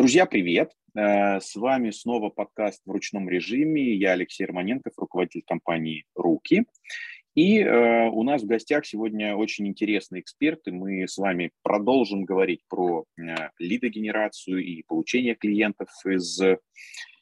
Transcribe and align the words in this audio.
Друзья, 0.00 0.24
привет! 0.24 0.72
Э, 0.96 1.40
с 1.40 1.54
вами 1.56 1.90
снова 1.90 2.30
подкаст 2.30 2.80
в 2.86 2.90
ручном 2.90 3.28
режиме. 3.28 3.92
Я 3.96 4.12
Алексей 4.12 4.46
Романенков, 4.46 4.94
руководитель 4.96 5.42
компании 5.46 6.06
«Руки». 6.14 6.64
И 7.34 7.58
э, 7.58 8.08
у 8.08 8.22
нас 8.22 8.42
в 8.42 8.46
гостях 8.46 8.86
сегодня 8.86 9.36
очень 9.36 9.68
интересные 9.68 10.22
эксперты. 10.22 10.72
Мы 10.72 11.06
с 11.06 11.18
вами 11.18 11.50
продолжим 11.62 12.24
говорить 12.24 12.62
про 12.66 13.04
э, 13.18 13.50
лидогенерацию 13.58 14.64
и 14.64 14.82
получение 14.84 15.34
клиентов 15.34 15.90
из 16.06 16.40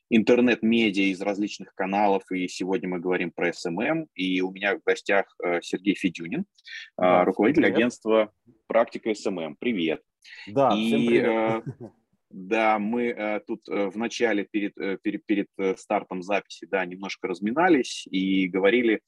интернет-медиа, 0.09 1.11
из 1.11 1.21
различных 1.21 1.75
каналов. 1.75 2.31
И 2.31 2.47
сегодня 2.47 2.91
мы 2.91 3.01
говорим 3.01 3.33
про 3.33 3.49
SMM. 3.49 4.07
И 4.15 4.41
у 4.41 4.53
меня 4.53 4.77
в 4.77 4.85
гостях 4.87 5.27
Сергей 5.63 5.97
Федюнин, 5.97 6.45
руководитель 6.97 7.67
агентства 7.67 8.33
«Практика 8.69 9.11
SMM». 9.11 9.57
Привет! 9.59 10.01
Да, 10.47 10.71
и, 10.77 10.87
всем 10.87 11.07
привет. 11.07 11.65
Да, 12.31 12.79
мы 12.79 13.07
э, 13.07 13.41
тут 13.47 13.67
э, 13.69 13.89
в 13.89 13.97
начале 13.97 14.45
перед, 14.45 14.77
э, 14.77 14.99
перед, 15.03 15.25
перед 15.25 15.49
э, 15.57 15.77
стартом 15.77 16.23
записи, 16.23 16.67
да, 16.67 16.85
немножко 16.85 17.27
разминались 17.27 18.07
и 18.11 18.47
говорили 18.49 19.01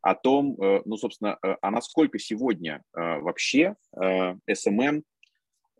о 0.00 0.14
том, 0.14 0.56
э, 0.58 0.80
ну, 0.86 0.96
собственно, 0.96 1.38
э, 1.42 1.56
а 1.60 1.70
насколько 1.70 2.18
сегодня 2.18 2.82
э, 2.96 3.18
вообще 3.20 3.74
э, 3.94 4.36
SMM 4.50 5.02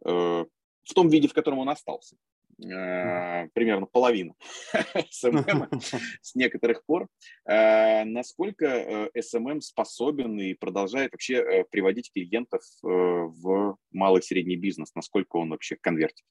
э, 0.05 0.11
в 0.11 0.95
том 0.95 1.09
виде, 1.09 1.29
в 1.29 1.33
котором 1.33 1.61
он 1.61 1.71
остался. 1.71 2.17
Э, 2.63 3.49
примерно 3.55 3.87
половина 3.87 4.35
SMM 4.95 5.69
с 6.21 6.35
некоторых 6.35 6.85
пор. 6.85 7.09
Э, 7.47 8.05
насколько 8.05 8.67
э, 8.67 9.11
SMM 9.19 9.63
способен 9.63 10.39
и 10.39 10.53
продолжает 10.53 11.13
вообще 11.13 11.37
э, 11.37 11.65
приводить 11.71 12.13
клиентов 12.13 12.63
в 12.83 13.79
малый 13.93 14.21
и 14.21 14.23
средний 14.23 14.57
бизнес? 14.57 14.95
Насколько 14.95 15.37
он 15.37 15.51
вообще 15.51 15.77
конвертит? 15.77 16.25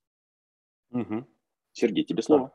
Угу. 0.91 1.25
Сергей, 1.73 2.03
тебе 2.03 2.21
слово. 2.21 2.51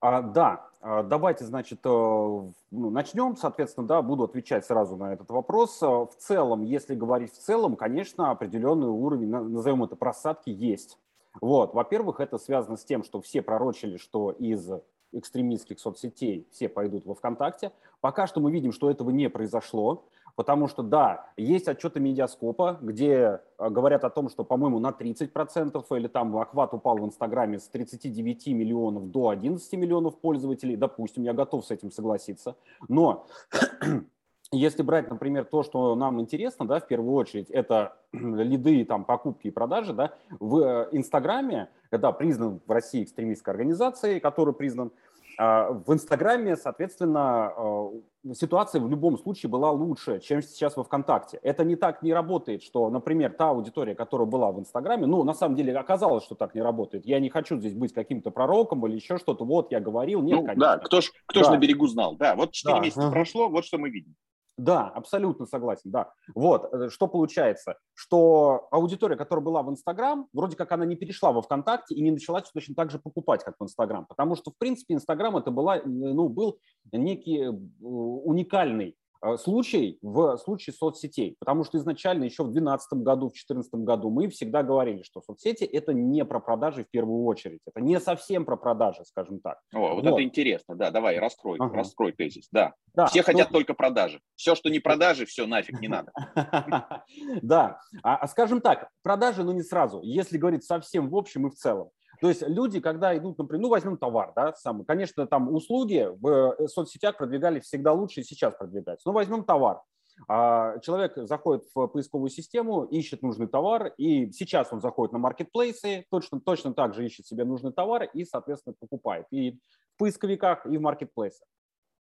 А, 0.00 0.22
да, 0.22 0.68
а, 0.80 1.02
давайте, 1.02 1.44
значит, 1.44 1.80
э, 1.84 1.88
ну, 1.88 2.50
начнем, 2.90 3.36
соответственно, 3.36 3.86
да, 3.86 4.02
буду 4.02 4.24
отвечать 4.24 4.66
сразу 4.66 4.96
на 4.96 5.14
этот 5.14 5.30
вопрос. 5.30 5.82
Э, 5.82 5.86
в 5.86 6.14
целом, 6.18 6.62
если 6.62 6.94
говорить 6.94 7.32
в 7.32 7.38
целом, 7.38 7.74
конечно, 7.74 8.30
определенный 8.30 8.88
уровень, 8.88 9.30
назовем 9.30 9.82
это 9.82 9.96
просадки, 9.96 10.50
есть. 10.50 10.98
Вот, 11.40 11.72
во-первых, 11.72 12.20
это 12.20 12.36
связано 12.36 12.76
с 12.76 12.84
тем, 12.84 13.02
что 13.02 13.20
все 13.22 13.40
пророчили, 13.40 13.96
что 13.96 14.30
из 14.32 14.70
экстремистских 15.12 15.78
соцсетей 15.80 16.46
все 16.50 16.68
пойдут 16.68 17.06
во 17.06 17.14
ВКонтакте. 17.14 17.72
Пока 18.00 18.26
что 18.26 18.40
мы 18.40 18.52
видим, 18.52 18.72
что 18.72 18.90
этого 18.90 19.08
не 19.10 19.30
произошло. 19.30 20.04
Потому 20.36 20.66
что, 20.66 20.82
да, 20.82 21.26
есть 21.36 21.68
отчеты 21.68 22.00
медиаскопа, 22.00 22.78
где 22.82 23.40
э, 23.58 23.70
говорят 23.70 24.04
о 24.04 24.10
том, 24.10 24.28
что, 24.28 24.44
по-моему, 24.44 24.80
на 24.80 24.88
30% 24.90 25.96
или 25.96 26.08
там 26.08 26.36
охват 26.36 26.74
упал 26.74 26.98
в 26.98 27.04
Инстаграме 27.04 27.60
с 27.60 27.68
39 27.68 28.48
миллионов 28.48 29.10
до 29.10 29.28
11 29.28 29.72
миллионов 29.74 30.18
пользователей. 30.18 30.76
Допустим, 30.76 31.22
я 31.22 31.34
готов 31.34 31.64
с 31.64 31.70
этим 31.70 31.92
согласиться. 31.92 32.56
Но 32.88 33.26
если 34.50 34.82
брать, 34.82 35.08
например, 35.08 35.44
то, 35.44 35.62
что 35.62 35.94
нам 35.94 36.20
интересно, 36.20 36.66
да, 36.66 36.80
в 36.80 36.86
первую 36.88 37.14
очередь, 37.14 37.48
это 37.50 37.96
лиды, 38.12 38.84
там, 38.84 39.04
покупки 39.04 39.46
и 39.46 39.52
продажи, 39.52 39.92
да, 39.92 40.14
в 40.40 40.58
э, 40.58 40.88
Инстаграме, 40.90 41.68
когда 41.90 42.10
признан 42.10 42.60
в 42.66 42.70
России 42.72 43.04
экстремистской 43.04 43.52
организацией, 43.52 44.18
который 44.18 44.52
признан, 44.52 44.90
а, 45.38 45.70
в 45.70 45.92
Инстаграме, 45.92 46.56
соответственно, 46.56 47.52
а, 47.56 47.90
ситуация 48.32 48.80
в 48.80 48.88
любом 48.88 49.18
случае 49.18 49.50
была 49.50 49.70
лучше, 49.70 50.20
чем 50.20 50.40
сейчас 50.42 50.76
во 50.76 50.84
ВКонтакте. 50.84 51.38
Это 51.42 51.64
не 51.64 51.76
так 51.76 52.02
не 52.02 52.14
работает, 52.14 52.62
что, 52.62 52.88
например, 52.88 53.32
та 53.32 53.50
аудитория, 53.50 53.94
которая 53.94 54.26
была 54.26 54.50
в 54.52 54.58
Инстаграме, 54.58 55.06
ну, 55.06 55.22
на 55.24 55.34
самом 55.34 55.56
деле 55.56 55.76
оказалось, 55.76 56.24
что 56.24 56.34
так 56.34 56.54
не 56.54 56.62
работает. 56.62 57.04
Я 57.04 57.20
не 57.20 57.28
хочу 57.28 57.58
здесь 57.58 57.74
быть 57.74 57.92
каким-то 57.92 58.30
пророком 58.30 58.86
или 58.86 58.94
еще 58.94 59.18
что-то. 59.18 59.44
Вот, 59.44 59.72
я 59.72 59.80
говорил. 59.80 60.22
Нет, 60.22 60.36
ну, 60.36 60.46
конечно. 60.46 60.60
Да, 60.60 60.78
кто 60.78 61.00
ж, 61.00 61.12
кто 61.26 61.40
да. 61.40 61.46
ж 61.46 61.50
на 61.50 61.58
берегу 61.58 61.86
знал. 61.86 62.16
Да, 62.16 62.34
вот 62.34 62.52
4 62.52 62.74
да. 62.74 62.80
месяца 62.80 63.10
прошло, 63.10 63.48
вот 63.48 63.64
что 63.64 63.78
мы 63.78 63.90
видим. 63.90 64.14
Да, 64.56 64.88
абсолютно 64.88 65.46
согласен, 65.46 65.90
да. 65.90 66.12
Вот, 66.34 66.72
э, 66.72 66.88
что 66.88 67.08
получается, 67.08 67.76
что 67.92 68.68
аудитория, 68.70 69.16
которая 69.16 69.44
была 69.44 69.62
в 69.62 69.70
Инстаграм, 69.70 70.28
вроде 70.32 70.56
как 70.56 70.70
она 70.70 70.84
не 70.84 70.94
перешла 70.94 71.32
во 71.32 71.42
ВКонтакте 71.42 71.94
и 71.94 72.02
не 72.02 72.12
начала 72.12 72.40
точно 72.40 72.74
так 72.76 72.90
же 72.90 73.00
покупать, 73.00 73.42
как 73.42 73.56
в 73.58 73.64
Инстаграм, 73.64 74.06
потому 74.06 74.36
что, 74.36 74.52
в 74.52 74.56
принципе, 74.56 74.94
Инстаграм 74.94 75.36
это 75.36 75.50
была, 75.50 75.80
ну, 75.84 76.28
был 76.28 76.58
некий 76.92 77.42
э, 77.42 77.50
уникальный 77.50 78.96
случай 79.36 79.98
в 80.02 80.36
случае 80.38 80.74
соцсетей, 80.74 81.36
потому 81.38 81.64
что 81.64 81.78
изначально 81.78 82.24
еще 82.24 82.42
в 82.42 82.52
2012 82.52 82.92
году, 83.02 83.28
в 83.28 83.32
2014 83.32 83.74
году 83.74 84.10
мы 84.10 84.28
всегда 84.28 84.62
говорили, 84.62 85.02
что 85.02 85.20
соцсети 85.20 85.64
это 85.64 85.92
не 85.92 86.24
про 86.24 86.40
продажи 86.40 86.84
в 86.84 86.90
первую 86.90 87.24
очередь, 87.24 87.60
это 87.66 87.80
не 87.80 88.00
совсем 88.00 88.44
про 88.44 88.56
продажи, 88.56 89.04
скажем 89.04 89.40
так. 89.40 89.58
О, 89.74 89.94
вот, 89.94 90.04
вот. 90.04 90.06
это 90.06 90.22
интересно, 90.22 90.76
да, 90.76 90.90
давай, 90.90 91.18
раскрой, 91.18 91.58
ага. 91.58 91.76
раскрой 91.76 92.12
тезис, 92.12 92.48
да. 92.52 92.74
да 92.94 93.06
все 93.06 93.22
хотят 93.22 93.50
только 93.50 93.74
продажи, 93.74 94.20
все, 94.36 94.54
что 94.54 94.68
не 94.68 94.80
продажи, 94.80 95.26
все 95.26 95.46
нафиг 95.46 95.80
не 95.80 95.88
надо. 95.88 96.12
Да, 97.42 97.80
а, 98.02 98.16
а 98.16 98.28
скажем 98.28 98.60
так, 98.60 98.88
продажи, 99.02 99.42
но 99.42 99.52
ну, 99.52 99.58
не 99.58 99.62
сразу, 99.62 100.00
если 100.02 100.38
говорить 100.38 100.64
совсем 100.64 101.08
в 101.08 101.16
общем 101.16 101.46
и 101.46 101.50
в 101.50 101.54
целом. 101.54 101.90
То 102.20 102.28
есть 102.28 102.42
люди, 102.42 102.80
когда 102.80 103.16
идут, 103.16 103.38
например, 103.38 103.62
ну 103.62 103.68
возьмем 103.68 103.96
товар, 103.96 104.32
да, 104.34 104.54
сам, 104.54 104.84
конечно, 104.84 105.26
там 105.26 105.52
услуги 105.52 106.08
в 106.20 106.56
э, 106.58 106.68
соцсетях 106.68 107.16
продвигали 107.16 107.60
всегда 107.60 107.92
лучше 107.92 108.20
и 108.20 108.24
сейчас 108.24 108.54
продвигаются. 108.54 109.08
Но 109.08 109.12
возьмем 109.12 109.44
товар. 109.44 109.82
А, 110.28 110.78
человек 110.78 111.14
заходит 111.16 111.64
в 111.74 111.86
поисковую 111.88 112.30
систему, 112.30 112.84
ищет 112.84 113.22
нужный 113.22 113.48
товар, 113.48 113.92
и 113.96 114.30
сейчас 114.30 114.72
он 114.72 114.80
заходит 114.80 115.12
на 115.12 115.18
маркетплейсы, 115.18 116.06
точно, 116.10 116.40
точно 116.40 116.72
так 116.72 116.94
же 116.94 117.04
ищет 117.04 117.26
себе 117.26 117.44
нужный 117.44 117.72
товар 117.72 118.04
и, 118.04 118.24
соответственно, 118.24 118.76
покупает 118.78 119.26
и 119.30 119.58
в 119.94 119.98
поисковиках, 119.98 120.66
и 120.66 120.78
в 120.78 120.80
маркетплейсах. 120.80 121.48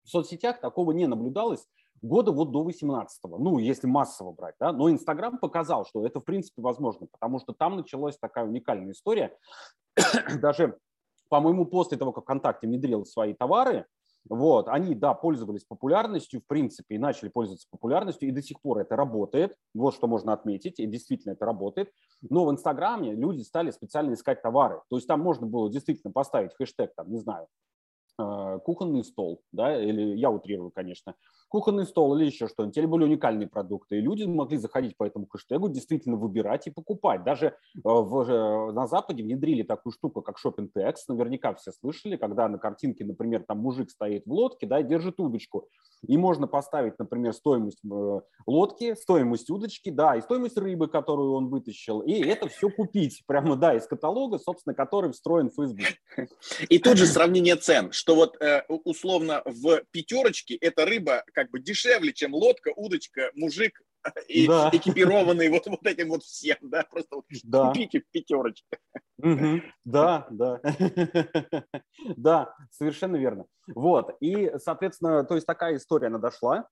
В 0.05 0.09
соцсетях 0.09 0.61
такого 0.61 0.93
не 0.93 1.07
наблюдалось 1.07 1.67
года 2.03 2.33
вот 2.33 2.51
до 2.53 2.69
18-го, 2.69 3.39
ну, 3.39 3.59
если 3.59 3.87
массово 3.87 4.33
брать, 4.33 4.55
да, 4.61 4.73
но 4.73 4.91
Инстаграм 4.91 5.39
показал, 5.39 5.85
что 5.87 6.07
это, 6.07 6.21
в 6.21 6.25
принципе, 6.25 6.63
возможно, 6.63 7.07
потому 7.11 7.39
что 7.39 7.53
там 7.53 7.77
началась 7.77 8.19
такая 8.19 8.45
уникальная 8.45 8.93
история, 8.93 9.37
даже, 10.41 10.79
по-моему, 11.29 11.67
после 11.67 11.97
того, 11.97 12.13
как 12.13 12.25
ВКонтакте 12.25 12.67
внедрил 12.67 13.05
свои 13.05 13.35
товары, 13.35 13.87
вот, 14.29 14.69
они, 14.69 14.95
да, 14.95 15.15
пользовались 15.15 15.65
популярностью, 15.65 16.41
в 16.41 16.47
принципе, 16.47 16.97
и 16.97 16.99
начали 16.99 17.29
пользоваться 17.29 17.69
популярностью, 17.71 18.29
и 18.29 18.33
до 18.33 18.43
сих 18.43 18.61
пор 18.61 18.79
это 18.79 18.97
работает, 18.97 19.57
вот 19.75 19.95
что 19.95 20.09
можно 20.09 20.33
отметить, 20.33 20.81
и 20.81 20.87
действительно 20.87 21.33
это 21.33 21.47
работает, 21.47 21.93
но 22.23 22.45
в 22.45 22.51
Инстаграме 22.51 23.15
люди 23.15 23.43
стали 23.43 23.71
специально 23.71 24.15
искать 24.15 24.43
товары, 24.43 24.81
то 24.89 24.97
есть 24.97 25.07
там 25.07 25.21
можно 25.21 25.47
было 25.47 25.71
действительно 25.71 26.13
поставить 26.13 26.55
хэштег, 26.55 26.93
там, 26.97 27.11
не 27.11 27.19
знаю, 27.19 27.47
э, 28.19 28.59
кухонный 28.65 29.05
стол, 29.05 29.43
да, 29.53 29.81
или 29.81 30.17
я 30.17 30.31
утрирую, 30.31 30.73
конечно, 30.73 31.15
кухонный 31.49 31.87
стол 31.87 32.17
или 32.17 32.27
еще 32.27 32.49
что-нибудь, 32.49 32.77
или 32.77 32.87
были 32.87 33.05
уникальные 33.05 33.49
продукты. 33.49 33.99
И 33.99 34.01
люди 34.01 34.25
могли 34.25 34.59
заходить 34.59 34.97
по 34.97 35.05
этому 35.05 35.27
хэштегу, 35.27 35.69
действительно 35.69 36.17
выбирать 36.17 36.67
и 36.67 36.71
покупать. 36.71 37.25
Даже 37.25 37.47
э, 37.47 37.53
в, 37.85 38.21
э, 38.23 38.73
на 38.73 38.87
Западе 38.87 39.23
внедрили 39.23 39.63
такую 39.63 39.93
штуку, 39.93 40.23
как 40.23 40.37
Shopping 40.45 40.71
Text. 40.77 41.05
Наверняка 41.09 41.55
все 41.55 41.73
слышали, 41.73 42.17
когда 42.17 42.49
на 42.49 42.59
картинке, 42.59 43.05
например, 43.05 43.45
там 43.47 43.59
мужик 43.59 43.91
стоит 43.91 44.27
в 44.27 44.33
лодке, 44.33 44.67
да, 44.67 44.81
и 44.81 44.85
держит 44.85 45.21
удочку. 45.21 45.69
И 46.07 46.17
можно 46.17 46.47
поставить, 46.47 46.99
например, 46.99 47.33
стоимость 47.33 47.81
э, 47.85 48.21
лодки, 48.47 48.95
стоимость 48.95 49.51
удочки, 49.51 49.91
да, 49.91 50.17
и 50.17 50.21
стоимость 50.21 50.59
рыбы, 50.59 50.89
которую 50.89 51.33
он 51.33 51.49
вытащил. 51.49 52.01
И 52.01 52.13
это 52.13 52.49
все 52.49 52.69
купить 52.71 53.23
прямо, 53.27 53.57
да, 53.57 53.75
из 53.75 53.87
каталога, 53.87 54.39
собственно, 54.39 54.75
который 54.75 55.13
встроен 55.13 55.51
в 55.51 55.55
Facebook. 55.55 55.87
И 56.69 56.79
тут 56.79 56.97
же 56.97 57.07
сравнение 57.07 57.57
цен, 57.57 57.93
что 57.93 58.15
вот 58.15 58.37
условно 58.85 59.43
в 59.45 59.83
пятерочке 59.91 60.57
эта 60.57 60.85
рыба 60.85 61.23
как 61.37 61.51
бы 61.51 61.61
дешевле, 61.61 62.15
чем 62.15 62.35
лодка, 62.35 62.73
удочка, 62.75 63.31
мужик 63.35 63.83
и 64.29 64.49
да. 64.49 64.71
экипированный 64.73 65.51
вот, 65.51 65.67
вот 65.67 65.87
этим 65.87 66.09
вот 66.09 66.23
всем, 66.25 66.57
да, 66.63 66.83
просто 66.91 67.17
вот 67.17 67.27
да. 67.45 67.69
купите 67.69 68.01
в 68.01 68.11
пятерочке. 68.11 68.79
Угу. 69.19 69.61
Да, 69.85 70.27
да. 70.31 70.61
да, 72.17 72.57
совершенно 72.71 73.17
верно. 73.17 73.45
Вот, 73.69 74.17
и, 74.21 74.51
соответственно, 74.57 75.25
то 75.25 75.35
есть 75.35 75.47
такая 75.47 75.77
история, 75.77 76.07
она 76.07 76.19
дошла. 76.19 76.67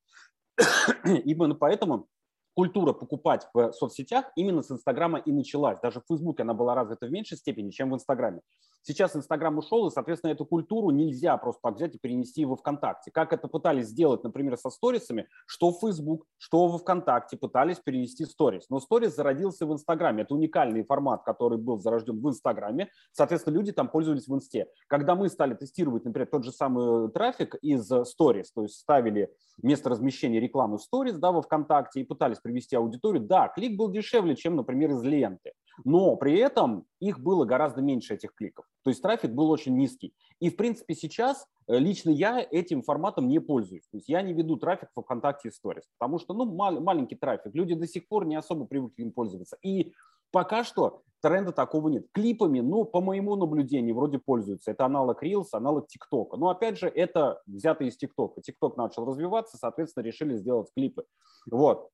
Именно 1.05 1.55
поэтому 1.55 2.08
культура 2.54 2.92
покупать 2.92 3.46
в 3.52 3.72
соцсетях 3.72 4.26
именно 4.36 4.62
с 4.62 4.70
Инстаграма 4.70 5.18
и 5.18 5.32
началась. 5.32 5.78
Даже 5.80 6.00
в 6.00 6.04
Фейсбуке 6.08 6.42
она 6.42 6.54
была 6.54 6.74
развита 6.74 7.06
в 7.06 7.10
меньшей 7.10 7.36
степени, 7.36 7.70
чем 7.70 7.90
в 7.90 7.94
Инстаграме. 7.94 8.40
Сейчас 8.86 9.16
Инстаграм 9.16 9.56
ушел, 9.56 9.86
и, 9.86 9.90
соответственно, 9.90 10.32
эту 10.32 10.44
культуру 10.44 10.90
нельзя 10.90 11.38
просто 11.38 11.60
так 11.62 11.76
взять 11.76 11.94
и 11.94 11.98
перенести 11.98 12.44
во 12.44 12.54
ВКонтакте. 12.54 13.10
Как 13.10 13.32
это 13.32 13.48
пытались 13.48 13.86
сделать, 13.86 14.22
например, 14.24 14.58
со 14.58 14.68
сторисами, 14.68 15.26
что 15.46 15.70
в 15.70 15.80
Facebook, 15.80 16.26
что 16.36 16.68
во 16.68 16.76
ВКонтакте 16.76 17.38
пытались 17.38 17.78
перенести 17.78 18.26
сторис. 18.26 18.66
Но 18.68 18.80
сторис 18.80 19.16
зародился 19.16 19.64
в 19.64 19.72
Инстаграме. 19.72 20.24
Это 20.24 20.34
уникальный 20.34 20.84
формат, 20.84 21.22
который 21.24 21.56
был 21.56 21.78
зарожден 21.78 22.20
в 22.20 22.28
Инстаграме. 22.28 22.90
Соответственно, 23.12 23.54
люди 23.54 23.72
там 23.72 23.88
пользовались 23.88 24.28
в 24.28 24.34
Инсте. 24.34 24.66
Когда 24.86 25.14
мы 25.14 25.30
стали 25.30 25.54
тестировать, 25.54 26.04
например, 26.04 26.28
тот 26.30 26.44
же 26.44 26.52
самый 26.52 27.10
трафик 27.10 27.54
из 27.62 27.90
сторис, 28.04 28.52
то 28.52 28.64
есть 28.64 28.74
ставили 28.74 29.34
место 29.62 29.88
размещения 29.88 30.40
рекламы 30.40 30.76
в 30.76 30.82
сторис 30.82 31.16
да, 31.16 31.32
во 31.32 31.40
ВКонтакте 31.40 32.00
и 32.00 32.04
пытались 32.04 32.38
привести 32.44 32.76
аудиторию, 32.76 33.25
да, 33.25 33.49
клик 33.49 33.76
был 33.76 33.91
дешевле, 33.91 34.37
чем, 34.37 34.55
например, 34.55 34.93
из 34.93 35.02
ленты. 35.02 35.52
Но 35.85 36.14
при 36.17 36.38
этом 36.38 36.87
их 37.00 37.19
было 37.19 37.44
гораздо 37.44 37.82
меньше, 37.82 38.14
этих 38.14 38.32
кликов. 38.35 38.64
То 38.85 38.91
есть 38.91 39.02
трафик 39.02 39.32
был 39.32 39.50
очень 39.50 39.76
низкий. 39.76 40.14
И, 40.38 40.50
в 40.50 40.56
принципе, 40.56 40.94
сейчас 40.94 41.49
э, 41.67 41.79
лично 41.79 42.11
я 42.11 42.46
этим 42.49 42.82
форматом 42.82 43.29
не 43.29 43.41
пользуюсь. 43.41 43.88
То 43.88 43.96
есть 43.96 44.08
я 44.08 44.23
не 44.23 44.32
веду 44.32 44.56
трафик 44.56 44.91
в 44.94 45.02
ВКонтакте 45.02 45.49
и 45.49 45.50
Stories, 45.50 45.85
потому 45.99 46.19
что, 46.19 46.35
ну, 46.35 46.44
мал- 46.44 46.81
маленький 46.81 47.17
трафик. 47.17 47.55
Люди 47.55 47.75
до 47.75 47.88
сих 47.88 48.06
пор 48.06 48.26
не 48.26 48.37
особо 48.37 48.67
привыкли 48.67 49.02
им 49.02 49.12
пользоваться. 49.12 49.56
И 49.62 49.94
пока 50.31 50.62
что 50.62 51.02
тренда 51.23 51.52
такого 51.52 51.88
нет. 51.88 52.06
Клипами, 52.12 52.61
ну, 52.61 52.85
по 52.85 53.00
моему 53.00 53.35
наблюдению, 53.35 53.94
вроде 53.94 54.19
пользуются. 54.19 54.70
Это 54.70 54.85
аналог 54.85 55.23
Reels, 55.23 55.49
аналог 55.52 55.88
ТикТока. 55.88 56.37
Но, 56.37 56.50
опять 56.50 56.79
же, 56.79 56.87
это 56.87 57.41
взято 57.46 57.85
из 57.85 57.96
ТикТока. 57.96 58.43
ТикТок 58.43 58.76
начал 58.76 59.06
развиваться, 59.06 59.56
соответственно, 59.56 60.05
решили 60.05 60.37
сделать 60.37 60.69
клипы. 60.76 61.05
Вот. 61.50 61.88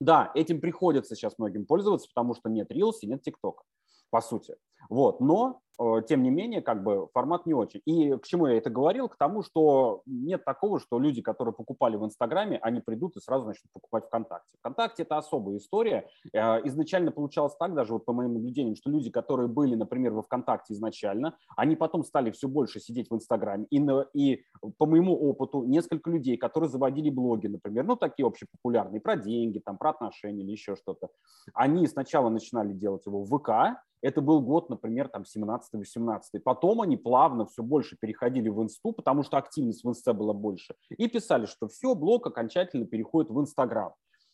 Да, 0.00 0.30
этим 0.34 0.60
приходится 0.60 1.14
сейчас 1.14 1.38
многим 1.38 1.66
пользоваться, 1.66 2.08
потому 2.12 2.34
что 2.34 2.48
нет 2.48 2.70
Reels 2.70 2.98
и 3.02 3.06
нет 3.06 3.22
ТикТока, 3.22 3.64
по 4.10 4.20
сути. 4.20 4.56
Вот. 4.88 5.20
Но 5.20 5.60
тем 6.08 6.22
не 6.22 6.30
менее, 6.30 6.62
как 6.62 6.82
бы 6.82 7.08
формат 7.12 7.44
не 7.46 7.54
очень. 7.54 7.82
И 7.84 8.16
к 8.16 8.26
чему 8.26 8.46
я 8.46 8.56
это 8.56 8.70
говорил? 8.70 9.08
К 9.08 9.16
тому, 9.16 9.42
что 9.42 10.02
нет 10.06 10.44
такого, 10.44 10.80
что 10.80 10.98
люди, 10.98 11.20
которые 11.20 11.52
покупали 11.54 11.96
в 11.96 12.04
Инстаграме, 12.04 12.58
они 12.62 12.80
придут 12.80 13.16
и 13.16 13.20
сразу 13.20 13.46
начнут 13.46 13.70
покупать 13.72 14.06
ВКонтакте. 14.06 14.56
ВКонтакте– 14.58 15.02
это 15.04 15.18
особая 15.18 15.58
история. 15.58 16.08
Э, 16.32 16.60
изначально 16.66 17.12
получалось 17.12 17.54
так, 17.58 17.74
даже 17.74 17.92
вот 17.92 18.04
по 18.04 18.12
моим 18.12 18.34
наблюдениям, 18.34 18.76
что 18.76 18.90
люди, 18.90 19.10
которые 19.10 19.48
были, 19.48 19.74
например, 19.74 20.12
во 20.12 20.22
ВКонтакте 20.22 20.72
изначально, 20.72 21.36
они 21.56 21.76
потом 21.76 22.04
стали 22.04 22.30
все 22.30 22.48
больше 22.48 22.80
сидеть 22.80 23.10
в 23.10 23.14
Инстаграме. 23.14 23.66
И, 23.70 23.78
на, 23.78 24.06
и 24.14 24.44
по 24.78 24.86
моему 24.86 25.14
опыту, 25.14 25.64
несколько 25.64 26.10
людей, 26.10 26.38
которые 26.38 26.70
заводили 26.70 27.10
блоги, 27.10 27.48
например, 27.48 27.84
ну, 27.84 27.96
такие 27.96 28.26
общепопулярные, 28.26 29.00
про 29.00 29.16
деньги, 29.16 29.58
там, 29.58 29.76
про 29.76 29.90
отношения 29.90 30.42
или 30.42 30.52
еще 30.52 30.76
что-то, 30.76 31.08
они 31.52 31.86
сначала 31.86 32.30
начинали 32.30 32.72
делать 32.72 33.04
его 33.06 33.22
в 33.22 33.38
ВК, 33.38 33.78
это 34.02 34.20
был 34.20 34.40
год, 34.40 34.70
например, 34.70 35.08
там 35.08 35.24
17-18. 35.74 36.40
Потом 36.44 36.80
они 36.80 36.96
плавно 36.96 37.46
все 37.46 37.62
больше 37.62 37.96
переходили 38.00 38.48
в 38.48 38.62
инсту, 38.62 38.92
потому 38.92 39.22
что 39.22 39.36
активность 39.36 39.84
в 39.84 39.88
инсте 39.88 40.12
была 40.12 40.32
больше. 40.32 40.74
И 40.90 41.08
писали, 41.08 41.46
что 41.46 41.68
все, 41.68 41.94
блог 41.94 42.26
окончательно 42.26 42.86
переходит 42.86 43.30
в 43.30 43.40
Инстаграм. 43.40 43.92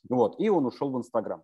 Вот, 0.09 0.41
и 0.41 0.49
он 0.49 0.67
ушел 0.67 0.91
в 0.91 0.99
Инстаграм. 0.99 1.43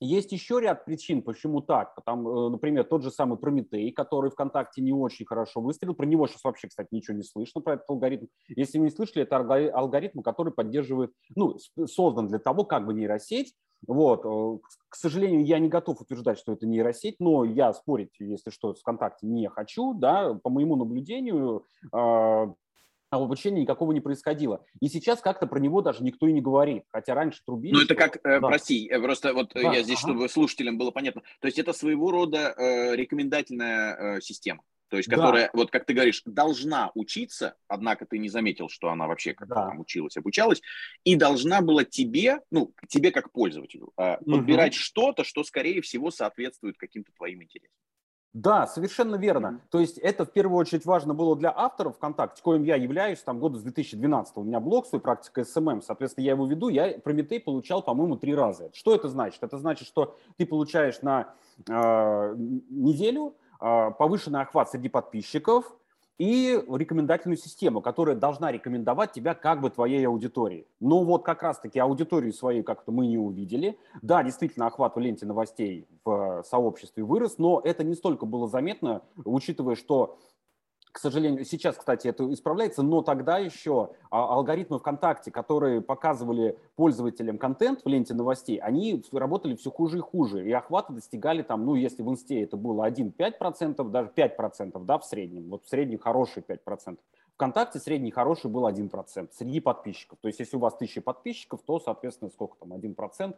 Есть 0.00 0.32
еще 0.32 0.60
ряд 0.60 0.84
причин, 0.84 1.22
почему 1.22 1.60
так. 1.60 1.94
Потому, 1.94 2.46
э, 2.46 2.50
например, 2.50 2.84
тот 2.84 3.02
же 3.02 3.10
самый 3.10 3.38
Прометей, 3.38 3.92
который 3.92 4.30
ВКонтакте 4.30 4.80
не 4.80 4.92
очень 4.92 5.26
хорошо 5.26 5.60
выстрелил. 5.60 5.94
Про 5.94 6.06
него 6.06 6.26
сейчас 6.26 6.44
вообще, 6.44 6.68
кстати, 6.68 6.88
ничего 6.90 7.16
не 7.16 7.22
слышно, 7.22 7.60
про 7.60 7.74
этот 7.74 7.88
алгоритм. 7.88 8.26
Если 8.48 8.78
вы 8.78 8.84
не 8.84 8.90
слышали, 8.90 9.22
это 9.22 9.36
алгоритм, 9.36 10.20
который 10.22 10.52
поддерживает, 10.52 11.12
ну, 11.36 11.56
создан 11.86 12.28
для 12.28 12.38
того, 12.38 12.64
как 12.64 12.86
бы 12.86 12.94
нейросеть 12.94 13.54
вот. 13.86 14.24
Э, 14.24 14.58
к 14.88 14.96
сожалению, 14.96 15.44
я 15.44 15.58
не 15.58 15.68
готов 15.68 16.00
утверждать, 16.00 16.38
что 16.38 16.52
это 16.52 16.66
нейросеть, 16.66 17.16
но 17.18 17.44
я 17.44 17.72
спорить, 17.72 18.10
если 18.18 18.50
что, 18.50 18.74
с 18.74 18.80
ВКонтакте 18.80 19.26
не 19.26 19.48
хочу. 19.48 19.94
Да? 19.94 20.34
По 20.34 20.50
моему 20.50 20.76
наблюдению, 20.76 21.64
а, 21.92 22.52
обучения 23.18 23.62
никакого 23.62 23.92
не 23.92 24.00
происходило. 24.00 24.64
И 24.80 24.88
сейчас 24.88 25.20
как-то 25.20 25.46
про 25.46 25.58
него 25.58 25.82
даже 25.82 26.04
никто 26.04 26.26
и 26.26 26.32
не 26.32 26.40
говорит, 26.40 26.84
хотя 26.90 27.14
раньше 27.14 27.42
трубили. 27.44 27.74
Ну 27.74 27.82
это 27.82 27.94
как, 27.94 28.16
э, 28.16 28.40
да. 28.40 28.48
прости, 28.48 28.88
э, 28.88 29.00
просто 29.00 29.34
вот 29.34 29.52
да, 29.54 29.60
я 29.60 29.82
здесь, 29.82 29.98
ага. 30.02 30.12
чтобы 30.12 30.28
слушателям 30.28 30.78
было 30.78 30.90
понятно, 30.90 31.22
то 31.40 31.46
есть 31.46 31.58
это 31.58 31.72
своего 31.72 32.10
рода 32.10 32.54
э, 32.56 32.96
рекомендательная 32.96 34.16
э, 34.16 34.20
система. 34.20 34.62
То 34.90 34.96
есть, 34.96 35.08
которая, 35.08 35.44
да. 35.44 35.50
вот 35.54 35.70
как 35.70 35.86
ты 35.86 35.94
говоришь, 35.94 36.22
должна 36.24 36.90
учиться, 36.94 37.54
однако 37.68 38.06
ты 38.06 38.18
не 38.18 38.28
заметил, 38.28 38.68
что 38.68 38.90
она 38.90 39.06
вообще 39.06 39.34
как 39.34 39.46
да. 39.46 39.68
там 39.68 39.78
училась, 39.78 40.16
обучалась, 40.16 40.60
и 41.04 41.14
должна 41.14 41.60
была 41.60 41.84
тебе, 41.84 42.40
ну, 42.50 42.74
тебе 42.88 43.12
как 43.12 43.30
пользователю, 43.30 43.92
э, 43.96 44.16
подбирать 44.18 44.74
угу. 44.74 44.80
что-то, 44.80 45.22
что, 45.22 45.44
скорее 45.44 45.80
всего, 45.80 46.10
соответствует 46.10 46.76
каким-то 46.76 47.12
твоим 47.12 47.40
интересам. 47.44 47.72
Да, 48.32 48.68
совершенно 48.68 49.16
верно. 49.16 49.60
То 49.70 49.80
есть 49.80 49.98
это 49.98 50.24
в 50.24 50.30
первую 50.30 50.58
очередь 50.58 50.84
важно 50.84 51.14
было 51.14 51.34
для 51.34 51.52
авторов 51.54 51.96
ВКонтакте, 51.96 52.40
коим 52.42 52.62
я 52.62 52.76
являюсь, 52.76 53.20
там 53.20 53.40
года 53.40 53.58
с 53.58 53.62
2012 53.62 54.36
у 54.36 54.42
меня 54.44 54.60
блог 54.60 54.86
свой, 54.86 55.00
практика 55.00 55.44
SMM, 55.44 55.82
соответственно, 55.82 56.24
я 56.24 56.32
его 56.32 56.46
веду, 56.46 56.68
я 56.68 56.98
Прометей 57.02 57.40
получал, 57.40 57.82
по-моему, 57.82 58.16
три 58.16 58.34
раза. 58.34 58.70
Что 58.72 58.94
это 58.94 59.08
значит? 59.08 59.42
Это 59.42 59.58
значит, 59.58 59.88
что 59.88 60.16
ты 60.36 60.46
получаешь 60.46 61.02
на 61.02 61.34
э, 61.68 62.34
неделю 62.36 63.34
а, 63.58 63.90
повышенный 63.90 64.40
охват 64.40 64.70
среди 64.70 64.88
подписчиков 64.88 65.76
и 66.20 66.62
рекомендательную 66.68 67.38
систему, 67.38 67.80
которая 67.80 68.14
должна 68.14 68.52
рекомендовать 68.52 69.12
тебя 69.12 69.32
как 69.32 69.62
бы 69.62 69.70
твоей 69.70 70.06
аудитории. 70.06 70.66
Но 70.78 71.02
вот 71.02 71.24
как 71.24 71.42
раз-таки 71.42 71.78
аудиторию 71.78 72.34
своей 72.34 72.62
как-то 72.62 72.92
мы 72.92 73.06
не 73.06 73.16
увидели. 73.16 73.78
Да, 74.02 74.22
действительно, 74.22 74.66
охват 74.66 74.96
в 74.96 74.98
ленте 74.98 75.24
новостей 75.24 75.88
в 76.04 76.42
сообществе 76.46 77.04
вырос, 77.04 77.38
но 77.38 77.62
это 77.64 77.84
не 77.84 77.94
столько 77.94 78.26
было 78.26 78.48
заметно, 78.48 79.00
учитывая, 79.24 79.76
что 79.76 80.18
к 80.92 80.98
сожалению, 80.98 81.44
сейчас, 81.44 81.76
кстати, 81.76 82.08
это 82.08 82.32
исправляется, 82.32 82.82
но 82.82 83.02
тогда 83.02 83.38
еще 83.38 83.90
а, 84.10 84.34
алгоритмы 84.34 84.78
ВКонтакте, 84.78 85.30
которые 85.30 85.80
показывали 85.80 86.58
пользователям 86.76 87.38
контент 87.38 87.82
в 87.84 87.88
ленте 87.88 88.14
новостей, 88.14 88.58
они 88.58 89.02
работали 89.12 89.54
все 89.54 89.70
хуже 89.70 89.98
и 89.98 90.00
хуже, 90.00 90.46
и 90.46 90.52
охваты 90.52 90.92
достигали 90.92 91.42
там, 91.42 91.64
ну, 91.64 91.74
если 91.74 92.02
в 92.02 92.10
инсте 92.10 92.42
это 92.42 92.56
было 92.56 92.88
1-5%, 92.88 93.88
даже 93.90 94.10
5%, 94.16 94.84
да, 94.84 94.98
в 94.98 95.04
среднем, 95.04 95.48
вот 95.48 95.64
в 95.64 95.68
среднем 95.68 95.98
хороший 95.98 96.42
5%. 96.42 96.98
ВКонтакте 97.34 97.78
средний 97.78 98.10
хороший 98.10 98.50
был 98.50 98.68
1% 98.68 99.30
среди 99.32 99.60
подписчиков. 99.60 100.18
То 100.20 100.28
есть 100.28 100.40
если 100.40 100.56
у 100.56 100.60
вас 100.60 100.74
1000 100.74 101.00
подписчиков, 101.00 101.60
то, 101.64 101.80
соответственно, 101.80 102.30
сколько 102.30 102.58
там, 102.58 102.74
1%, 102.74 102.94
а, 103.30 103.34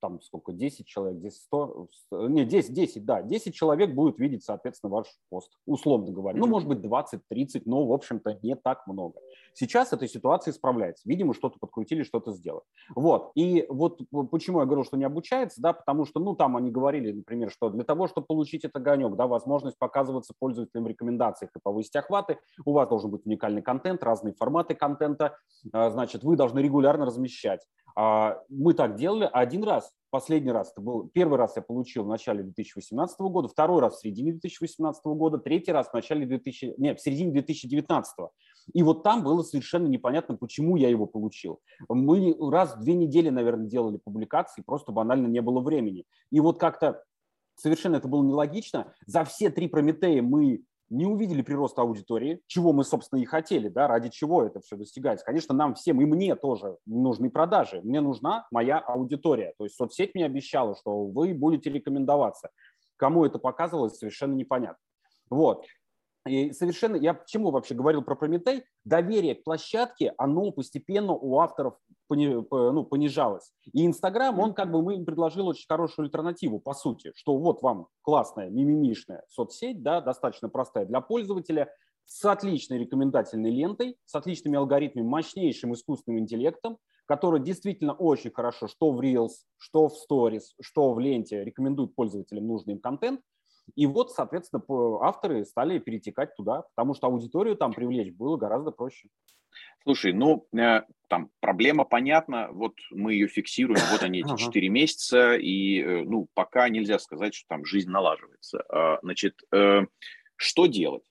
там 0.00 0.20
сколько, 0.20 0.52
10 0.52 0.86
человек, 0.86 1.20
10, 1.20 1.42
100, 1.42 1.88
не, 2.28 2.44
10, 2.44 2.72
10, 2.72 3.04
да, 3.04 3.22
10 3.22 3.54
человек 3.54 3.94
будет 3.94 4.18
видеть, 4.18 4.44
соответственно, 4.44 4.92
ваш 4.92 5.06
пост, 5.28 5.52
условно 5.66 6.12
говоря. 6.12 6.38
Ну, 6.38 6.46
может 6.46 6.68
быть, 6.68 6.80
20, 6.80 7.20
30, 7.28 7.66
но, 7.66 7.86
в 7.86 7.92
общем-то, 7.92 8.38
не 8.42 8.56
так 8.56 8.86
много. 8.86 9.20
Сейчас 9.54 9.92
эта 9.92 10.06
ситуация 10.06 10.52
исправляется. 10.52 11.08
Видимо, 11.08 11.34
что-то 11.34 11.58
подкрутили, 11.58 12.02
что-то 12.02 12.32
сделали. 12.32 12.62
Вот. 12.94 13.32
И 13.34 13.66
вот 13.68 14.00
почему 14.30 14.60
я 14.60 14.66
говорю, 14.66 14.84
что 14.84 14.96
не 14.96 15.04
обучается, 15.04 15.60
да, 15.60 15.72
потому 15.72 16.04
что, 16.04 16.20
ну, 16.20 16.34
там 16.34 16.56
они 16.56 16.70
говорили, 16.70 17.12
например, 17.12 17.50
что 17.50 17.68
для 17.70 17.84
того, 17.84 18.06
чтобы 18.06 18.26
получить 18.26 18.64
этот 18.64 18.76
огонек, 18.76 19.16
да, 19.16 19.26
возможность 19.26 19.78
показываться 19.78 20.34
пользователям 20.38 20.84
в 20.84 20.88
рекомендациях 20.88 21.50
и 21.56 21.60
повысить 21.60 21.96
охваты, 21.96 22.38
у 22.64 22.72
вас 22.72 22.88
должен 22.88 23.10
быть 23.10 23.26
уникальный 23.26 23.62
контент, 23.62 24.02
разные 24.02 24.34
форматы 24.34 24.74
контента, 24.74 25.36
а, 25.72 25.90
значит, 25.90 26.22
вы 26.22 26.36
должны 26.36 26.60
регулярно 26.60 27.06
размещать. 27.06 27.66
А, 27.96 28.38
мы 28.48 28.74
так 28.74 28.96
делали 28.96 29.28
один 29.32 29.64
раз, 29.64 29.92
последний 30.10 30.52
раз, 30.52 30.72
это 30.72 30.80
был 30.80 31.08
первый 31.08 31.38
раз 31.38 31.56
я 31.56 31.62
получил 31.62 32.04
в 32.04 32.08
начале 32.08 32.42
2018 32.42 33.18
года, 33.20 33.48
второй 33.48 33.80
раз 33.80 33.96
в 33.96 34.00
середине 34.00 34.32
2018 34.32 35.04
года, 35.06 35.38
третий 35.38 35.72
раз 35.72 35.88
в 35.88 35.94
начале 35.94 36.26
2000, 36.26 36.74
нет, 36.78 36.98
в 36.98 37.02
середине 37.02 37.32
2019. 37.32 38.14
И 38.72 38.82
вот 38.82 39.02
там 39.02 39.24
было 39.24 39.42
совершенно 39.42 39.86
непонятно, 39.86 40.36
почему 40.36 40.76
я 40.76 40.88
его 40.88 41.06
получил. 41.06 41.60
Мы 41.88 42.36
раз 42.50 42.76
в 42.76 42.80
две 42.80 42.94
недели, 42.94 43.30
наверное, 43.30 43.66
делали 43.66 43.96
публикации, 43.96 44.62
просто 44.62 44.92
банально 44.92 45.26
не 45.26 45.40
было 45.40 45.60
времени. 45.60 46.04
И 46.30 46.40
вот 46.40 46.58
как-то 46.58 47.02
совершенно 47.56 47.96
это 47.96 48.08
было 48.08 48.22
нелогично. 48.22 48.92
За 49.06 49.24
все 49.24 49.50
три 49.50 49.68
Прометея 49.68 50.22
мы 50.22 50.62
не 50.90 51.06
увидели 51.06 51.40
прирост 51.40 51.78
аудитории, 51.78 52.40
чего 52.46 52.72
мы, 52.72 52.84
собственно, 52.84 53.20
и 53.20 53.24
хотели, 53.24 53.68
да, 53.68 53.86
ради 53.86 54.10
чего 54.10 54.42
это 54.42 54.60
все 54.60 54.76
достигается. 54.76 55.24
Конечно, 55.24 55.54
нам 55.54 55.74
всем, 55.74 56.00
и 56.00 56.04
мне 56.04 56.34
тоже 56.34 56.76
нужны 56.84 57.30
продажи. 57.30 57.80
Мне 57.82 58.00
нужна 58.00 58.46
моя 58.50 58.78
аудитория. 58.78 59.54
То 59.56 59.64
есть 59.64 59.76
соцсеть 59.76 60.14
мне 60.14 60.26
обещала, 60.26 60.74
что 60.76 61.04
вы 61.06 61.32
будете 61.32 61.70
рекомендоваться. 61.70 62.50
Кому 62.96 63.24
это 63.24 63.38
показывалось, 63.38 63.96
совершенно 63.96 64.34
непонятно. 64.34 64.82
Вот. 65.30 65.64
И 66.26 66.52
совершенно, 66.52 66.96
я 66.96 67.14
почему 67.14 67.50
вообще 67.50 67.74
говорил 67.74 68.02
про 68.02 68.14
Прометей? 68.14 68.64
Доверие 68.84 69.36
к 69.36 69.44
площадке, 69.44 70.12
оно 70.18 70.50
постепенно 70.50 71.12
у 71.12 71.38
авторов 71.38 71.76
ну, 72.16 72.84
понижалось. 72.84 73.52
И 73.72 73.86
Инстаграм, 73.86 74.38
он 74.38 74.54
как 74.54 74.70
бы 74.70 74.82
мы 74.82 75.04
предложил 75.04 75.48
очень 75.48 75.66
хорошую 75.68 76.06
альтернативу, 76.06 76.58
по 76.58 76.74
сути, 76.74 77.12
что 77.14 77.36
вот 77.36 77.62
вам 77.62 77.88
классная, 78.02 78.50
мимимишная 78.50 79.24
соцсеть, 79.28 79.82
да, 79.82 80.00
достаточно 80.00 80.48
простая 80.48 80.86
для 80.86 81.00
пользователя, 81.00 81.72
с 82.06 82.24
отличной 82.24 82.78
рекомендательной 82.78 83.50
лентой, 83.50 83.96
с 84.04 84.14
отличными 84.16 84.56
алгоритмами, 84.56 85.06
мощнейшим 85.06 85.74
искусственным 85.74 86.20
интеллектом, 86.20 86.78
который 87.06 87.40
действительно 87.40 87.92
очень 87.92 88.32
хорошо 88.32 88.66
что 88.66 88.90
в 88.90 89.00
Reels, 89.00 89.30
что 89.56 89.88
в 89.88 89.92
Stories, 89.92 90.42
что 90.60 90.92
в 90.92 90.98
ленте 90.98 91.44
рекомендует 91.44 91.94
пользователям 91.94 92.46
нужный 92.46 92.74
им 92.74 92.80
контент, 92.80 93.20
и 93.76 93.86
вот, 93.86 94.10
соответственно, 94.10 94.62
авторы 95.02 95.44
стали 95.44 95.78
перетекать 95.78 96.34
туда, 96.34 96.62
потому 96.74 96.94
что 96.94 97.06
аудиторию 97.06 97.56
там 97.56 97.72
привлечь 97.72 98.12
было 98.12 98.36
гораздо 98.36 98.70
проще. 98.70 99.08
Слушай, 99.82 100.12
ну, 100.12 100.46
э, 100.56 100.82
там 101.10 101.30
проблема 101.40 101.84
понятна, 101.84 102.48
вот 102.52 102.76
мы 102.92 103.14
ее 103.14 103.26
фиксируем, 103.26 103.82
вот 103.90 104.04
они 104.04 104.20
эти 104.20 104.36
четыре 104.36 104.68
месяца, 104.68 105.34
и, 105.34 105.80
э, 105.80 106.04
ну, 106.04 106.28
пока 106.34 106.68
нельзя 106.68 107.00
сказать, 107.00 107.34
что 107.34 107.48
там 107.48 107.64
жизнь 107.64 107.90
налаживается. 107.90 108.64
А, 108.68 109.00
значит, 109.02 109.34
э, 109.52 109.86
что 110.36 110.66
делать? 110.66 111.02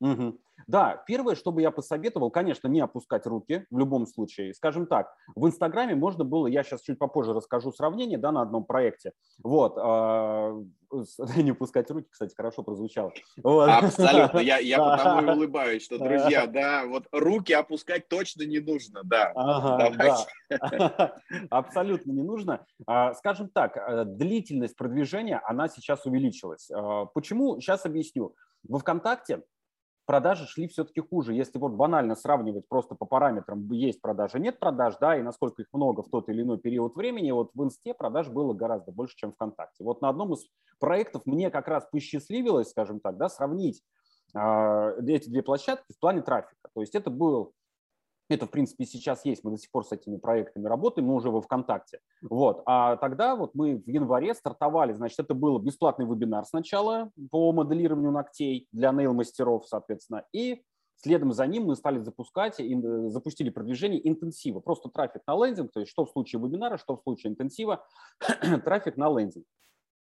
Угу. 0.00 0.40
Да, 0.66 1.02
первое, 1.06 1.34
что 1.34 1.52
бы 1.52 1.62
я 1.62 1.70
посоветовал, 1.70 2.30
конечно, 2.30 2.68
не 2.68 2.80
опускать 2.80 3.26
руки 3.26 3.64
в 3.70 3.78
любом 3.78 4.06
случае. 4.06 4.54
Скажем 4.54 4.86
так, 4.86 5.14
в 5.34 5.46
Инстаграме 5.46 5.94
можно 5.94 6.24
было, 6.24 6.46
я 6.46 6.62
сейчас 6.62 6.82
чуть 6.82 6.98
попозже 6.98 7.32
расскажу 7.32 7.72
сравнение 7.72 8.18
да, 8.18 8.32
на 8.32 8.42
одном 8.42 8.64
проекте. 8.64 9.12
Вот, 9.42 9.74
а, 9.78 10.54
не 11.36 11.52
пускать 11.52 11.90
руки, 11.90 12.08
кстати, 12.10 12.34
хорошо 12.34 12.62
прозвучало. 12.62 13.12
Вот. 13.42 13.68
Абсолютно, 13.68 14.38
я, 14.38 14.58
я 14.58 14.78
потому 14.78 15.30
и 15.30 15.34
улыбаюсь, 15.34 15.84
что, 15.84 15.98
друзья, 15.98 16.46
да, 16.52 16.84
вот 16.86 17.04
руки 17.12 17.52
опускать 17.52 18.08
точно 18.08 18.44
не 18.44 18.58
нужно, 18.58 19.02
да. 19.04 19.32
Ага, 19.34 20.26
да. 20.48 21.16
Абсолютно 21.50 22.12
не 22.12 22.22
нужно. 22.22 22.66
А, 22.86 23.14
скажем 23.14 23.48
так, 23.48 23.76
э, 23.76 24.04
длительность 24.04 24.76
продвижения, 24.76 25.40
она 25.44 25.68
сейчас 25.68 26.04
увеличилась. 26.06 26.70
А, 26.70 27.06
почему? 27.06 27.60
Сейчас 27.60 27.84
объясню. 27.84 28.34
Во 28.64 28.78
ВКонтакте 28.78 29.42
продажи 30.08 30.46
шли 30.46 30.68
все-таки 30.68 31.02
хуже. 31.02 31.34
Если 31.34 31.58
вот 31.58 31.72
банально 31.72 32.16
сравнивать 32.16 32.66
просто 32.66 32.94
по 32.94 33.04
параметрам, 33.04 33.70
есть 33.70 34.00
продажи, 34.00 34.40
нет 34.40 34.58
продаж, 34.58 34.96
да, 34.98 35.18
и 35.18 35.22
насколько 35.22 35.60
их 35.60 35.68
много 35.70 36.02
в 36.02 36.08
тот 36.08 36.30
или 36.30 36.40
иной 36.40 36.56
период 36.58 36.96
времени, 36.96 37.30
вот 37.30 37.50
в 37.52 37.62
Инсте 37.62 37.92
продаж 37.92 38.28
было 38.30 38.54
гораздо 38.54 38.90
больше, 38.90 39.14
чем 39.16 39.32
ВКонтакте. 39.32 39.84
Вот 39.84 40.00
на 40.00 40.08
одном 40.08 40.32
из 40.32 40.46
проектов 40.80 41.26
мне 41.26 41.50
как 41.50 41.68
раз 41.68 41.86
посчастливилось, 41.92 42.70
скажем 42.70 43.00
так, 43.00 43.18
да, 43.18 43.28
сравнить 43.28 43.82
э, 44.34 44.94
эти 45.06 45.28
две 45.28 45.42
площадки 45.42 45.92
в 45.92 46.00
плане 46.00 46.22
трафика. 46.22 46.70
То 46.74 46.80
есть 46.80 46.94
это 46.94 47.10
был 47.10 47.52
это, 48.28 48.46
в 48.46 48.50
принципе, 48.50 48.84
сейчас 48.84 49.24
есть, 49.24 49.42
мы 49.44 49.52
до 49.52 49.58
сих 49.58 49.70
пор 49.70 49.84
с 49.86 49.92
этими 49.92 50.16
проектами 50.16 50.66
работаем, 50.66 51.08
мы 51.08 51.14
уже 51.14 51.30
во 51.30 51.40
ВКонтакте. 51.40 52.00
Вот. 52.22 52.62
А 52.66 52.96
тогда 52.96 53.36
вот 53.36 53.54
мы 53.54 53.76
в 53.76 53.88
январе 53.88 54.34
стартовали, 54.34 54.92
значит, 54.92 55.18
это 55.18 55.34
был 55.34 55.58
бесплатный 55.58 56.06
вебинар 56.06 56.44
сначала 56.44 57.10
по 57.30 57.52
моделированию 57.52 58.12
ногтей 58.12 58.68
для 58.72 58.92
нейл-мастеров, 58.92 59.66
соответственно, 59.66 60.24
и 60.32 60.62
следом 60.96 61.32
за 61.32 61.46
ним 61.46 61.64
мы 61.64 61.76
стали 61.76 62.00
запускать, 62.00 62.60
и 62.60 62.78
запустили 63.08 63.50
продвижение 63.50 64.06
интенсива, 64.06 64.60
просто 64.60 64.88
трафик 64.88 65.22
на 65.26 65.34
лендинг, 65.34 65.72
то 65.72 65.80
есть 65.80 65.90
что 65.90 66.04
в 66.04 66.10
случае 66.10 66.42
вебинара, 66.42 66.76
что 66.76 66.96
в 66.96 67.02
случае 67.02 67.32
интенсива, 67.32 67.84
трафик 68.64 68.96
на 68.96 69.08
лендинг. 69.08 69.46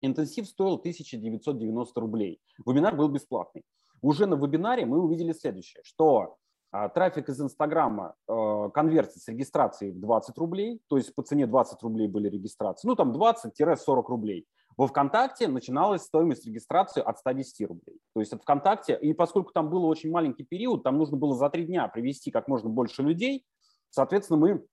Интенсив 0.03 0.47
стоил 0.49 0.75
1990 0.75 2.01
рублей, 2.01 2.41
вебинар 2.67 2.97
был 2.97 3.09
бесплатный. 3.09 3.65
Уже 4.03 4.27
на 4.27 4.35
вебинаре 4.35 4.87
мы 4.87 4.99
увидели 4.99 5.33
следующее, 5.33 5.83
что 5.85 6.39
а 6.71 6.89
трафик 6.89 7.29
из 7.29 7.41
Инстаграма 7.41 8.15
э, 8.29 8.71
конвертит 8.73 9.23
с 9.23 9.29
регистрацией 9.29 9.93
в 9.93 10.01
20 10.01 10.39
рублей, 10.39 10.81
то 10.89 10.97
есть 10.97 11.15
по 11.15 11.23
цене 11.23 11.47
20 11.47 11.83
рублей 11.83 12.07
были 12.07 12.29
регистрации, 12.29 12.87
ну 12.87 12.95
там 12.95 13.13
20-40 13.13 14.05
рублей. 14.07 14.47
Во 14.77 14.87
ВКонтакте 14.87 15.49
начиналась 15.49 16.03
стоимость 16.03 16.47
регистрации 16.47 17.03
от 17.03 17.19
110 17.19 17.69
рублей. 17.69 17.99
То 18.15 18.21
есть 18.21 18.33
от 18.33 18.43
ВКонтакте, 18.43 18.97
и 18.97 19.13
поскольку 19.13 19.53
там 19.53 19.69
был 19.69 19.85
очень 19.85 20.11
маленький 20.11 20.45
период, 20.45 20.85
там 20.85 20.97
нужно 20.97 21.17
было 21.17 21.35
за 21.35 21.51
три 21.51 21.67
дня 21.67 21.89
привести 21.89 22.31
как 22.31 22.49
можно 22.49 22.71
больше 22.71 23.03
людей, 23.03 23.45
соответственно, 23.91 24.39
мы 24.39 24.65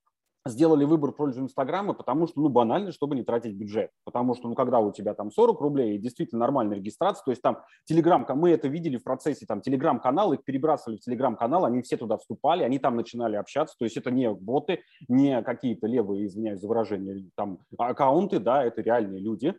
сделали 0.47 0.85
выбор 0.85 1.11
в 1.11 1.15
пользу 1.15 1.41
Инстаграма, 1.41 1.93
потому 1.93 2.27
что, 2.27 2.41
ну, 2.41 2.49
банально, 2.49 2.91
чтобы 2.91 3.15
не 3.15 3.23
тратить 3.23 3.55
бюджет. 3.55 3.91
Потому 4.03 4.35
что, 4.35 4.47
ну, 4.47 4.55
когда 4.55 4.79
у 4.79 4.91
тебя 4.91 5.13
там 5.13 5.31
40 5.31 5.59
рублей, 5.61 5.95
и 5.95 5.99
действительно 5.99 6.39
нормальная 6.39 6.77
регистрация, 6.77 7.23
то 7.23 7.31
есть 7.31 7.41
там 7.41 7.63
Телеграм, 7.85 8.25
мы 8.35 8.51
это 8.51 8.67
видели 8.67 8.97
в 8.97 9.03
процессе, 9.03 9.45
там 9.45 9.61
Телеграм-канал, 9.61 10.33
их 10.33 10.43
перебрасывали 10.43 10.97
в 10.97 11.01
Телеграм-канал, 11.01 11.65
они 11.65 11.81
все 11.81 11.97
туда 11.97 12.17
вступали, 12.17 12.63
они 12.63 12.79
там 12.79 12.95
начинали 12.95 13.35
общаться, 13.35 13.75
то 13.77 13.85
есть 13.85 13.97
это 13.97 14.11
не 14.11 14.31
боты, 14.31 14.81
не 15.07 15.41
какие-то 15.41 15.87
левые, 15.87 16.25
извиняюсь 16.25 16.59
за 16.59 16.67
выражение, 16.67 17.29
там 17.35 17.59
аккаунты, 17.77 18.39
да, 18.39 18.63
это 18.63 18.81
реальные 18.81 19.21
люди. 19.21 19.55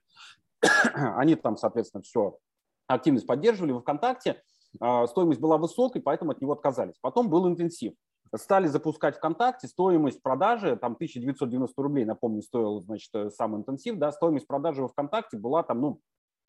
они 0.95 1.35
там, 1.37 1.57
соответственно, 1.57 2.03
все 2.03 2.39
активность 2.87 3.27
поддерживали 3.27 3.73
в 3.73 3.81
ВКонтакте, 3.81 4.43
а, 4.81 5.07
стоимость 5.07 5.41
была 5.41 5.59
высокой, 5.59 6.03
поэтому 6.03 6.33
от 6.33 6.41
него 6.41 6.53
отказались. 6.53 6.97
Потом 7.01 7.29
был 7.29 7.49
интенсив 7.49 7.95
стали 8.37 8.67
запускать 8.67 9.17
ВКонтакте, 9.17 9.69
стоимость 9.69 10.23
продажи, 10.23 10.77
там 10.77 10.93
1990 10.93 11.83
рублей, 11.83 12.05
напомню, 12.05 12.43
стоил, 12.43 12.81
значит, 12.81 13.11
э, 13.15 13.31
сам 13.31 13.57
интенсив, 13.57 13.97
да, 13.97 14.13
стоимость 14.13 14.47
продажи 14.47 14.83
во 14.83 14.89
ВКонтакте 14.89 15.37
была 15.37 15.63
там, 15.63 15.81
ну, 15.81 16.01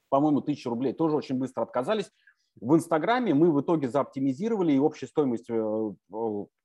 по-моему, 0.09 0.41
1000 0.41 0.69
рублей, 0.69 0.93
тоже 0.93 1.15
очень 1.15 1.37
быстро 1.37 1.63
отказались. 1.63 2.11
В 2.59 2.75
Инстаграме 2.75 3.33
мы 3.33 3.51
в 3.51 3.61
итоге 3.61 3.87
заоптимизировали, 3.87 4.73
и 4.73 4.79
общая 4.79 5.07
стоимость 5.07 5.49
э, 5.49 5.81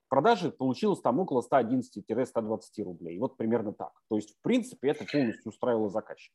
продажи 0.08 0.50
получилась 0.50 1.00
там 1.00 1.18
около 1.20 1.42
111-120 1.42 2.60
рублей. 2.78 3.18
Вот 3.18 3.36
примерно 3.36 3.72
так. 3.72 3.92
То 4.08 4.16
есть, 4.16 4.30
в 4.30 4.42
принципе, 4.42 4.88
это 4.88 5.04
полностью 5.10 5.50
устраивало 5.50 5.90
заказчика. 5.90 6.34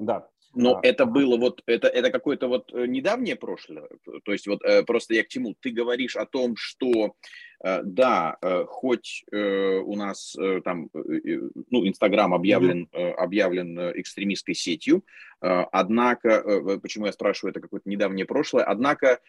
Да. 0.00 0.28
Но 0.52 0.76
а, 0.76 0.80
это 0.82 1.06
было 1.06 1.36
вот, 1.36 1.62
это, 1.66 1.86
это 1.86 2.10
какое-то 2.10 2.48
вот 2.48 2.72
э, 2.74 2.86
недавнее 2.86 3.36
прошлое. 3.36 3.88
То 4.24 4.32
есть 4.32 4.48
вот 4.48 4.62
просто 4.84 5.14
я 5.14 5.22
к 5.22 5.28
чему? 5.28 5.54
Ты 5.60 5.70
говоришь 5.70 6.16
о 6.16 6.26
том, 6.26 6.56
что 6.56 7.14
Э, 7.62 7.82
да, 7.84 8.38
э, 8.40 8.64
хоть 8.66 9.24
э, 9.30 9.78
у 9.78 9.94
нас 9.94 10.34
там, 10.64 10.88
ну, 10.92 11.86
Инстаграм 11.86 12.32
объявлен, 12.32 12.88
объявлен 12.92 13.78
экстремистской 14.00 14.54
сетью, 14.54 15.04
однако, 15.40 16.78
почему 16.82 17.06
я 17.06 17.12
спрашиваю, 17.12 17.50
это 17.50 17.60
какое-то 17.60 17.88
недавнее 17.88 18.26
прошлое, 18.26 18.64
однако 18.64 19.20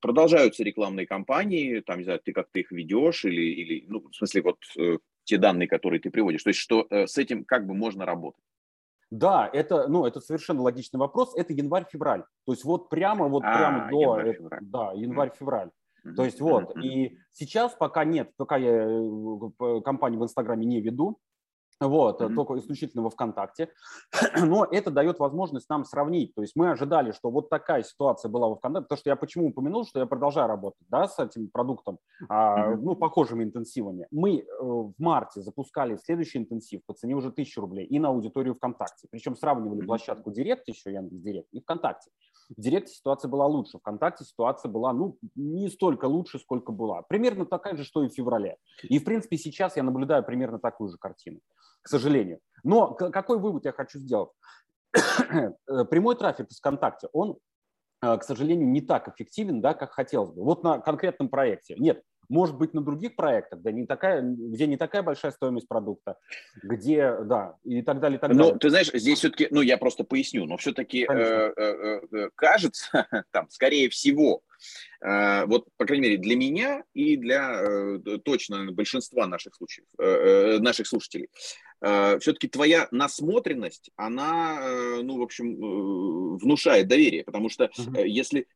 продолжаются 0.00 0.64
рекламные 0.64 1.06
кампании, 1.06 1.80
там, 1.80 1.98
не 1.98 2.04
знаю, 2.04 2.20
ты 2.24 2.32
как 2.32 2.48
ты 2.50 2.60
их 2.60 2.72
ведешь, 2.72 3.24
или, 3.24 3.42
или 3.42 3.84
ну, 3.86 4.00
в 4.08 4.14
смысле, 4.14 4.42
вот 4.42 4.58
те 5.24 5.36
данные, 5.36 5.68
которые 5.68 6.00
ты 6.00 6.10
приводишь, 6.10 6.42
то 6.42 6.50
есть 6.50 6.60
что 6.60 6.86
с 6.90 7.18
этим 7.18 7.44
как 7.44 7.66
бы 7.66 7.74
можно 7.74 8.06
работать? 8.06 8.42
Да, 9.12 9.50
это, 9.52 9.88
ну, 9.88 10.06
это 10.06 10.20
совершенно 10.20 10.62
логичный 10.62 10.98
вопрос. 10.98 11.36
Это 11.36 11.52
январь-февраль. 11.52 12.24
То 12.46 12.52
есть 12.52 12.64
вот 12.64 12.88
прямо, 12.88 13.28
вот 13.28 13.42
а, 13.44 13.58
прямо 13.58 13.90
до, 13.90 14.00
январь-февраль. 14.00 14.60
да, 14.62 14.92
январь-февраль. 14.94 15.70
То 16.16 16.24
есть 16.24 16.40
вот, 16.40 16.74
и 16.82 17.18
сейчас 17.30 17.74
пока 17.74 18.04
нет, 18.04 18.30
пока 18.38 18.56
я 18.56 18.70
э, 18.70 19.80
компанию 19.84 20.18
в 20.18 20.24
Инстаграме 20.24 20.64
не 20.64 20.80
веду, 20.80 21.18
вот, 21.88 22.20
mm-hmm. 22.20 22.34
только 22.34 22.58
исключительно 22.58 23.02
во 23.02 23.10
ВКонтакте. 23.10 23.68
Но 24.40 24.64
это 24.64 24.90
дает 24.90 25.18
возможность 25.18 25.68
нам 25.68 25.84
сравнить. 25.84 26.34
То 26.34 26.42
есть 26.42 26.56
мы 26.56 26.70
ожидали, 26.70 27.12
что 27.12 27.30
вот 27.30 27.48
такая 27.48 27.82
ситуация 27.82 28.28
была 28.28 28.48
во 28.48 28.56
ВКонтакте, 28.56 28.84
потому 28.84 28.98
что 28.98 29.10
я 29.10 29.16
почему 29.16 29.48
упомянул, 29.48 29.86
что 29.86 30.00
я 30.00 30.06
продолжаю 30.06 30.48
работать 30.48 30.86
да, 30.88 31.08
с 31.08 31.18
этим 31.18 31.48
продуктом, 31.48 31.98
mm-hmm. 32.28 32.76
ну, 32.76 32.96
похожими 32.96 33.44
интенсивами. 33.44 34.06
Мы 34.10 34.40
э, 34.40 34.44
в 34.60 34.94
марте 34.98 35.42
запускали 35.42 35.96
следующий 35.96 36.38
интенсив 36.38 36.80
по 36.86 36.94
цене 36.94 37.14
уже 37.14 37.28
1000 37.28 37.60
рублей 37.60 37.86
и 37.86 37.98
на 37.98 38.08
аудиторию 38.08 38.54
ВКонтакте. 38.54 39.08
Причем 39.10 39.36
сравнивали 39.36 39.82
mm-hmm. 39.82 39.86
площадку 39.86 40.30
Директ 40.30 40.68
еще, 40.68 40.92
Яндекс 40.92 41.20
Директ, 41.22 41.48
и 41.52 41.60
ВКонтакте. 41.60 42.10
В 42.48 42.60
Директе 42.60 42.92
ситуация 42.92 43.28
была 43.28 43.46
лучше, 43.46 43.78
ВКонтакте 43.78 44.24
ситуация 44.24 44.68
была, 44.68 44.92
ну, 44.92 45.16
не 45.34 45.68
столько 45.68 46.06
лучше, 46.06 46.38
сколько 46.38 46.72
была. 46.72 47.02
Примерно 47.02 47.46
такая 47.46 47.76
же, 47.76 47.84
что 47.84 48.04
и 48.04 48.08
в 48.08 48.12
феврале. 48.12 48.56
И, 48.82 48.98
в 48.98 49.04
принципе, 49.04 49.36
сейчас 49.36 49.76
я 49.76 49.82
наблюдаю 49.82 50.24
примерно 50.24 50.58
такую 50.58 50.90
же 50.90 50.98
картину 50.98 51.40
к 51.82 51.88
сожалению. 51.88 52.38
Но 52.62 52.94
какой 52.94 53.38
вывод 53.38 53.64
я 53.64 53.72
хочу 53.72 53.98
сделать? 53.98 54.30
Э, 55.66 55.84
прямой 55.84 56.16
трафик 56.16 56.50
из 56.50 56.58
ВКонтакте, 56.58 57.08
он, 57.12 57.38
э, 58.02 58.18
к 58.18 58.22
сожалению, 58.22 58.68
не 58.68 58.80
так 58.80 59.08
эффективен, 59.08 59.60
да, 59.60 59.74
как 59.74 59.92
хотелось 59.92 60.30
бы. 60.30 60.42
Вот 60.42 60.62
на 60.62 60.78
конкретном 60.78 61.28
проекте. 61.28 61.74
Нет, 61.78 62.02
может 62.32 62.56
быть, 62.56 62.72
на 62.72 62.80
других 62.80 63.14
проектах, 63.14 63.60
где 63.60 63.72
не 63.72 63.86
такая, 63.86 64.22
где 64.22 64.66
не 64.66 64.78
такая 64.78 65.02
большая 65.02 65.32
стоимость 65.32 65.68
продукта, 65.68 66.16
где, 66.62 67.14
да, 67.24 67.56
и 67.62 67.82
так 67.82 68.00
далее, 68.00 68.16
и 68.16 68.20
так 68.20 68.30
ну, 68.30 68.36
далее. 68.36 68.52
Ну, 68.54 68.58
ты 68.58 68.70
знаешь, 68.70 68.90
здесь 68.92 69.18
все-таки, 69.18 69.48
ну, 69.50 69.60
я 69.60 69.76
просто 69.76 70.02
поясню, 70.02 70.46
но 70.46 70.56
все-таки 70.56 71.06
э, 71.08 71.12
э, 71.12 72.00
э, 72.10 72.30
кажется, 72.34 73.06
там, 73.32 73.50
скорее 73.50 73.90
всего, 73.90 74.42
Э, 75.04 75.44
вот, 75.46 75.66
по 75.76 75.84
крайней 75.86 76.08
мере, 76.08 76.18
для 76.18 76.36
меня 76.36 76.84
и 76.94 77.16
для 77.16 77.60
э, 77.60 77.98
точно 78.24 78.70
большинства 78.72 79.26
наших 79.26 79.54
случаев, 79.54 79.86
наших 80.62 80.86
слушателей, 80.86 81.28
все-таки 81.82 82.46
твоя 82.46 82.86
насмотренность, 82.92 83.90
она, 83.96 85.00
ну, 85.02 85.18
в 85.18 85.22
общем, 85.22 86.36
внушает 86.38 86.86
доверие, 86.86 87.24
потому 87.24 87.48
что 87.48 87.64
uh-huh. 87.64 88.06
если 88.06 88.46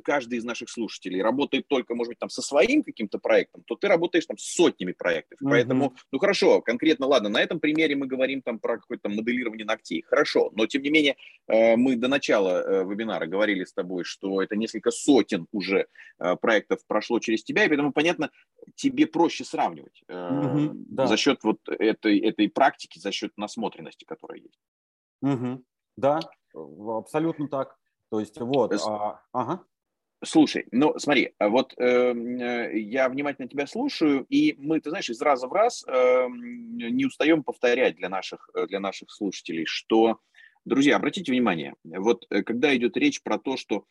каждый 0.00 0.38
из 0.38 0.44
наших 0.44 0.70
слушателей 0.70 1.20
работает 1.20 1.68
только, 1.68 1.94
может 1.94 2.12
быть, 2.12 2.18
там 2.18 2.30
со 2.30 2.40
своим 2.40 2.82
каким-то 2.82 3.18
проектом, 3.18 3.62
то 3.66 3.76
ты 3.76 3.86
работаешь 3.88 4.24
там 4.26 4.38
с 4.38 4.54
сотнями 4.54 4.92
проектов. 4.92 5.38
Uh-huh. 5.42 5.50
Поэтому, 5.50 5.94
ну, 6.10 6.18
хорошо, 6.18 6.62
конкретно, 6.62 7.06
ладно, 7.06 7.28
на 7.28 7.42
этом 7.42 7.60
примере 7.60 7.96
мы 7.96 8.06
говорим 8.06 8.40
там 8.40 8.58
про 8.58 8.78
какое-то 8.78 9.08
моделирование 9.08 9.66
ногтей, 9.66 10.02
хорошо, 10.02 10.50
но, 10.54 10.66
тем 10.66 10.82
не 10.82 10.90
менее, 10.90 11.16
мы 11.48 11.96
до 11.96 12.08
начала 12.08 12.84
вебинара 12.84 13.26
говорили 13.26 13.64
с 13.64 13.72
тобой, 13.72 14.04
что 14.04 14.40
это 14.42 14.56
несколько 14.56 14.90
сотен 14.90 15.46
уже 15.52 15.86
э, 16.18 16.36
проектов 16.36 16.80
прошло 16.86 17.18
через 17.18 17.42
тебя, 17.44 17.64
и 17.64 17.68
поэтому, 17.68 17.92
понятно, 17.92 18.30
тебе 18.74 19.06
проще 19.06 19.44
сравнивать 19.44 20.02
да. 20.08 21.06
за 21.06 21.16
счет 21.16 21.40
вот 21.42 21.58
этой, 21.68 22.18
этой 22.18 22.37
практики, 22.46 23.00
за 23.00 23.10
счет 23.10 23.32
насмотренности, 23.36 24.04
которая 24.04 24.38
есть. 24.38 24.60
Угу, 25.22 25.64
да, 25.96 26.20
абсолютно 26.54 27.48
так. 27.48 27.76
То 28.10 28.20
есть 28.20 28.38
вот, 28.38 28.72
а, 28.86 29.20
ага. 29.32 29.64
Слушай, 30.24 30.66
ну 30.72 30.98
смотри, 30.98 31.32
вот 31.38 31.74
эм, 31.76 32.40
э, 32.40 32.76
я 32.80 33.08
внимательно 33.08 33.48
тебя 33.48 33.68
слушаю, 33.68 34.26
и 34.28 34.56
мы, 34.58 34.80
ты 34.80 34.90
знаешь, 34.90 35.10
из 35.10 35.20
раза 35.20 35.46
в 35.46 35.52
раз 35.52 35.84
э, 35.86 36.26
не 36.28 37.06
устаем 37.06 37.44
повторять 37.44 37.94
для 37.96 38.08
наших, 38.08 38.50
э, 38.54 38.66
для 38.66 38.80
наших 38.80 39.12
слушателей, 39.12 39.64
что, 39.64 40.18
друзья, 40.64 40.96
обратите 40.96 41.30
внимание, 41.30 41.74
вот 41.84 42.26
когда 42.46 42.74
идет 42.76 42.96
речь 42.96 43.22
про 43.22 43.38
то, 43.38 43.56
что 43.56 43.84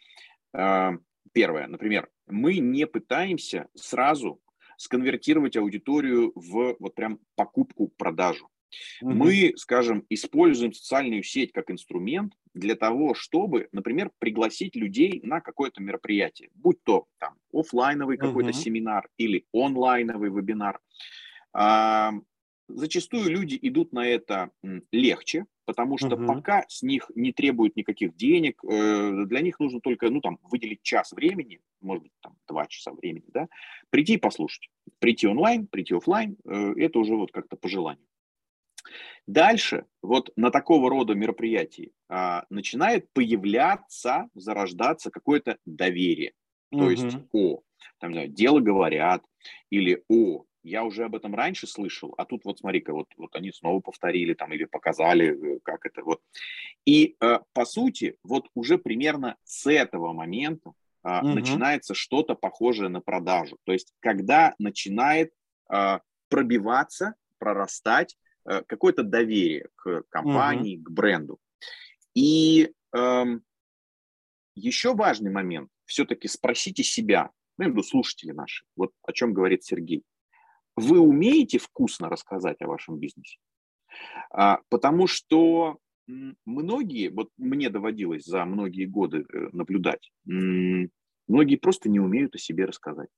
первое, 1.33 1.67
например, 1.67 2.09
мы 2.25 2.57
не 2.57 2.87
пытаемся 2.87 3.67
сразу 3.75 4.41
сконвертировать 4.77 5.57
аудиторию 5.57 6.31
в 6.35 6.77
вот 6.79 6.95
прям 6.95 7.19
покупку-продажу. 7.35 8.49
Угу. 9.01 9.11
Мы, 9.11 9.53
скажем, 9.55 10.05
используем 10.09 10.73
социальную 10.73 11.23
сеть 11.23 11.51
как 11.51 11.71
инструмент 11.71 12.33
для 12.53 12.75
того, 12.75 13.13
чтобы, 13.13 13.69
например, 13.71 14.11
пригласить 14.19 14.75
людей 14.75 15.19
на 15.23 15.41
какое-то 15.41 15.81
мероприятие, 15.81 16.49
будь 16.53 16.81
то 16.83 17.05
там 17.17 17.35
офлайновый 17.53 18.17
какой-то 18.17 18.49
угу. 18.49 18.57
семинар 18.57 19.07
или 19.17 19.45
онлайновый 19.53 20.29
вебинар. 20.29 20.79
А, 21.53 22.13
зачастую 22.67 23.29
люди 23.29 23.57
идут 23.61 23.93
на 23.93 24.07
это 24.07 24.51
легче, 24.91 25.45
потому 25.67 25.97
что 25.97 26.15
угу. 26.15 26.25
пока 26.25 26.63
с 26.69 26.81
них 26.81 27.11
не 27.13 27.33
требуют 27.33 27.75
никаких 27.75 28.15
денег, 28.15 28.63
э, 28.63 29.25
для 29.25 29.41
них 29.41 29.59
нужно 29.59 29.81
только, 29.81 30.09
ну, 30.09 30.21
там, 30.21 30.39
выделить 30.43 30.81
час 30.81 31.11
времени, 31.11 31.59
может 31.81 32.03
быть, 32.03 32.13
там, 32.21 32.37
два 32.47 32.65
часа 32.67 32.93
времени, 32.93 33.25
да, 33.27 33.49
прийти 33.89 34.13
и 34.13 34.17
послушать. 34.17 34.69
Прийти 34.99 35.27
онлайн, 35.27 35.67
прийти 35.67 35.93
офлайн, 35.93 36.37
э, 36.45 36.73
это 36.77 36.99
уже 36.99 37.15
вот 37.15 37.33
как-то 37.33 37.57
по 37.57 37.67
желанию. 37.67 38.07
Дальше 39.27 39.85
вот 40.01 40.31
на 40.37 40.51
такого 40.51 40.89
рода 40.89 41.13
мероприятии 41.13 41.91
а, 42.07 42.45
начинает 42.49 43.11
появляться, 43.11 44.29
зарождаться 44.33 45.11
какое-то 45.11 45.57
доверие. 45.65 46.31
То 46.71 46.77
угу. 46.77 46.89
есть, 46.89 47.17
о, 47.33 47.61
там, 47.99 48.11
не 48.11 48.13
знаю, 48.13 48.29
дело 48.29 48.61
говорят, 48.61 49.21
или 49.69 50.01
о, 50.07 50.45
я 50.67 50.83
уже 50.83 51.05
об 51.05 51.15
этом 51.15 51.35
раньше 51.35 51.67
слышал, 51.67 52.13
а 52.17 52.25
тут 52.25 52.45
вот 52.45 52.59
смотри-ка, 52.59 52.93
вот, 52.93 53.07
вот 53.17 53.35
они 53.35 53.51
снова 53.51 53.79
повторили 53.79 54.33
там 54.33 54.53
или 54.53 54.65
показали, 54.65 55.55
э, 55.55 55.59
как 55.63 55.85
это 55.85 56.03
вот. 56.03 56.21
И 56.85 57.15
э, 57.19 57.39
по 57.53 57.65
сути, 57.65 58.17
вот 58.23 58.47
уже 58.53 58.77
примерно 58.77 59.37
с 59.43 59.69
этого 59.69 60.13
момента 60.13 60.73
э, 61.03 61.19
угу. 61.19 61.29
начинается 61.29 61.93
что-то 61.93 62.35
похожее 62.35 62.89
на 62.89 63.01
продажу. 63.01 63.57
То 63.63 63.73
есть 63.73 63.93
когда 63.99 64.55
начинает 64.59 65.31
э, 65.71 65.99
пробиваться, 66.29 67.15
прорастать 67.39 68.17
э, 68.45 68.63
какое-то 68.67 69.03
доверие 69.03 69.69
к 69.75 70.03
компании, 70.09 70.77
угу. 70.77 70.85
к 70.85 70.91
бренду. 70.91 71.39
И 72.13 72.71
э, 72.95 73.25
еще 74.55 74.93
важный 74.93 75.31
момент, 75.31 75.69
все-таки 75.85 76.27
спросите 76.27 76.83
себя, 76.83 77.31
ну, 77.57 77.63
я 77.63 77.67
имею 77.67 77.73
в 77.73 77.77
виду 77.77 77.87
слушатели 77.87 78.31
наши, 78.31 78.65
вот 78.75 78.91
о 79.03 79.13
чем 79.13 79.33
говорит 79.33 79.63
Сергей 79.63 80.03
вы 80.77 80.99
умеете 80.99 81.57
вкусно 81.57 82.07
рассказать 82.07 82.61
о 82.61 82.67
вашем 82.67 82.97
бизнесе? 82.97 83.37
А, 84.31 84.59
потому 84.69 85.07
что 85.07 85.79
многие, 86.45 87.09
вот 87.09 87.29
мне 87.37 87.69
доводилось 87.69 88.23
за 88.23 88.45
многие 88.45 88.85
годы 88.85 89.25
э, 89.27 89.49
наблюдать, 89.51 90.11
многие 90.25 91.57
просто 91.57 91.89
не 91.89 91.99
умеют 91.99 92.35
о 92.35 92.37
себе 92.37 92.65
рассказать. 92.65 93.09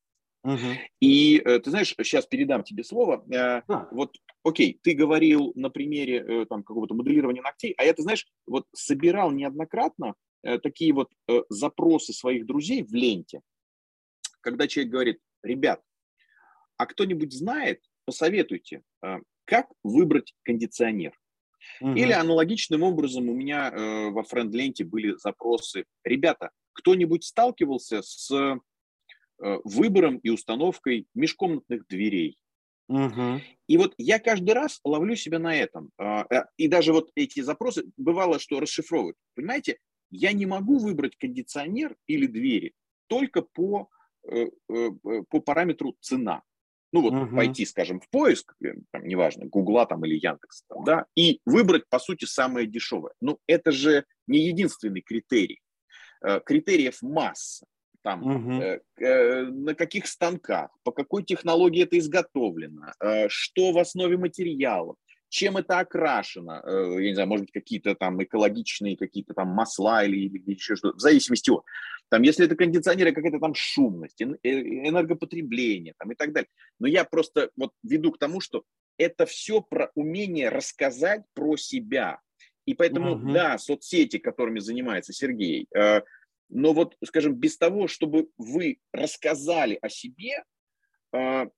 Угу. 0.44 0.58
И 1.02 1.38
э, 1.38 1.60
ты 1.60 1.70
знаешь, 1.70 1.94
сейчас 2.02 2.26
передам 2.26 2.64
тебе 2.64 2.84
слово. 2.84 3.24
Э, 3.30 3.62
а. 3.68 3.88
Вот, 3.92 4.16
окей, 4.44 4.80
ты 4.82 4.94
говорил 4.94 5.52
на 5.56 5.70
примере 5.70 6.46
там 6.46 6.64
какого-то 6.64 6.96
моделирования 6.96 7.42
ногтей, 7.42 7.74
а 7.78 7.84
я, 7.84 7.94
ты 7.94 8.02
знаешь, 8.02 8.26
вот 8.48 8.66
собирал 8.74 9.32
неоднократно 9.32 10.16
такие 10.64 10.94
вот 10.94 11.12
запросы 11.50 12.14
своих 12.14 12.46
друзей 12.46 12.84
в 12.84 12.94
ленте, 12.94 13.42
когда 14.40 14.70
человек 14.70 14.94
говорит, 14.94 15.20
ребят, 15.44 15.82
а 16.80 16.86
кто-нибудь 16.86 17.34
знает, 17.34 17.84
посоветуйте, 18.06 18.82
а, 19.02 19.20
как 19.44 19.68
выбрать 19.84 20.34
кондиционер. 20.44 21.12
Угу. 21.82 21.92
Или 21.92 22.14
аналогичным 22.14 22.84
образом 22.84 23.28
у 23.30 23.34
меня 23.34 23.70
э, 23.70 24.10
во 24.12 24.24
френд-ленте 24.24 24.86
были 24.86 25.16
запросы. 25.18 25.84
Ребята, 26.06 26.52
кто-нибудь 26.72 27.26
сталкивался 27.26 28.02
с 28.02 28.32
э, 28.32 28.58
выбором 29.66 30.20
и 30.20 30.30
установкой 30.30 31.06
межкомнатных 31.14 31.86
дверей? 31.88 32.38
Угу. 32.88 33.42
И 33.68 33.78
вот 33.78 33.94
я 33.98 34.20
каждый 34.20 34.52
раз 34.52 34.80
ловлю 34.86 35.18
себя 35.18 35.40
на 35.40 35.54
этом. 35.54 35.92
Э, 36.00 36.24
и 36.56 36.70
даже 36.70 36.94
вот 36.94 37.12
эти 37.16 37.42
запросы 37.42 37.84
бывало, 37.98 38.40
что 38.40 38.62
расшифровывают. 38.62 39.18
Понимаете, 39.36 39.80
я 40.12 40.32
не 40.32 40.46
могу 40.46 40.78
выбрать 40.78 41.18
кондиционер 41.18 41.98
или 42.08 42.26
двери 42.26 42.74
только 43.08 43.42
по, 43.42 43.90
э, 44.32 44.48
э, 44.70 44.90
по 45.30 45.42
параметру 45.42 45.98
цена. 46.00 46.42
Ну 46.92 47.02
вот 47.02 47.14
угу. 47.14 47.36
пойти, 47.36 47.66
скажем, 47.66 48.00
в 48.00 48.10
поиск, 48.10 48.54
э, 48.64 48.74
там, 48.92 49.08
неважно, 49.08 49.46
Гугла 49.46 49.86
там 49.86 50.06
или 50.06 50.16
Яндекса, 50.16 50.64
там, 50.68 50.84
да, 50.84 51.06
и 51.16 51.40
выбрать, 51.46 51.84
по 51.90 52.00
сути, 52.00 52.26
самое 52.26 52.68
дешевое. 52.68 53.14
Ну, 53.22 53.38
это 53.48 53.72
же 53.72 54.06
не 54.28 54.40
единственный 54.40 55.02
критерий. 55.02 55.60
Э, 56.22 56.40
критериев 56.40 57.02
масса. 57.02 57.66
Там, 58.02 58.24
угу. 58.24 58.54
э, 58.54 58.80
э, 58.98 59.44
на 59.44 59.76
каких 59.76 60.08
станках, 60.08 60.72
по 60.84 60.92
какой 60.92 61.24
технологии 61.24 61.84
это 61.84 61.98
изготовлено, 61.98 62.94
э, 63.02 63.28
что 63.28 63.72
в 63.74 63.78
основе 63.78 64.18
материалов, 64.18 64.96
чем 65.30 65.58
это 65.58 65.80
окрашено, 65.80 66.62
э, 66.66 66.96
я 67.00 67.10
не 67.10 67.14
знаю, 67.14 67.30
может 67.30 67.46
быть, 67.46 67.54
какие-то 67.54 67.96
там 67.96 68.22
экологичные 68.22 68.98
какие-то 68.98 69.34
там 69.34 69.50
масла 69.50 70.04
или, 70.04 70.18
или 70.18 70.52
еще 70.52 70.76
что-то, 70.76 70.98
в 70.98 71.02
зависимости 71.02 71.50
от. 71.50 71.64
Там, 72.10 72.24
если 72.24 72.46
это 72.46 72.56
кондиционеры, 72.56 73.14
какая-то 73.14 73.40
там 73.40 73.54
шумность, 73.54 74.20
э, 74.22 74.26
энергопотребление 74.44 75.94
там, 75.98 76.12
и 76.12 76.16
так 76.16 76.34
далее. 76.34 76.50
Но 76.80 76.88
я 76.88 77.04
просто 77.04 77.52
вот 77.56 77.72
веду 77.84 78.12
к 78.12 78.18
тому, 78.18 78.42
что 78.42 78.64
это 78.98 79.26
все 79.26 79.62
про 79.62 79.92
умение 79.96 80.50
рассказать 80.50 81.24
про 81.34 81.56
себя. 81.56 82.20
И 82.66 82.74
поэтому, 82.74 83.14
угу. 83.14 83.32
да, 83.32 83.58
соцсети, 83.58 84.18
которыми 84.18 84.60
занимается 84.60 85.14
Сергей, 85.14 85.68
э, 85.76 86.02
но 86.50 86.74
вот, 86.74 86.98
скажем, 87.06 87.36
без 87.36 87.58
того, 87.58 87.88
чтобы 87.88 88.30
вы 88.38 88.80
рассказали 88.92 89.78
о 89.82 89.90
себе, 89.90 90.44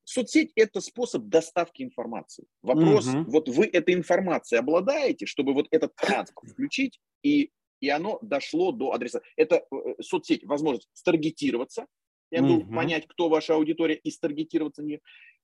соцсеть– 0.03 0.51
это 0.55 0.81
способ 0.81 1.23
доставки 1.25 1.83
информации. 1.83 2.45
Вопрос, 2.61 3.07
угу. 3.07 3.31
вот 3.31 3.49
вы 3.49 3.65
этой 3.65 3.93
информацией 3.93 4.59
обладаете, 4.59 5.25
чтобы 5.25 5.53
вот 5.53 5.67
этот 5.71 5.95
транспорт 5.95 6.51
включить 6.53 6.99
и 7.23 7.51
и 7.81 7.89
оно 7.89 8.19
дошло 8.21 8.71
до 8.71 8.93
адреса. 8.93 9.21
Это 9.35 9.65
э, 9.71 9.75
соцсеть, 10.01 10.45
возможность 10.45 10.87
старгетироваться, 10.93 11.87
я 12.31 12.41
буду 12.41 12.59
угу. 12.59 12.73
понять, 12.73 13.07
кто 13.07 13.27
ваша 13.27 13.55
аудитория, 13.55 13.95
и 13.95 14.09
старгетироваться 14.09 14.81
не. 14.81 15.01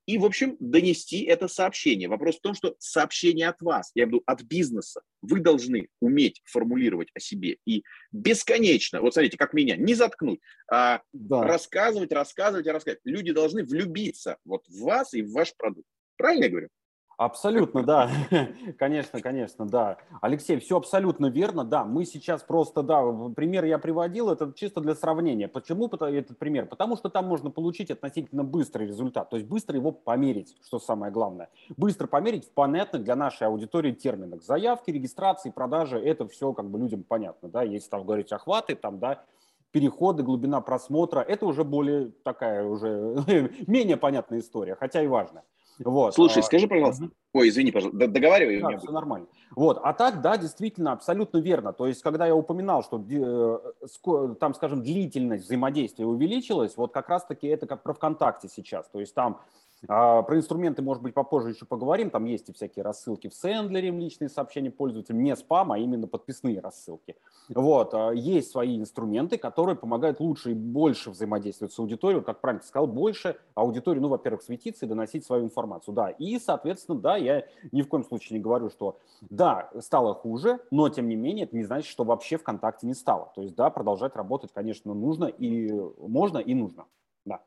И, 0.08 0.18
в 0.18 0.24
общем, 0.24 0.56
донести 0.62 1.24
это 1.24 1.50
сообщение. 1.50 2.08
Вопрос 2.08 2.38
в 2.38 2.42
том, 2.42 2.54
что 2.56 2.76
сообщение 2.80 3.50
от 3.50 3.62
вас, 3.62 3.92
я 3.94 4.06
буду 4.06 4.24
от 4.26 4.42
бизнеса, 4.42 5.02
вы 5.22 5.42
должны 5.42 5.90
уметь 6.00 6.42
формулировать 6.46 7.10
о 7.14 7.20
себе 7.20 7.58
и 7.66 7.84
бесконечно, 8.14 9.02
вот 9.02 9.14
смотрите, 9.14 9.38
как 9.38 9.54
меня, 9.54 9.76
не 9.76 9.96
заткнуть, 9.96 10.40
а 10.72 11.02
да. 11.12 11.44
рассказывать, 11.44 12.14
рассказывать 12.14 12.66
и 12.66 12.72
рассказывать. 12.72 13.02
Люди 13.04 13.34
должны 13.34 13.66
влюбиться 13.66 14.38
вот 14.46 14.66
в 14.68 14.80
вас 14.80 15.14
и 15.14 15.22
в 15.22 15.34
ваш 15.34 15.54
продукт. 15.58 15.88
Правильно 16.16 16.46
я 16.46 16.50
говорю? 16.50 16.70
Абсолютно, 17.18 17.82
да. 17.82 18.12
Конечно, 18.78 19.20
конечно, 19.22 19.66
да. 19.66 19.98
Алексей, 20.22 20.60
все 20.60 20.78
абсолютно 20.78 21.26
верно, 21.28 21.64
да. 21.64 21.84
Мы 21.84 22.06
сейчас 22.06 22.44
просто, 22.44 22.84
да, 22.84 23.02
пример 23.36 23.66
я 23.66 23.80
приводил, 23.80 24.30
это 24.30 24.54
чисто 24.56 24.82
для 24.82 24.94
сравнения. 24.94 25.48
Почему 25.48 25.88
этот 25.88 26.38
пример? 26.38 26.68
Потому 26.68 26.96
что 26.96 27.10
там 27.10 27.26
можно 27.26 27.50
получить 27.50 27.90
относительно 27.90 28.44
быстрый 28.44 28.86
результат, 28.88 29.32
то 29.32 29.38
есть 29.38 29.50
быстро 29.50 29.76
его 29.76 29.92
померить, 29.92 30.56
что 30.64 30.78
самое 30.78 31.12
главное. 31.12 31.50
Быстро 31.76 32.06
померить 32.06 32.46
в 32.46 32.52
понятных 32.52 33.04
для 33.04 33.16
нашей 33.16 33.48
аудитории 33.48 33.94
терминах. 33.94 34.44
Заявки, 34.44 34.92
регистрации, 34.92 35.50
продажи, 35.50 36.00
это 36.00 36.28
все 36.28 36.54
как 36.54 36.70
бы 36.70 36.78
людям 36.78 37.04
понятно, 37.04 37.50
да. 37.50 37.64
Если 37.64 37.90
там 37.90 38.06
говорить 38.06 38.32
охваты, 38.32 38.76
там, 38.76 39.00
да, 39.00 39.24
переходы, 39.72 40.22
глубина 40.22 40.62
просмотра, 40.62 41.22
это 41.22 41.48
уже 41.48 41.64
более 41.64 42.12
такая, 42.24 42.64
уже 42.64 43.24
менее 43.68 43.98
понятная 43.98 44.40
история, 44.40 44.76
хотя 44.76 45.02
и 45.02 45.08
важная. 45.08 45.44
Вот. 45.80 46.14
Слушай, 46.16 46.40
а, 46.40 46.44
скажи, 46.44 46.68
пожалуйста. 46.68 47.06
Угу. 47.06 47.14
Ой, 47.34 47.50
извини, 47.50 47.72
пожалуйста, 47.72 48.08
договаривай. 48.08 48.62
Да, 48.62 48.78
все 48.78 48.92
нормально. 48.92 49.28
Вот, 49.56 49.80
а 49.84 49.94
так, 49.94 50.22
да, 50.22 50.38
действительно, 50.38 50.92
абсолютно 50.92 51.38
верно. 51.38 51.74
То 51.74 51.88
есть, 51.88 52.02
когда 52.02 52.26
я 52.26 52.36
упоминал, 52.36 52.84
что 52.84 53.04
э, 53.10 54.36
там, 54.40 54.54
скажем, 54.54 54.84
длительность 54.84 55.46
взаимодействия 55.46 56.06
увеличилась, 56.06 56.78
вот 56.78 56.94
как 56.94 57.10
раз-таки 57.10 57.48
это 57.48 57.68
как 57.68 57.84
про 57.84 57.94
ВКонтакте 57.94 58.48
сейчас. 58.50 58.88
То 58.90 59.00
есть 59.00 59.14
там 59.14 59.42
про 59.86 60.36
инструменты, 60.36 60.82
может 60.82 61.04
быть, 61.04 61.14
попозже 61.14 61.50
еще 61.50 61.66
поговорим. 61.66 62.10
Там 62.10 62.26
есть 62.26 62.50
и 62.50 62.54
всякие 62.54 62.84
рассылки 62.84 63.28
в 63.28 63.34
Сендлере, 63.34 63.92
личные 63.92 64.30
сообщения 64.30 64.72
пользователям, 64.72 65.22
не 65.22 65.36
спам, 65.36 65.72
а 65.72 65.78
именно 65.78 66.08
подписные 66.08 66.60
рассылки. 66.60 67.16
Вот. 67.50 67.94
А, 67.94 68.12
есть 68.12 68.52
свои 68.52 68.80
инструменты, 68.80 69.38
которые 69.38 69.76
помогают 69.76 70.20
лучше 70.20 70.52
и 70.52 70.54
больше 70.56 71.12
взаимодействовать 71.12 71.74
с 71.74 71.80
аудиторией. 71.80 72.24
Как 72.24 72.42
правильно 72.42 72.62
ты 72.62 72.68
сказал, 72.68 72.88
больше 72.88 73.38
аудитории, 73.56 74.00
ну, 74.00 74.08
во-первых, 74.08 74.42
светиться 74.42 74.86
и 74.86 74.90
доносить 74.90 75.26
свою 75.26 75.46
информацию. 75.46 75.94
Да, 75.94 76.10
и, 76.10 76.40
соответственно, 76.40 77.00
да, 77.00 77.16
я 77.16 77.46
ни 77.72 77.82
в 77.82 77.88
коем 77.88 78.04
случае 78.04 78.40
не 78.40 78.44
говорю, 78.44 78.70
что 78.70 78.98
да, 79.30 79.70
стало 79.80 80.14
хуже, 80.14 80.60
но, 80.72 80.90
тем 80.90 81.08
не 81.08 81.16
менее, 81.16 81.46
это 81.46 81.56
не 81.56 81.64
значит, 81.64 81.90
что 81.90 82.04
вообще 82.04 82.38
ВКонтакте 82.38 82.88
не 82.88 82.94
стало. 82.94 83.32
То 83.36 83.42
есть, 83.42 83.56
да, 83.56 83.70
продолжать 83.70 84.16
работать, 84.16 84.52
конечно, 84.54 84.94
нужно 84.94 85.26
и 85.26 85.72
можно, 86.00 86.40
и 86.40 86.54
нужно. 86.54 86.86
Да. 87.26 87.42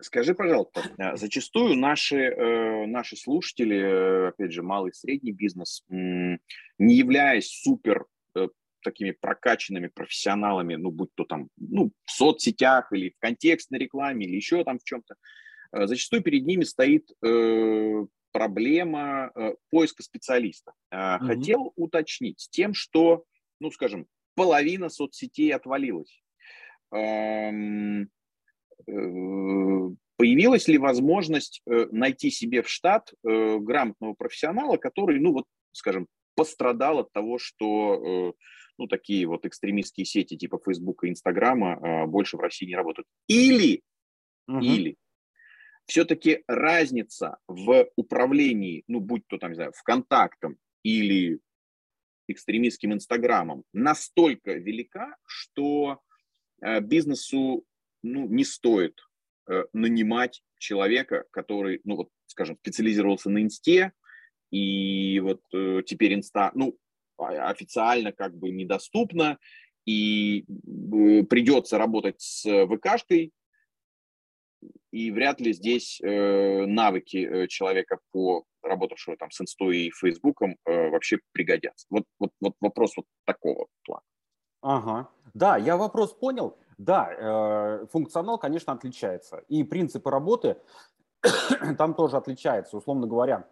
Скажи, 0.00 0.34
пожалуйста, 0.34 0.82
а, 0.98 1.16
зачастую 1.16 1.76
наши, 1.76 2.16
э, 2.16 2.86
наши 2.86 3.16
слушатели, 3.16 3.78
э, 3.78 4.28
опять 4.28 4.52
же, 4.52 4.62
малый 4.62 4.90
и 4.90 4.94
средний 4.94 5.30
бизнес, 5.32 5.84
не 5.88 6.94
являясь 6.94 7.48
супер 7.62 8.06
э, 8.34 8.48
такими 8.82 9.12
прокачанными 9.12 9.86
профессионалами, 9.86 10.74
ну, 10.74 10.90
будь 10.90 11.14
то 11.14 11.24
там, 11.24 11.48
ну, 11.56 11.92
в 12.04 12.10
соцсетях 12.10 12.92
или 12.92 13.10
в 13.10 13.18
контекстной 13.20 13.78
рекламе 13.78 14.26
или 14.26 14.34
еще 14.36 14.64
там 14.64 14.78
в 14.78 14.84
чем-то, 14.84 15.14
зачастую 15.86 16.22
перед 16.22 16.44
ними 16.44 16.64
стоит 16.64 17.10
проблема 18.32 19.32
поиска 19.70 20.02
специалиста. 20.02 20.72
Mm-hmm. 20.92 21.18
Хотел 21.20 21.72
уточнить 21.76 22.48
тем, 22.50 22.74
что, 22.74 23.24
ну, 23.58 23.70
скажем, 23.70 24.06
половина 24.34 24.88
соцсетей 24.88 25.52
отвалилась. 25.52 26.22
Э, 28.86 29.90
появилась 30.16 30.68
ли 30.68 30.78
возможность 30.78 31.62
э, 31.66 31.86
найти 31.90 32.30
себе 32.30 32.62
в 32.62 32.68
штат 32.68 33.12
э, 33.12 33.58
грамотного 33.58 34.14
профессионала, 34.14 34.76
который, 34.76 35.20
ну, 35.20 35.32
вот, 35.32 35.46
скажем, 35.72 36.06
пострадал 36.36 36.98
от 36.98 37.12
того, 37.12 37.38
что 37.38 38.34
ну, 38.76 38.88
такие 38.88 39.24
вот 39.26 39.46
экстремистские 39.46 40.04
сети 40.04 40.36
типа 40.36 40.58
Facebook 40.64 41.04
и 41.04 41.08
Инстаграма 41.08 42.08
больше 42.08 42.36
в 42.36 42.40
России 42.40 42.66
не 42.66 42.74
работают. 42.74 43.06
Или, 43.28 43.82
угу. 44.48 44.58
или 44.58 44.96
все-таки 45.86 46.42
разница 46.48 47.38
в 47.46 47.88
управлении, 47.94 48.82
ну, 48.88 48.98
будь 48.98 49.24
то 49.28 49.38
там, 49.38 49.50
не 49.52 49.54
знаю, 49.54 49.72
ВКонтактом 49.76 50.56
или 50.82 51.38
экстремистским 52.26 52.92
Инстаграмом, 52.92 53.62
настолько 53.72 54.54
велика, 54.54 55.14
что 55.24 56.00
бизнесу 56.80 57.64
ну, 58.04 58.28
не 58.28 58.44
стоит 58.44 59.00
э, 59.48 59.64
нанимать 59.72 60.42
человека, 60.58 61.24
который, 61.30 61.80
ну, 61.84 61.96
вот, 61.96 62.08
скажем, 62.26 62.56
специализировался 62.60 63.30
на 63.30 63.42
Инсте, 63.42 63.92
и 64.50 65.18
вот 65.20 65.42
э, 65.52 65.82
теперь 65.86 66.14
Инста, 66.14 66.52
ну, 66.54 66.76
а, 67.16 67.50
официально 67.50 68.12
как 68.12 68.36
бы 68.36 68.50
недоступна, 68.50 69.38
и 69.86 70.42
э, 70.42 71.24
придется 71.24 71.78
работать 71.78 72.20
с 72.20 72.44
ВКшкой, 72.66 73.32
и 74.90 75.10
вряд 75.10 75.40
ли 75.40 75.52
здесь 75.52 76.00
э, 76.00 76.66
навыки 76.66 77.16
э, 77.16 77.48
человека 77.48 77.98
по 78.12 78.44
работавшего 78.62 79.16
там 79.16 79.30
с 79.30 79.40
инстой 79.40 79.78
и 79.78 79.90
фейсбуком 79.90 80.56
э, 80.64 80.90
вообще 80.90 81.18
пригодятся. 81.32 81.86
Вот, 81.90 82.04
вот, 82.18 82.30
вот 82.40 82.54
вопрос 82.60 82.96
вот 82.96 83.06
такого 83.24 83.66
плана. 83.82 84.02
Ага, 84.62 85.10
да, 85.34 85.56
я 85.56 85.76
вопрос 85.76 86.14
понял. 86.14 86.56
Да, 86.78 87.10
э, 87.10 87.86
функционал, 87.90 88.38
конечно, 88.38 88.72
отличается. 88.72 89.42
И 89.48 89.62
принципы 89.64 90.10
работы 90.10 90.56
там 91.78 91.94
тоже 91.94 92.16
отличаются, 92.16 92.76
условно 92.76 93.06
говоря 93.06 93.46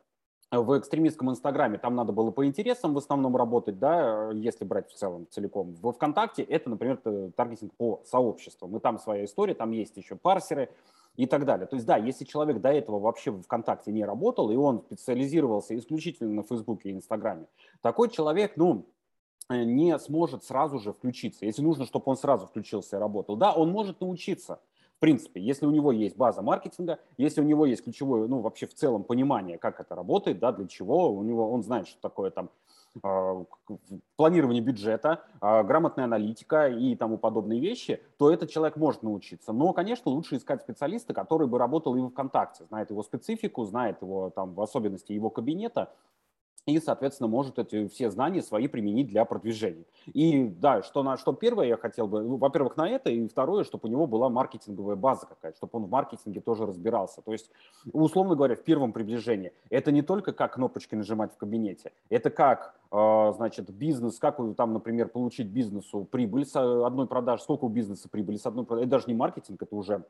в 0.61 0.79
экстремистском 0.79 1.31
Инстаграме 1.31 1.79
там 1.79 1.95
надо 1.95 2.13
было 2.13 2.31
по 2.31 2.45
интересам 2.45 2.93
в 2.93 2.99
основном 2.99 3.37
работать, 3.37 3.79
да, 3.79 4.31
если 4.33 4.65
брать 4.65 4.91
в 4.91 4.95
целом 4.95 5.27
целиком. 5.31 5.75
Во 5.81 5.93
ВКонтакте 5.93 6.43
это, 6.43 6.69
например, 6.69 6.99
таргетинг 7.35 7.73
по 7.75 8.03
сообществам. 8.05 8.77
И 8.77 8.81
там 8.81 8.99
своя 8.99 9.25
история, 9.25 9.55
там 9.55 9.71
есть 9.71 9.97
еще 9.97 10.15
парсеры 10.15 10.69
и 11.17 11.27
так 11.27 11.47
далее. 11.47 11.67
То 11.67 11.77
есть, 11.77 11.87
да, 11.87 11.97
если 11.97 12.25
человек 12.25 12.61
до 12.61 12.71
этого 12.71 12.99
вообще 12.99 13.31
в 13.31 13.43
ВКонтакте 13.43 13.93
не 13.93 14.05
работал, 14.05 14.51
и 14.51 14.57
он 14.57 14.83
специализировался 14.83 15.77
исключительно 15.77 16.31
на 16.31 16.43
Фейсбуке 16.43 16.91
и 16.91 16.93
Инстаграме, 16.93 17.47
такой 17.81 18.11
человек, 18.11 18.53
ну, 18.57 18.87
не 19.53 19.99
сможет 19.99 20.45
сразу 20.45 20.79
же 20.79 20.93
включиться. 20.93 21.47
Если 21.47 21.63
нужно, 21.63 21.85
чтобы 21.85 22.05
он 22.07 22.17
сразу 22.17 22.47
включился 22.47 22.97
и 22.97 23.01
работал, 23.01 23.37
да, 23.37 23.53
он 23.53 23.71
может 23.71 24.01
научиться, 24.01 24.61
принципе, 25.03 25.41
если 25.41 25.67
у 25.67 25.73
него 25.73 25.91
есть 25.91 26.17
база 26.17 26.43
маркетинга, 26.43 27.01
если 27.19 27.41
у 27.41 27.45
него 27.45 27.67
есть 27.67 27.83
ключевое, 27.83 28.29
ну, 28.29 28.39
вообще 28.39 28.69
в 28.69 28.75
целом 28.75 29.03
понимание, 29.03 29.59
как 29.59 29.81
это 29.81 29.97
работает, 29.97 30.39
да, 30.39 30.53
для 30.53 30.69
чего, 30.69 31.13
у 31.13 31.25
него, 31.25 31.51
он 31.51 31.65
знает, 31.65 31.89
что 31.89 32.01
такое 32.01 32.31
там 32.31 32.51
а, 33.03 33.45
планирование 34.15 34.63
бюджета, 34.63 35.25
а, 35.41 35.65
грамотная 35.65 36.05
аналитика 36.05 36.69
и 36.69 36.95
тому 36.95 37.19
подобные 37.19 37.59
вещи, 37.59 38.01
то 38.17 38.31
этот 38.31 38.51
человек 38.51 38.77
может 38.77 39.03
научиться. 39.03 39.53
Но, 39.53 39.73
конечно, 39.73 40.13
лучше 40.13 40.37
искать 40.37 40.63
специалиста, 40.63 41.13
который 41.15 41.49
бы 41.49 41.59
работал 41.59 41.97
и 41.97 42.01
в 42.01 42.11
ВКонтакте, 42.11 42.65
знает 42.67 42.91
его 42.91 43.03
специфику, 43.03 43.65
знает 43.65 44.01
его 44.03 44.31
там 44.31 44.55
в 44.55 44.61
особенности 44.61 45.13
его 45.13 45.31
кабинета, 45.31 45.91
и, 46.67 46.79
соответственно, 46.79 47.29
может 47.29 47.59
эти 47.59 47.89
все 47.89 48.11
знания 48.11 48.41
свои 48.41 48.69
применить 48.69 49.09
для 49.09 49.25
продвижения. 49.25 49.85
И 50.07 50.45
да, 50.45 50.83
что, 50.83 51.03
на, 51.03 51.17
что 51.17 51.33
первое 51.33 51.67
я 51.67 51.77
хотел 51.77 52.07
бы, 52.07 52.23
ну, 52.23 52.37
во-первых, 52.37 52.77
на 52.77 52.89
это, 52.89 53.11
и 53.11 53.27
второе, 53.27 53.65
чтобы 53.65 53.89
у 53.89 53.91
него 53.91 54.07
была 54.07 54.29
маркетинговая 54.29 54.95
база 54.95 55.27
какая-то, 55.27 55.57
чтобы 55.57 55.79
он 55.79 55.85
в 55.87 55.91
маркетинге 55.91 56.41
тоже 56.41 56.65
разбирался. 56.65 57.21
То 57.23 57.33
есть, 57.33 57.51
условно 57.93 58.37
говоря, 58.37 58.55
в 58.55 58.63
первом 58.63 58.93
приближении 58.93 59.53
это 59.71 59.91
не 59.91 60.03
только 60.03 60.33
как 60.33 60.55
кнопочки 60.55 60.95
нажимать 60.95 61.33
в 61.33 61.37
кабинете, 61.37 61.93
это 62.09 62.31
как, 62.31 62.79
э, 62.93 63.33
значит, 63.35 63.71
бизнес, 63.71 64.19
как 64.19 64.39
там, 64.57 64.73
например, 64.73 65.09
получить 65.09 65.49
бизнесу 65.49 66.05
прибыль 66.05 66.47
с 66.47 66.55
одной 66.55 67.09
продажи, 67.09 67.43
сколько 67.43 67.65
у 67.65 67.69
бизнеса 67.69 68.09
прибыли 68.09 68.37
с 68.37 68.47
одной 68.47 68.65
продажи, 68.65 68.85
это 68.85 68.91
даже 68.93 69.07
не 69.09 69.15
маркетинг, 69.15 69.63
это 69.63 69.75
уже 69.75 70.05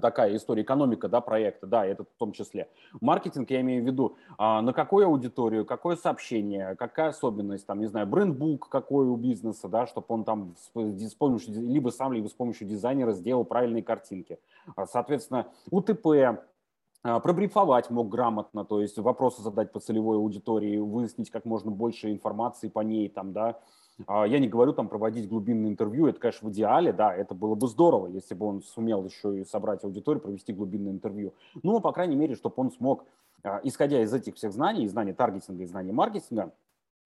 такая 0.00 0.34
история, 0.36 0.62
экономика 0.62 1.08
да, 1.08 1.20
проекта, 1.20 1.66
да, 1.66 1.84
это 1.84 2.04
в 2.04 2.18
том 2.18 2.32
числе. 2.32 2.68
Маркетинг 3.00 3.50
я 3.50 3.60
имею 3.60 3.82
в 3.82 3.86
виду, 3.86 4.16
а, 4.38 4.62
на 4.62 4.72
какую 4.72 5.06
аудиторию, 5.06 5.64
какое 5.64 5.96
сообщение, 5.96 6.76
какая 6.76 7.08
особенность, 7.08 7.66
там, 7.66 7.80
не 7.80 7.86
знаю, 7.86 8.06
брендбук 8.06 8.68
какой 8.68 9.06
у 9.06 9.16
бизнеса, 9.16 9.68
да, 9.68 9.86
чтобы 9.86 10.06
он 10.08 10.24
там 10.24 10.54
с, 10.56 11.14
помощью, 11.14 11.54
либо 11.54 11.90
сам, 11.90 12.12
либо 12.12 12.28
с 12.28 12.32
помощью 12.32 12.66
дизайнера 12.66 13.12
сделал 13.12 13.44
правильные 13.44 13.82
картинки. 13.82 14.38
А, 14.74 14.86
соответственно, 14.86 15.46
УТП, 15.70 16.06
а, 17.02 17.20
пробрифовать 17.20 17.90
мог 17.90 18.08
грамотно, 18.08 18.64
то 18.64 18.80
есть 18.80 18.98
вопросы 18.98 19.42
задать 19.42 19.72
по 19.72 19.80
целевой 19.80 20.16
аудитории, 20.16 20.78
выяснить 20.78 21.30
как 21.30 21.44
можно 21.44 21.70
больше 21.70 22.10
информации 22.10 22.68
по 22.68 22.80
ней, 22.80 23.08
там, 23.08 23.32
да, 23.32 23.60
я 24.08 24.38
не 24.38 24.48
говорю 24.48 24.72
там 24.72 24.88
проводить 24.88 25.28
глубинное 25.28 25.70
интервью, 25.70 26.06
это, 26.06 26.20
конечно, 26.20 26.48
в 26.48 26.52
идеале, 26.52 26.92
да, 26.92 27.14
это 27.14 27.34
было 27.34 27.54
бы 27.54 27.66
здорово, 27.66 28.08
если 28.08 28.34
бы 28.34 28.46
он 28.46 28.62
сумел 28.62 29.04
еще 29.04 29.40
и 29.40 29.44
собрать 29.44 29.84
аудиторию, 29.84 30.22
провести 30.22 30.52
глубинное 30.52 30.92
интервью. 30.92 31.34
Ну, 31.62 31.80
по 31.80 31.92
крайней 31.92 32.16
мере, 32.16 32.34
чтобы 32.34 32.54
он 32.58 32.70
смог, 32.70 33.04
а, 33.42 33.60
исходя 33.62 34.02
из 34.02 34.12
этих 34.12 34.34
всех 34.36 34.52
знаний, 34.52 34.86
знаний 34.86 35.12
таргетинга 35.12 35.62
и 35.62 35.66
знаний 35.66 35.92
маркетинга, 35.92 36.52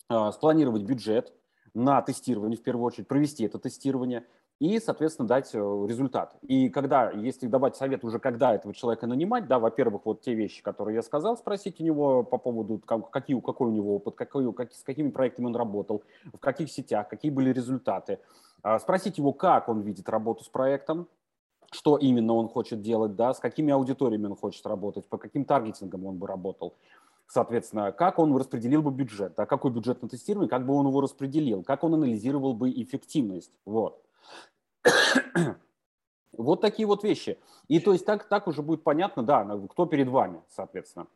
а, 0.09 0.33
спланировать 0.33 0.83
бюджет 0.83 1.33
на 1.74 2.03
тестирование 2.03 2.59
в 2.59 2.62
первую 2.62 2.85
очередь, 2.85 3.07
провести 3.07 3.44
это 3.44 3.59
тестирование, 3.59 4.24
и, 4.61 4.79
соответственно, 4.79 5.27
дать 5.27 5.51
э, 5.55 5.59
результат. 5.59 6.37
И 6.42 6.68
когда, 6.68 7.11
если 7.11 7.46
давать 7.46 7.77
совет 7.77 8.05
уже, 8.05 8.18
когда 8.18 8.55
этого 8.55 8.75
человека 8.75 9.07
нанимать, 9.07 9.49
да, 9.49 9.59
во-первых, 9.59 10.03
вот 10.05 10.20
те 10.20 10.35
вещи, 10.35 10.62
которые 10.62 10.96
я 10.96 11.03
сказал, 11.03 11.37
спросить 11.38 11.81
у 11.81 11.83
него 11.85 12.23
по 12.23 12.37
поводу, 12.37 12.79
какие, 12.79 13.40
какой 13.40 13.68
у 13.68 13.73
него 13.73 13.96
опыт, 13.96 14.16
какой, 14.16 14.53
как, 14.53 14.73
с 14.73 14.83
какими 14.83 15.09
проектами 15.09 15.46
он 15.46 15.57
работал, 15.57 16.05
в 16.31 16.38
каких 16.38 16.70
сетях, 16.70 17.09
какие 17.09 17.31
были 17.31 17.53
результаты. 17.53 18.18
А, 18.62 18.79
спросить 18.79 19.16
его, 19.16 19.33
как 19.33 19.70
он 19.70 19.81
видит 19.81 20.11
работу 20.11 20.44
с 20.44 20.49
проектом, 20.51 21.09
что 21.73 21.96
именно 21.96 22.35
он 22.35 22.49
хочет 22.49 22.83
делать, 22.83 23.16
да, 23.16 23.33
с 23.33 23.38
какими 23.38 23.73
аудиториями 23.73 24.27
он 24.27 24.37
хочет 24.37 24.66
работать, 24.66 25.07
по 25.09 25.16
каким 25.16 25.46
таргетингам 25.46 26.05
он 26.05 26.18
бы 26.18 26.27
работал. 26.27 26.75
Соответственно, 27.27 27.92
как 27.92 28.18
он 28.18 28.37
распределил 28.37 28.83
бы 28.83 28.90
бюджет, 28.90 29.35
да, 29.38 29.46
какой 29.46 29.70
бюджет 29.70 30.03
на 30.03 30.09
тестирование, 30.09 30.51
как 30.51 30.66
бы 30.66 30.75
он 30.75 30.87
его 30.87 31.01
распределил, 31.01 31.62
как 31.62 31.83
он 31.83 31.94
анализировал 31.94 32.53
бы 32.53 32.70
эффективность. 32.70 33.53
Вот. 33.64 34.03
Вот 36.33 36.61
такие 36.61 36.87
вот 36.87 37.05
вещи. 37.05 37.38
И 37.69 37.81
то 37.81 37.93
есть 37.93 38.07
так, 38.07 38.29
так 38.29 38.47
уже 38.47 38.62
будет 38.62 38.83
понятно, 38.83 39.23
да, 39.23 39.45
кто 39.69 39.85
перед 39.85 40.09
вами, 40.09 40.40
соответственно. 40.49 41.07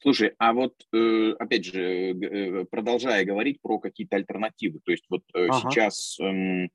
Слушай, 0.00 0.34
а 0.38 0.52
вот 0.52 0.74
э, 0.92 1.32
опять 1.38 1.64
же, 1.64 2.12
э, 2.12 2.64
продолжая 2.70 3.24
говорить 3.24 3.60
про 3.60 3.78
какие-то 3.78 4.16
альтернативы, 4.16 4.80
то 4.84 4.90
есть 4.90 5.04
вот 5.08 5.22
э, 5.34 5.46
ага. 5.46 5.70
сейчас 5.70 6.18
эм, 6.20 6.70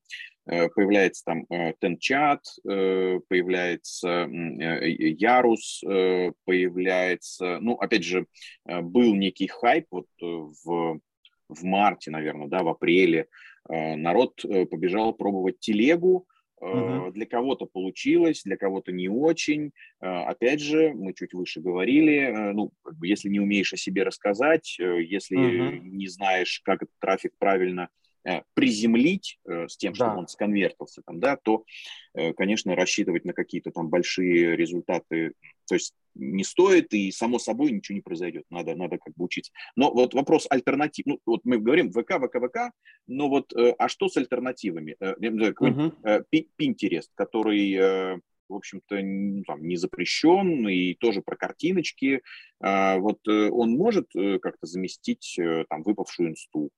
появляется 0.46 1.24
там 1.26 1.46
Тенчат, 1.80 2.44
появляется 2.66 4.28
Ярус, 4.30 5.82
появляется, 6.44 7.60
ну, 7.62 7.76
опять 7.76 8.04
же, 8.04 8.28
был 8.66 9.16
некий 9.16 9.48
хайп 9.48 9.86
вот 9.90 10.08
в, 10.20 11.00
в 11.48 11.64
марте, 11.64 12.12
наверное, 12.12 12.48
да, 12.48 12.62
в 12.62 12.68
апреле, 12.68 13.28
народ 13.70 14.44
э, 14.46 14.66
побежал 14.66 15.14
пробовать 15.14 15.60
телегу, 15.60 16.28
Uh-huh. 16.62 17.12
Для 17.12 17.26
кого-то 17.26 17.66
получилось, 17.66 18.44
для 18.46 18.56
кого-то 18.56 18.94
не 18.94 19.10
очень. 19.10 19.74
Опять 20.00 20.62
же, 20.62 20.94
мы 20.94 21.14
чуть 21.14 21.34
выше 21.34 21.60
говорили, 21.60 22.34
ну, 22.54 22.72
как 22.84 22.98
бы, 22.98 23.06
если 23.06 23.28
не 23.28 23.42
умеешь 23.42 23.74
о 23.74 23.78
себе 23.78 24.04
рассказать, 24.04 24.78
если 24.80 25.38
uh-huh. 25.38 25.80
не 25.82 26.08
знаешь, 26.08 26.62
как 26.64 26.84
этот 26.84 26.96
трафик 27.02 27.34
правильно 27.38 27.90
приземлить 28.54 29.40
с 29.46 29.76
тем, 29.78 29.94
чтобы 29.94 30.12
да. 30.12 30.18
он 30.20 30.28
сконвертился, 30.28 31.02
там, 31.06 31.20
да, 31.20 31.38
то, 31.38 31.66
конечно, 32.38 32.76
рассчитывать 32.76 33.26
на 33.26 33.34
какие-то 33.34 33.72
там 33.72 33.90
большие 33.90 34.56
результаты, 34.56 35.34
то 35.68 35.76
есть 35.76 35.94
не 36.16 36.44
стоит, 36.44 36.94
и 36.94 37.12
само 37.12 37.40
собой 37.40 37.72
ничего 37.72 37.96
не 37.96 38.02
произойдет. 38.02 38.46
Надо, 38.50 38.76
надо 38.76 38.98
как 38.98 39.14
бы 39.16 39.26
учиться. 39.26 39.52
Но 39.76 39.92
вот 39.92 40.14
вопрос 40.14 40.46
альтернатив. 40.50 41.06
Ну, 41.06 41.20
вот 41.26 41.42
мы 41.44 41.58
говорим 41.58 41.92
ВК, 41.92 42.14
ВК, 42.20 42.38
ВК, 42.38 42.58
но 43.08 43.30
вот 43.30 43.54
э, 43.54 43.74
а 43.78 43.88
что 43.88 44.08
с 44.10 44.18
альтернативами? 44.18 44.96
Pinterest, 46.60 47.10
который 47.16 47.74
э, 47.74 48.20
в 48.50 48.56
общем-то, 48.56 48.96
там, 49.48 49.68
не 49.68 49.78
запрещен, 49.78 50.68
и 50.68 50.94
тоже 50.96 51.22
про 51.22 51.36
картиночки. 51.36 52.22
А, 52.62 52.98
вот 52.98 53.26
он 53.28 53.72
может 53.72 54.10
как-то 54.14 54.68
заместить 54.68 55.40
там 55.70 55.82
выпавшую 55.82 56.30
инсту. 56.30 56.70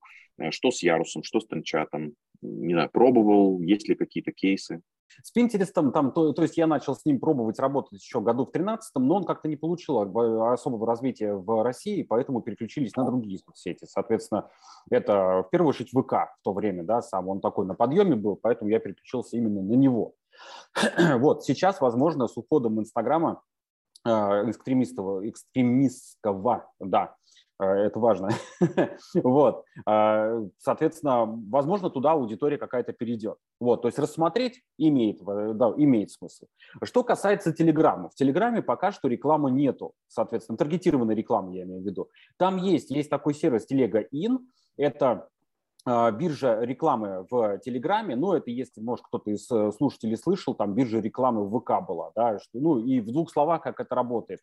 Что 0.49 0.71
с 0.71 0.83
Ярусом, 0.83 1.23
что 1.23 1.39
с 1.39 1.47
Тенчатом? 1.47 2.13
Не 2.41 2.73
знаю, 2.73 2.89
пробовал, 2.91 3.61
есть 3.61 3.87
ли 3.87 3.95
какие-то 3.95 4.31
кейсы? 4.31 4.81
С 5.23 5.35
Pinterest, 5.35 5.71
там, 5.71 6.11
то, 6.11 6.33
то 6.33 6.41
есть 6.41 6.57
я 6.57 6.67
начал 6.67 6.95
с 6.95 7.05
ним 7.05 7.19
пробовать 7.19 7.59
работать 7.59 8.01
еще 8.01 8.19
году 8.21 8.45
в 8.45 8.51
13 8.51 8.91
но 8.95 9.15
он 9.15 9.23
как-то 9.23 9.47
не 9.47 9.55
получил 9.55 9.99
особого 9.99 10.85
развития 10.85 11.33
в 11.33 11.63
России, 11.63 12.03
поэтому 12.03 12.41
переключились 12.41 12.95
на 12.95 13.05
другие 13.05 13.39
соцсети. 13.39 13.85
Соответственно, 13.85 14.49
это 14.89 15.43
в 15.47 15.49
первую 15.51 15.69
очередь 15.69 15.91
ВК 15.91 16.11
в 16.11 16.43
то 16.43 16.53
время, 16.53 16.83
да, 16.83 17.01
сам 17.01 17.29
он 17.29 17.39
такой 17.39 17.65
на 17.65 17.75
подъеме 17.75 18.15
был, 18.15 18.35
поэтому 18.35 18.69
я 18.69 18.79
переключился 18.79 19.37
именно 19.37 19.61
на 19.61 19.73
него. 19.73 20.15
Вот, 21.17 21.45
сейчас, 21.45 21.79
возможно, 21.79 22.27
с 22.27 22.35
уходом 22.35 22.79
Инстаграма 22.79 23.41
э, 24.05 24.09
экстремистского, 24.09 25.27
экстремистского, 25.29 26.69
да, 26.79 27.15
Э, 27.24 27.24
это 27.63 27.99
важно. 27.99 28.29
вот. 29.15 29.63
А, 29.85 30.41
соответственно, 30.57 31.25
возможно, 31.25 31.89
туда 31.89 32.11
аудитория 32.11 32.57
какая-то 32.57 32.93
перейдет. 32.93 33.37
Вот. 33.59 33.81
То 33.81 33.87
есть 33.87 33.99
рассмотреть 33.99 34.61
имеет, 34.77 35.21
э, 35.21 35.53
да, 35.53 35.73
имеет 35.77 36.11
смысл. 36.11 36.45
Что 36.83 37.03
касается 37.03 37.53
Телеграма. 37.53 38.09
В 38.09 38.15
Телеграме 38.15 38.61
пока 38.61 38.91
что 38.91 39.07
рекламы 39.07 39.51
нету. 39.51 39.93
Соответственно, 40.07 40.57
таргетированной 40.57 41.15
рекламы 41.15 41.55
я 41.55 41.63
имею 41.63 41.81
в 41.81 41.85
виду. 41.85 42.09
Там 42.37 42.57
есть, 42.57 42.91
есть 42.91 43.09
такой 43.09 43.33
сервис 43.33 43.65
Телега 43.65 43.99
Ин. 44.11 44.47
Это 44.77 45.11
а, 45.11 45.27
биржа 45.85 46.61
рекламы 46.61 47.27
в 47.29 47.59
Телеграме, 47.59 48.15
ну, 48.15 48.33
это 48.33 48.49
если, 48.49 48.81
может, 48.81 49.05
кто-то 49.05 49.29
из 49.29 49.49
э, 49.51 49.71
слушателей 49.71 50.17
слышал, 50.17 50.55
там 50.55 50.73
биржа 50.73 50.99
рекламы 50.99 51.47
в 51.47 51.59
ВК 51.59 51.87
была, 51.87 52.11
да, 52.15 52.39
что, 52.39 52.57
ну, 52.59 52.79
и 52.79 52.99
в 52.99 53.11
двух 53.11 53.31
словах, 53.31 53.61
как 53.61 53.79
это 53.79 53.93
работает. 53.93 54.39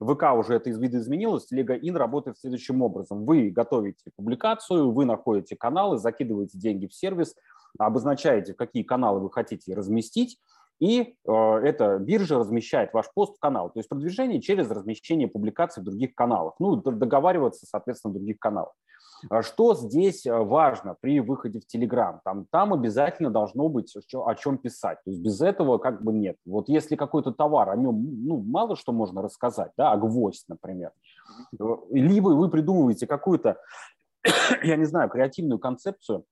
ВК 0.00 0.24
уже 0.34 0.54
это 0.54 0.70
из 0.70 0.78
вида 0.78 0.98
изменилось, 0.98 1.46
Телега 1.46 1.74
Ин 1.74 1.96
работает 1.96 2.38
следующим 2.38 2.80
образом. 2.80 3.26
Вы 3.26 3.50
готовите 3.50 4.10
публикацию, 4.16 4.90
вы 4.90 5.04
находите 5.04 5.54
каналы, 5.54 5.98
закидываете 5.98 6.58
деньги 6.58 6.86
в 6.86 6.94
сервис, 6.94 7.34
обозначаете, 7.78 8.54
какие 8.54 8.82
каналы 8.82 9.20
вы 9.20 9.30
хотите 9.30 9.74
разместить, 9.74 10.40
и 10.78 11.16
э, 11.26 11.32
эта 11.32 11.98
биржа 11.98 12.38
размещает 12.38 12.92
ваш 12.92 13.06
пост 13.14 13.36
в 13.36 13.40
канал. 13.40 13.70
То 13.70 13.78
есть 13.78 13.88
продвижение 13.88 14.40
через 14.40 14.70
размещение 14.70 15.28
публикаций 15.28 15.82
в 15.82 15.84
других 15.86 16.14
каналах. 16.14 16.54
Ну, 16.58 16.76
договариваться, 16.76 17.66
соответственно, 17.66 18.12
в 18.12 18.16
других 18.16 18.38
каналах. 18.38 18.72
А 19.30 19.42
что 19.42 19.74
здесь 19.74 20.26
э, 20.26 20.32
важно 20.36 20.96
при 21.00 21.20
выходе 21.20 21.60
в 21.60 21.66
Телеграм? 21.66 22.20
Там, 22.24 22.46
там 22.50 22.72
обязательно 22.72 23.30
должно 23.30 23.68
быть 23.68 23.94
о 24.12 24.34
чем 24.34 24.58
писать. 24.58 24.98
То 25.04 25.10
есть 25.10 25.22
без 25.22 25.40
этого 25.40 25.78
как 25.78 26.02
бы 26.02 26.12
нет. 26.12 26.36
Вот 26.44 26.68
если 26.68 26.96
какой-то 26.96 27.32
товар, 27.32 27.70
о 27.70 27.76
нем 27.76 28.26
ну, 28.26 28.38
мало 28.38 28.76
что 28.76 28.92
можно 28.92 29.22
рассказать, 29.22 29.72
да, 29.76 29.92
а 29.92 29.96
гвоздь, 29.96 30.44
например. 30.48 30.92
Э, 31.58 31.64
либо 31.90 32.28
вы 32.28 32.48
придумываете 32.48 33.06
какую-то, 33.06 33.58
я 34.62 34.76
не 34.76 34.84
знаю, 34.84 35.08
креативную 35.08 35.58
концепцию, 35.58 36.24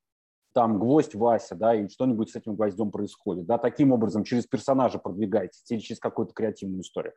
там 0.52 0.78
гвоздь 0.78 1.14
Вася, 1.14 1.56
да, 1.56 1.74
и 1.74 1.88
что-нибудь 1.88 2.30
с 2.30 2.36
этим 2.36 2.54
гвоздем 2.54 2.92
происходит, 2.92 3.44
да, 3.46 3.58
таким 3.58 3.92
образом 3.92 4.22
через 4.22 4.46
персонажа 4.46 4.98
продвигаете 4.98 5.58
или 5.68 5.80
через 5.80 5.98
какую-то 5.98 6.32
креативную 6.32 6.82
историю 6.82 7.14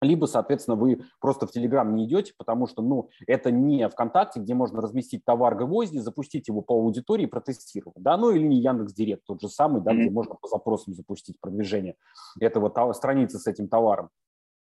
либо, 0.00 0.26
соответственно, 0.26 0.76
вы 0.76 1.02
просто 1.20 1.46
в 1.46 1.52
Телеграм 1.52 1.94
не 1.94 2.06
идете, 2.06 2.32
потому 2.36 2.66
что, 2.66 2.82
ну, 2.82 3.08
это 3.26 3.50
не 3.50 3.88
ВКонтакте, 3.88 4.40
где 4.40 4.54
можно 4.54 4.80
разместить 4.80 5.24
товар 5.24 5.54
гвозди, 5.56 5.98
запустить 5.98 6.48
его 6.48 6.62
по 6.62 6.74
аудитории 6.74 7.24
и 7.24 7.26
протестировать, 7.26 8.02
да, 8.02 8.16
ну, 8.16 8.30
или 8.30 8.42
не 8.42 8.60
Яндекс 8.60 8.92
Директ, 8.92 9.24
тот 9.26 9.40
же 9.40 9.48
самый, 9.48 9.82
да, 9.82 9.92
mm-hmm. 9.92 9.96
где 9.96 10.10
можно 10.10 10.34
по 10.34 10.48
запросам 10.48 10.94
запустить 10.94 11.40
продвижение 11.40 11.96
этого 12.40 12.92
страницы 12.92 13.38
с 13.38 13.46
этим 13.46 13.68
товаром. 13.68 14.10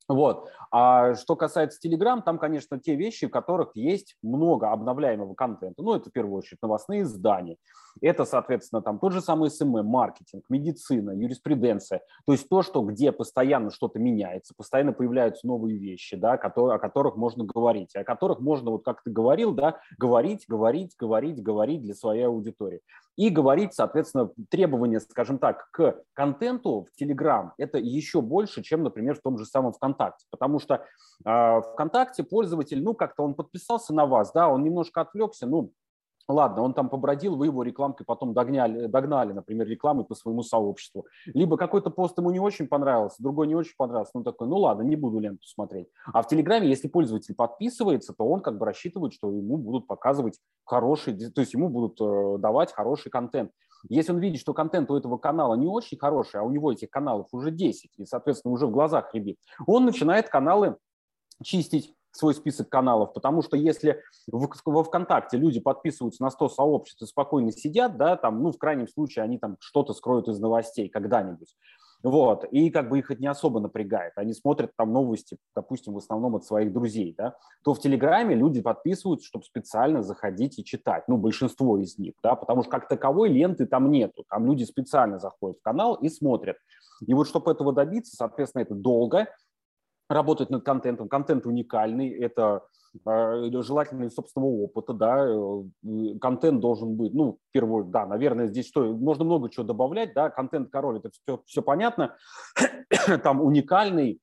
Вот. 0.08 0.48
А 0.70 1.14
что 1.14 1.36
касается 1.36 1.78
Telegram, 1.86 2.22
там, 2.22 2.38
конечно, 2.38 2.78
те 2.80 2.94
вещи, 2.94 3.26
в 3.26 3.30
которых 3.30 3.70
есть 3.74 4.16
много 4.22 4.70
обновляемого 4.70 5.34
контента. 5.34 5.82
Ну, 5.82 5.94
это 5.94 6.08
в 6.08 6.12
первую 6.12 6.36
очередь 6.38 6.62
новостные 6.62 7.02
издания. 7.02 7.56
Это, 8.00 8.24
соответственно, 8.24 8.80
там 8.80 8.98
тот 8.98 9.12
же 9.12 9.20
самый 9.20 9.50
SMM, 9.50 9.84
маркетинг, 9.84 10.44
медицина, 10.48 11.10
юриспруденция. 11.10 12.00
То 12.26 12.32
есть 12.32 12.48
то, 12.48 12.62
что 12.62 12.82
где 12.82 13.12
постоянно 13.12 13.70
что-то 13.70 13.98
меняется, 13.98 14.54
постоянно 14.56 14.92
появляются 14.92 15.46
новые 15.46 15.78
вещи, 15.78 16.16
да, 16.16 16.36
которые, 16.36 16.76
о 16.76 16.78
которых 16.78 17.16
можно 17.16 17.44
говорить, 17.44 17.94
о 17.96 18.04
которых 18.04 18.40
можно, 18.40 18.70
вот 18.70 18.84
как 18.84 19.02
ты 19.02 19.10
говорил, 19.10 19.52
да, 19.52 19.80
говорить, 19.98 20.44
говорить, 20.48 20.94
говорить, 20.98 21.42
говорить 21.42 21.82
для 21.82 21.94
своей 21.94 22.26
аудитории. 22.26 22.80
И 23.18 23.30
говорить, 23.30 23.74
соответственно, 23.74 24.30
требования, 24.48 25.00
скажем 25.00 25.38
так, 25.38 25.68
к 25.72 25.96
контенту 26.14 26.86
в 26.86 27.02
Telegram 27.02 27.50
это 27.58 27.76
еще 27.76 28.20
больше, 28.20 28.62
чем, 28.62 28.84
например, 28.84 29.16
в 29.16 29.22
том 29.22 29.36
же 29.38 29.44
самом 29.44 29.72
ВКонтакте. 29.72 30.24
Потому 30.30 30.60
что 30.60 30.84
э, 31.24 31.60
ВКонтакте 31.72 32.22
пользователь, 32.22 32.80
ну, 32.80 32.94
как-то 32.94 33.24
он 33.24 33.34
подписался 33.34 33.92
на 33.92 34.06
вас, 34.06 34.30
да, 34.32 34.48
он 34.48 34.62
немножко 34.62 35.00
отвлекся, 35.00 35.48
ну, 35.48 35.72
Ладно, 36.28 36.62
он 36.62 36.74
там 36.74 36.90
побродил, 36.90 37.36
вы 37.36 37.46
его 37.46 37.62
рекламкой 37.62 38.04
потом 38.04 38.34
догнали, 38.34 38.86
догнали, 38.86 39.32
например, 39.32 39.66
рекламой 39.66 40.04
по 40.04 40.14
своему 40.14 40.42
сообществу. 40.42 41.06
Либо 41.26 41.56
какой-то 41.56 41.88
пост 41.88 42.18
ему 42.18 42.30
не 42.30 42.38
очень 42.38 42.68
понравился, 42.68 43.22
другой 43.22 43.46
не 43.46 43.54
очень 43.54 43.74
понравился. 43.78 44.12
Ну 44.14 44.24
такой, 44.24 44.46
ну 44.46 44.58
ладно, 44.58 44.82
не 44.82 44.94
буду 44.94 45.20
ленту 45.20 45.46
смотреть. 45.46 45.88
А 46.12 46.20
в 46.20 46.28
Телеграме, 46.28 46.68
если 46.68 46.86
пользователь 46.86 47.34
подписывается, 47.34 48.12
то 48.12 48.28
он 48.28 48.40
как 48.40 48.58
бы 48.58 48.66
рассчитывает, 48.66 49.14
что 49.14 49.32
ему 49.32 49.56
будут 49.56 49.86
показывать 49.86 50.38
хороший, 50.64 51.16
то 51.30 51.40
есть 51.40 51.54
ему 51.54 51.70
будут 51.70 51.98
э, 52.00 52.38
давать 52.38 52.72
хороший 52.72 53.10
контент. 53.10 53.50
Если 53.88 54.12
он 54.12 54.18
видит, 54.18 54.40
что 54.40 54.52
контент 54.52 54.90
у 54.90 54.96
этого 54.96 55.16
канала 55.16 55.54
не 55.54 55.66
очень 55.66 55.96
хороший, 55.96 56.40
а 56.40 56.42
у 56.42 56.50
него 56.50 56.72
этих 56.72 56.90
каналов 56.90 57.28
уже 57.32 57.50
10, 57.50 57.90
и, 57.96 58.04
соответственно, 58.04 58.52
уже 58.52 58.66
в 58.66 58.70
глазах 58.70 59.14
рябит, 59.14 59.38
он 59.66 59.86
начинает 59.86 60.28
каналы 60.28 60.76
чистить, 61.42 61.94
свой 62.18 62.34
список 62.34 62.68
каналов, 62.68 63.12
потому 63.12 63.42
что 63.42 63.56
если 63.56 64.02
во 64.26 64.84
ВКонтакте 64.84 65.36
люди 65.36 65.60
подписываются 65.60 66.22
на 66.22 66.30
100 66.30 66.48
сообществ 66.48 67.02
и 67.02 67.06
спокойно 67.06 67.52
сидят, 67.52 67.96
да, 67.96 68.16
там, 68.16 68.42
ну, 68.42 68.52
в 68.52 68.58
крайнем 68.58 68.88
случае 68.88 69.24
они 69.24 69.38
там 69.38 69.56
что-то 69.60 69.94
скроют 69.94 70.28
из 70.28 70.38
новостей 70.38 70.88
когда-нибудь, 70.88 71.56
вот, 72.02 72.44
и 72.44 72.70
как 72.70 72.88
бы 72.88 73.00
их 73.00 73.10
это 73.10 73.20
не 73.20 73.26
особо 73.26 73.58
напрягает, 73.60 74.12
они 74.16 74.32
смотрят 74.32 74.70
там 74.76 74.92
новости, 74.92 75.36
допустим, 75.56 75.94
в 75.94 75.98
основном 75.98 76.36
от 76.36 76.44
своих 76.44 76.72
друзей, 76.72 77.14
да, 77.16 77.36
то 77.64 77.74
в 77.74 77.80
Телеграме 77.80 78.36
люди 78.36 78.60
подписываются, 78.60 79.26
чтобы 79.26 79.44
специально 79.44 80.02
заходить 80.02 80.58
и 80.58 80.64
читать, 80.64 81.04
ну, 81.08 81.16
большинство 81.16 81.78
из 81.78 81.98
них, 81.98 82.14
да, 82.22 82.36
потому 82.36 82.62
что 82.62 82.70
как 82.70 82.88
таковой 82.88 83.30
ленты 83.30 83.66
там 83.66 83.90
нету, 83.90 84.24
там 84.28 84.46
люди 84.46 84.64
специально 84.64 85.18
заходят 85.18 85.58
в 85.58 85.62
канал 85.62 85.94
и 85.94 86.08
смотрят. 86.08 86.56
И 87.06 87.14
вот 87.14 87.28
чтобы 87.28 87.50
этого 87.50 87.72
добиться, 87.72 88.16
соответственно, 88.16 88.62
это 88.62 88.74
долго, 88.74 89.28
работать 90.08 90.50
над 90.50 90.64
контентом. 90.64 91.08
Контент 91.08 91.46
уникальный, 91.46 92.10
это 92.10 92.62
э, 93.06 93.50
желательно 93.62 94.04
из 94.04 94.14
собственного 94.14 94.50
опыта, 94.50 94.92
да, 94.94 95.26
э, 95.26 96.18
контент 96.20 96.60
должен 96.60 96.96
быть, 96.96 97.12
ну, 97.14 97.38
первую, 97.52 97.84
да, 97.84 98.06
наверное, 98.06 98.46
здесь 98.46 98.66
что, 98.66 98.84
можно 98.92 99.24
много 99.24 99.50
чего 99.50 99.64
добавлять, 99.64 100.14
да, 100.14 100.30
контент 100.30 100.70
король, 100.70 100.98
это 100.98 101.10
все, 101.10 101.42
все 101.46 101.62
понятно, 101.62 102.16
там 103.22 103.42
уникальный, 103.42 104.20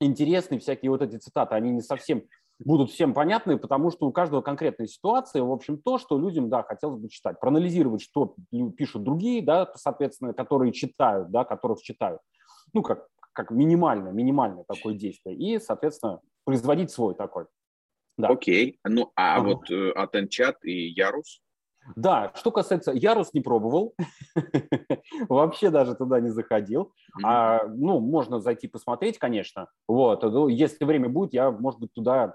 интересный, 0.00 0.58
всякие 0.58 0.90
вот 0.90 1.02
эти 1.02 1.16
цитаты, 1.16 1.54
они 1.54 1.70
не 1.70 1.82
совсем 1.82 2.22
будут 2.58 2.90
всем 2.90 3.12
понятны, 3.12 3.58
потому 3.58 3.90
что 3.90 4.06
у 4.06 4.12
каждого 4.12 4.40
конкретная 4.40 4.86
ситуация, 4.86 5.42
в 5.42 5.52
общем, 5.52 5.78
то, 5.78 5.98
что 5.98 6.18
людям, 6.18 6.48
да, 6.48 6.62
хотелось 6.62 6.98
бы 6.98 7.08
читать, 7.08 7.38
проанализировать, 7.38 8.00
что 8.00 8.34
пишут 8.76 9.02
другие, 9.02 9.42
да, 9.42 9.70
соответственно, 9.74 10.32
которые 10.32 10.72
читают, 10.72 11.30
да, 11.30 11.44
которых 11.44 11.82
читают. 11.82 12.20
Ну, 12.72 12.82
как 12.82 13.06
как 13.36 13.50
минимальное, 13.50 14.12
минимальное 14.12 14.64
такое 14.64 14.94
действие, 14.94 15.36
и, 15.36 15.58
соответственно, 15.60 16.20
производить 16.44 16.90
свой 16.90 17.14
такой. 17.14 17.44
Да. 18.16 18.28
Окей. 18.28 18.80
Ну, 18.82 19.12
а 19.14 19.36
ага. 19.36 19.48
вот 19.48 19.70
э, 19.70 19.90
Атенчат 19.90 20.64
и 20.64 20.88
Ярус? 20.88 21.42
Да, 21.94 22.32
что 22.34 22.50
касается, 22.50 22.90
Ярус 22.92 23.32
не 23.32 23.40
пробовал, 23.40 23.94
вообще 25.28 25.70
даже 25.70 25.94
туда 25.94 26.18
не 26.18 26.30
заходил. 26.30 26.92
А, 27.22 27.64
ну, 27.68 28.00
можно 28.00 28.40
зайти 28.40 28.66
посмотреть, 28.66 29.18
конечно. 29.18 29.68
Вот, 29.86 30.22
ну, 30.22 30.48
если 30.48 30.84
время 30.84 31.08
будет, 31.08 31.32
я, 31.34 31.50
может 31.50 31.78
быть, 31.78 31.92
туда 31.92 32.34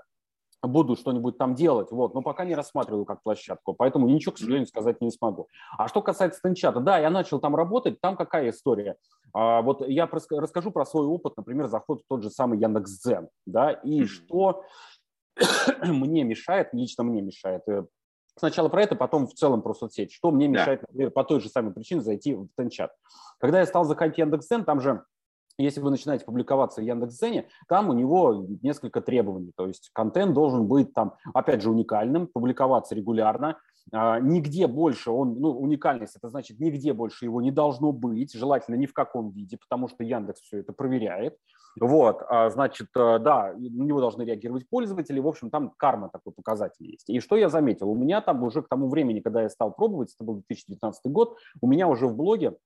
буду 0.64 0.96
что-нибудь 0.96 1.38
там 1.38 1.56
делать, 1.56 1.92
вот, 1.92 2.14
но 2.14 2.22
пока 2.22 2.46
не 2.46 2.56
рассматриваю 2.56 3.06
как 3.06 3.24
площадку, 3.24 3.74
поэтому 3.74 4.08
ничего, 4.08 4.34
к 4.34 4.38
сожалению, 4.38 4.68
сказать 4.68 5.02
не 5.02 5.10
смогу. 5.10 5.48
А 5.78 5.88
что 5.88 6.02
касается 6.02 6.40
Тенчата, 6.42 6.80
да, 6.80 7.00
я 7.00 7.10
начал 7.10 7.40
там 7.40 7.56
работать, 7.56 8.00
там 8.00 8.16
какая 8.16 8.52
история? 8.52 8.96
А, 9.34 9.62
вот 9.62 9.88
я 9.88 10.08
расскажу 10.08 10.72
про 10.72 10.86
свой 10.86 11.06
опыт, 11.06 11.38
например, 11.38 11.68
заход 11.68 12.02
в 12.02 12.08
тот 12.08 12.24
же 12.24 12.30
самый 12.30 12.60
Яндекс.Дзен, 12.60 13.30
да, 13.46 13.72
и 13.72 14.02
mm-hmm. 14.02 14.06
что 14.06 14.64
мне 15.84 16.24
мешает, 16.24 16.70
лично 16.74 17.04
мне 17.04 17.22
мешает, 17.22 17.62
э, 17.68 17.86
сначала 18.36 18.70
про 18.70 18.84
это, 18.84 18.96
потом 18.96 19.28
в 19.28 19.34
целом 19.34 19.62
про 19.62 19.74
соцсети, 19.74 20.14
что 20.14 20.32
мне 20.32 20.48
мешает, 20.48 20.82
например, 20.82 21.12
по 21.12 21.24
той 21.24 21.40
же 21.40 21.50
самой 21.50 21.74
причине 21.74 22.02
зайти 22.02 22.34
в 22.34 22.48
Тенчат. 22.58 22.92
Когда 23.40 23.60
я 23.60 23.66
стал 23.66 23.86
заходить 23.86 24.16
в 24.16 24.20
Яндекс.Дзен, 24.20 24.66
там 24.66 24.82
же 24.82 25.04
если 25.58 25.80
вы 25.80 25.92
начинаете 25.92 26.26
публиковаться 26.26 26.82
в 26.82 26.84
Яндекс.Зене, 26.84 27.48
там 27.68 27.90
у 27.90 27.94
него 27.94 28.48
несколько 28.62 29.02
требований. 29.02 29.52
То 29.56 29.68
есть 29.68 29.90
контент 29.94 30.34
должен 30.34 30.68
быть 30.68 30.94
там, 30.94 31.16
опять 31.34 31.62
же, 31.62 31.70
уникальным, 31.70 32.28
публиковаться 32.28 32.96
регулярно, 32.96 33.58
нигде 33.92 34.68
больше 34.68 35.12
он, 35.12 35.40
ну, 35.40 35.50
уникальность, 35.50 36.16
это 36.16 36.30
значит, 36.30 36.60
нигде 36.60 36.94
больше 36.94 37.26
его 37.26 37.42
не 37.42 37.52
должно 37.52 37.92
быть, 37.92 38.34
желательно 38.34 38.76
ни 38.76 38.86
в 38.86 38.94
каком 38.94 39.32
виде, 39.32 39.58
потому 39.58 39.88
что 39.88 40.04
Яндекс 40.04 40.42
все 40.42 40.60
это 40.60 40.74
проверяет. 40.74 41.38
Вот, 41.80 42.22
а, 42.28 42.50
значит, 42.50 42.88
э, 42.98 43.20
да, 43.20 43.54
на 43.54 43.84
него 43.84 44.02
должны 44.02 44.24
реагировать 44.24 44.68
пользователи, 44.68 45.20
в 45.20 45.28
общем, 45.28 45.50
там 45.50 45.72
карма 45.78 46.10
такой 46.10 46.34
показатель 46.34 46.86
есть. 46.86 47.10
И 47.10 47.22
что 47.22 47.38
я 47.38 47.48
заметил, 47.48 47.90
у 47.90 47.96
меня 47.96 48.20
там 48.20 48.44
уже 48.44 48.62
к 48.62 48.68
тому 48.68 48.90
времени, 48.90 49.22
когда 49.22 49.44
я 49.44 49.50
стал 49.50 49.72
пробовать, 49.72 50.14
это 50.14 50.26
был 50.26 50.36
2019 50.36 51.12
год, 51.12 51.38
у 51.62 51.68
меня 51.68 51.88
уже 51.88 52.08
в 52.08 52.16
блоге 52.16 52.58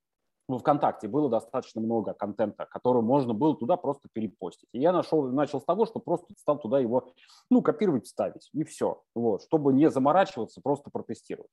во 0.48 0.60
ВКонтакте 0.60 1.08
было 1.08 1.30
достаточно 1.30 1.82
много 1.82 2.14
контента, 2.14 2.66
который 2.66 3.02
можно 3.02 3.34
было 3.34 3.56
туда 3.56 3.78
просто 3.78 4.10
перепостить. 4.12 4.70
И 4.74 4.80
я 4.80 4.92
нашел, 4.92 5.24
начал 5.32 5.60
с 5.60 5.66
того, 5.66 5.86
что 5.86 6.00
просто 6.00 6.34
стал 6.38 6.60
туда 6.60 6.80
его, 6.80 7.12
ну, 7.50 7.62
копировать, 7.62 8.06
вставить, 8.06 8.50
и 8.54 8.64
все. 8.64 9.02
Вот, 9.16 9.44
чтобы 9.44 9.74
не 9.74 9.90
заморачиваться, 9.90 10.62
просто 10.62 10.92
протестировать. 10.92 11.50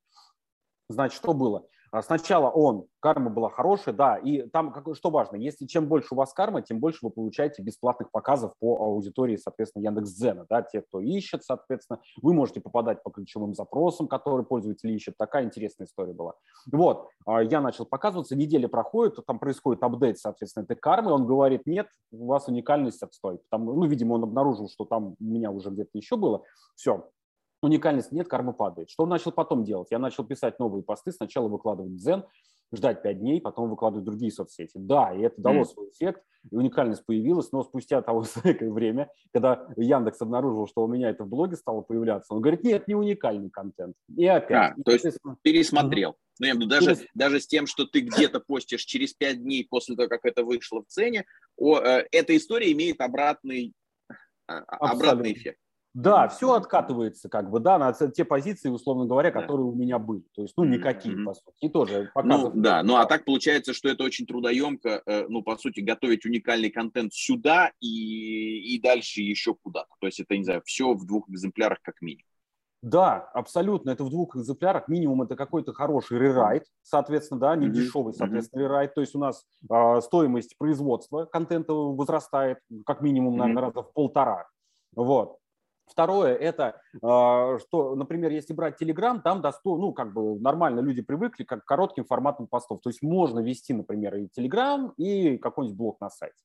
Значит, 0.89 1.17
что 1.17 1.33
было? 1.33 1.67
А 1.93 2.01
сначала 2.01 2.49
он, 2.49 2.87
карма 3.01 3.29
была 3.29 3.51
хорошая, 3.51 3.95
да, 3.95 4.17
и 4.17 4.49
там 4.49 4.75
что 4.95 5.11
важно, 5.11 5.37
если 5.37 5.67
чем 5.67 5.89
больше 5.89 6.15
у 6.15 6.17
вас 6.17 6.33
карма, 6.33 6.63
тем 6.63 6.81
больше 6.81 7.01
вы 7.03 7.11
получаете 7.11 7.61
бесплатных 7.63 8.11
показов 8.11 8.55
по 8.59 8.83
аудитории, 8.83 9.37
соответственно, 9.37 9.85
Яндекс.Дзена, 9.85 10.47
да, 10.49 10.63
те, 10.63 10.81
кто 10.81 11.01
ищет, 11.01 11.45
соответственно, 11.45 12.01
вы 12.23 12.33
можете 12.33 12.63
попадать 12.63 13.03
по 13.03 13.11
ключевым 13.11 13.55
запросам, 13.55 14.09
которые 14.09 14.47
пользователи 14.47 14.93
ищут, 14.93 15.19
такая 15.19 15.45
интересная 15.45 15.87
история 15.87 16.15
была. 16.15 16.33
Вот, 16.73 17.11
а 17.27 17.43
я 17.43 17.61
начал 17.61 17.85
показываться, 17.85 18.37
неделя 18.37 18.69
проходит, 18.69 19.19
там 19.27 19.39
происходит 19.39 19.83
апдейт, 19.83 20.19
соответственно, 20.19 20.65
этой 20.65 20.77
кармы, 20.77 21.13
он 21.13 21.27
говорит, 21.27 21.67
нет, 21.67 21.89
у 22.11 22.29
вас 22.29 22.49
уникальность 22.49 23.03
отстой, 23.03 23.39
там, 23.51 23.67
ну, 23.67 23.85
видимо, 23.85 24.15
он 24.15 24.23
обнаружил, 24.23 24.71
что 24.71 24.87
там 24.87 25.15
у 25.21 25.25
меня 25.25 25.51
уже 25.51 25.69
где-то 25.69 25.91
еще 25.93 26.17
было, 26.17 26.43
все, 26.75 27.07
уникальность 27.67 28.13
нет, 28.13 28.29
карма 28.29 28.53
падает. 28.53 28.91
Что 28.91 29.05
он 29.05 29.09
начал 29.09 29.33
потом 29.33 29.65
делать? 29.65 29.89
Я 29.91 29.99
начал 29.99 30.25
писать 30.25 30.59
новые 30.59 30.83
посты, 30.83 31.13
сначала 31.13 31.49
выкладывать 31.49 31.97
дзен, 31.97 32.25
ждать 32.75 33.03
5 33.03 33.19
дней, 33.19 33.41
потом 33.41 33.69
выкладывать 33.69 34.05
другие 34.05 34.33
соцсети. 34.33 34.73
Да, 34.77 35.13
и 35.15 35.21
это 35.21 35.41
дало 35.41 35.61
mm. 35.61 35.65
свой 35.67 35.91
эффект, 35.91 36.23
и 36.51 36.57
уникальность 36.57 37.05
появилась, 37.05 37.53
но 37.53 37.63
спустя 37.63 38.03
того 38.03 38.25
время, 38.45 39.11
когда 39.33 39.67
Яндекс 39.77 40.21
обнаружил, 40.23 40.67
что 40.67 40.83
у 40.83 40.89
меня 40.89 41.11
это 41.11 41.25
в 41.25 41.29
блоге 41.29 41.57
стало 41.57 41.83
появляться, 41.83 42.35
он 42.35 42.41
говорит, 42.41 42.65
нет, 42.65 42.89
не 42.89 42.95
уникальный 42.95 43.51
контент. 43.51 43.95
И 44.17 44.27
опять. 44.27 44.73
А, 44.73 44.75
и, 44.77 44.83
то 44.83 44.93
есть 44.93 45.19
пересмотрел. 45.43 46.17
Ну, 46.39 46.47
я 46.47 46.55
даже, 46.55 46.97
Перес... 46.97 47.07
даже 47.15 47.41
с 47.41 47.47
тем, 47.47 47.67
что 47.67 47.85
ты 47.87 48.01
где-то 48.01 48.41
постишь 48.41 48.85
через 48.85 49.13
5 49.15 49.43
дней 49.43 49.67
после 49.69 49.95
того, 49.95 50.09
как 50.09 50.25
это 50.25 50.45
вышло 50.45 50.83
в 50.83 50.87
цене, 50.87 51.27
о, 51.57 51.79
э, 51.79 52.07
эта 52.11 52.37
история 52.37 52.73
имеет 52.73 53.01
обратный, 53.01 53.75
а, 54.47 54.61
обратный 54.79 55.35
эффект. 55.35 55.59
Да, 55.95 56.29
все 56.29 56.55
откатывается, 56.55 57.29
как 57.29 57.51
бы, 57.51 57.61
да, 57.61 57.79
на 57.79 57.93
те 57.93 58.25
позиции, 58.25 58.71
условно 58.71 59.05
говоря, 59.05 59.31
которые 59.31 59.67
да. 59.67 59.73
у 59.73 59.75
меня 59.75 59.99
были. 59.99 60.25
То 60.35 60.43
есть, 60.43 60.55
ну, 60.57 60.65
никакие, 60.65 61.15
mm-hmm. 61.15 61.25
по 61.25 61.35
сути. 61.35 61.57
И 61.61 61.69
тоже 61.69 62.11
показывают. 62.15 62.55
Ну, 62.55 62.63
да, 62.63 62.83
ну, 62.83 62.97
а 62.97 63.05
так 63.05 63.27
получается, 63.27 63.75
что 63.75 63.91
это 63.91 64.03
очень 64.03 64.27
трудоемко, 64.27 65.03
э, 65.05 65.27
ну, 65.29 65.43
по 65.43 65.57
сути, 65.57 65.81
готовить 65.81 66.25
уникальный 66.25 66.71
контент 66.71 67.13
сюда 67.13 67.73
и, 67.81 68.75
и 68.75 68.81
дальше 68.81 69.21
еще 69.21 69.55
куда-то. 69.55 69.91
То 70.01 70.07
есть, 70.07 70.19
это, 70.19 70.35
не 70.37 70.45
знаю, 70.45 70.63
все 70.65 70.95
в 70.95 71.07
двух 71.07 71.29
экземплярах 71.29 71.79
как 71.83 72.01
минимум. 72.01 72.25
Да, 72.81 73.19
абсолютно. 73.35 73.91
Это 73.91 74.03
в 74.03 74.11
двух 74.11 74.35
экземплярах. 74.35 74.89
Минимум 74.89 75.23
это 75.23 75.37
какой-то 75.37 75.73
хороший 75.75 76.19
рерайт, 76.19 76.65
соответственно, 76.83 77.39
да, 77.39 77.55
не 77.55 77.67
mm-hmm. 77.67 77.71
дешевый, 77.71 78.15
соответственно, 78.15 78.61
mm-hmm. 78.61 78.65
рерайт. 78.65 78.95
То 78.95 79.03
есть 79.03 79.15
у 79.15 79.19
нас 79.19 79.45
э, 79.71 80.01
стоимость 80.01 80.57
производства 80.57 81.27
контента 81.27 81.75
возрастает 81.75 82.59
как 82.87 83.03
минимум, 83.03 83.37
наверное, 83.37 83.63
mm-hmm. 83.63 83.67
раза 83.67 83.83
в 83.83 83.93
полтора. 83.93 84.49
Вот. 84.97 85.39
Второе– 85.87 86.35
это, 86.41 86.81
а, 87.03 87.59
что, 87.59 87.95
например, 87.95 88.31
если 88.31 88.55
брать 88.55 88.81
Telegram, 88.81 89.21
там 89.21 89.43
доступно, 89.43 89.87
ну, 89.87 89.93
как 89.93 90.13
бы 90.13 90.39
нормально 90.41 90.81
люди 90.81 91.03
привыкли 91.03 91.45
к 91.45 91.65
коротким 91.65 92.05
форматам 92.05 92.47
постов. 92.47 92.81
То 92.81 92.91
есть 92.91 93.03
можно 93.03 93.41
вести, 93.41 93.75
например, 93.75 94.17
и 94.17 94.29
Telegram, 94.29 94.93
и 94.97 95.39
какой-нибудь 95.39 95.77
блог 95.77 96.01
на 96.01 96.09
сайте. 96.09 96.37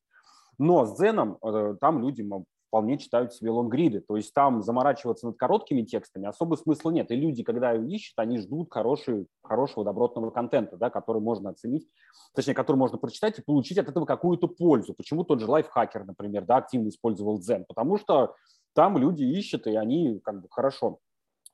Но 0.57 0.85
с 0.85 0.99
Zen 0.99 1.37
э, 1.43 1.75
там 1.79 1.99
люди 1.99 2.23
вполне 2.67 2.97
читают 2.97 3.33
себе 3.33 3.51
лонгриды. 3.51 4.01
То 4.01 4.17
есть 4.17 4.33
там 4.33 4.61
заморачиваться 4.61 5.27
над 5.27 5.37
короткими 5.37 5.83
текстами 5.83 6.27
особо 6.27 6.55
смысла 6.55 6.91
нет. 6.91 7.11
И 7.11 7.15
люди, 7.15 7.43
когда 7.43 7.73
ищут, 7.73 8.17
они 8.17 8.39
ждут 8.39 8.71
хороший, 8.71 9.27
хорошего 9.43 9.85
добротного 9.85 10.31
контента, 10.31 10.77
да, 10.77 10.89
который 10.89 11.21
можно 11.21 11.51
оценить, 11.51 11.87
точнее, 12.35 12.53
который 12.53 12.77
можно 12.77 12.97
прочитать 12.97 13.39
и 13.39 13.43
получить 13.43 13.77
от 13.77 13.87
этого 13.87 14.05
какую-то 14.05 14.47
пользу. 14.47 14.93
Почему 14.93 15.23
тот 15.23 15.39
же 15.39 15.47
лайфхакер, 15.49 16.05
например, 16.05 16.45
да, 16.45 16.57
активно 16.57 16.89
использовал 16.89 17.39
Zen? 17.39 17.65
Потому 17.67 17.97
что 17.97 18.35
там 18.77 18.95
люди 18.95 19.23
ищут, 19.23 19.65
и 19.65 19.75
они 19.75 20.19
как 20.19 20.39
бы 20.39 20.47
хорошо, 20.51 20.99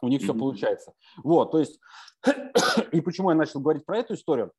у 0.01 0.09
них 0.09 0.21
все 0.21 0.33
получается. 0.33 0.91
Вот, 1.23 1.51
то 1.51 1.59
есть, 1.59 1.79
и 2.91 2.99
почему 2.99 3.29
я 3.29 3.37
начал 3.37 3.61
говорить 3.61 3.85
про 3.85 3.99
эту 3.99 4.15
историю? 4.15 4.51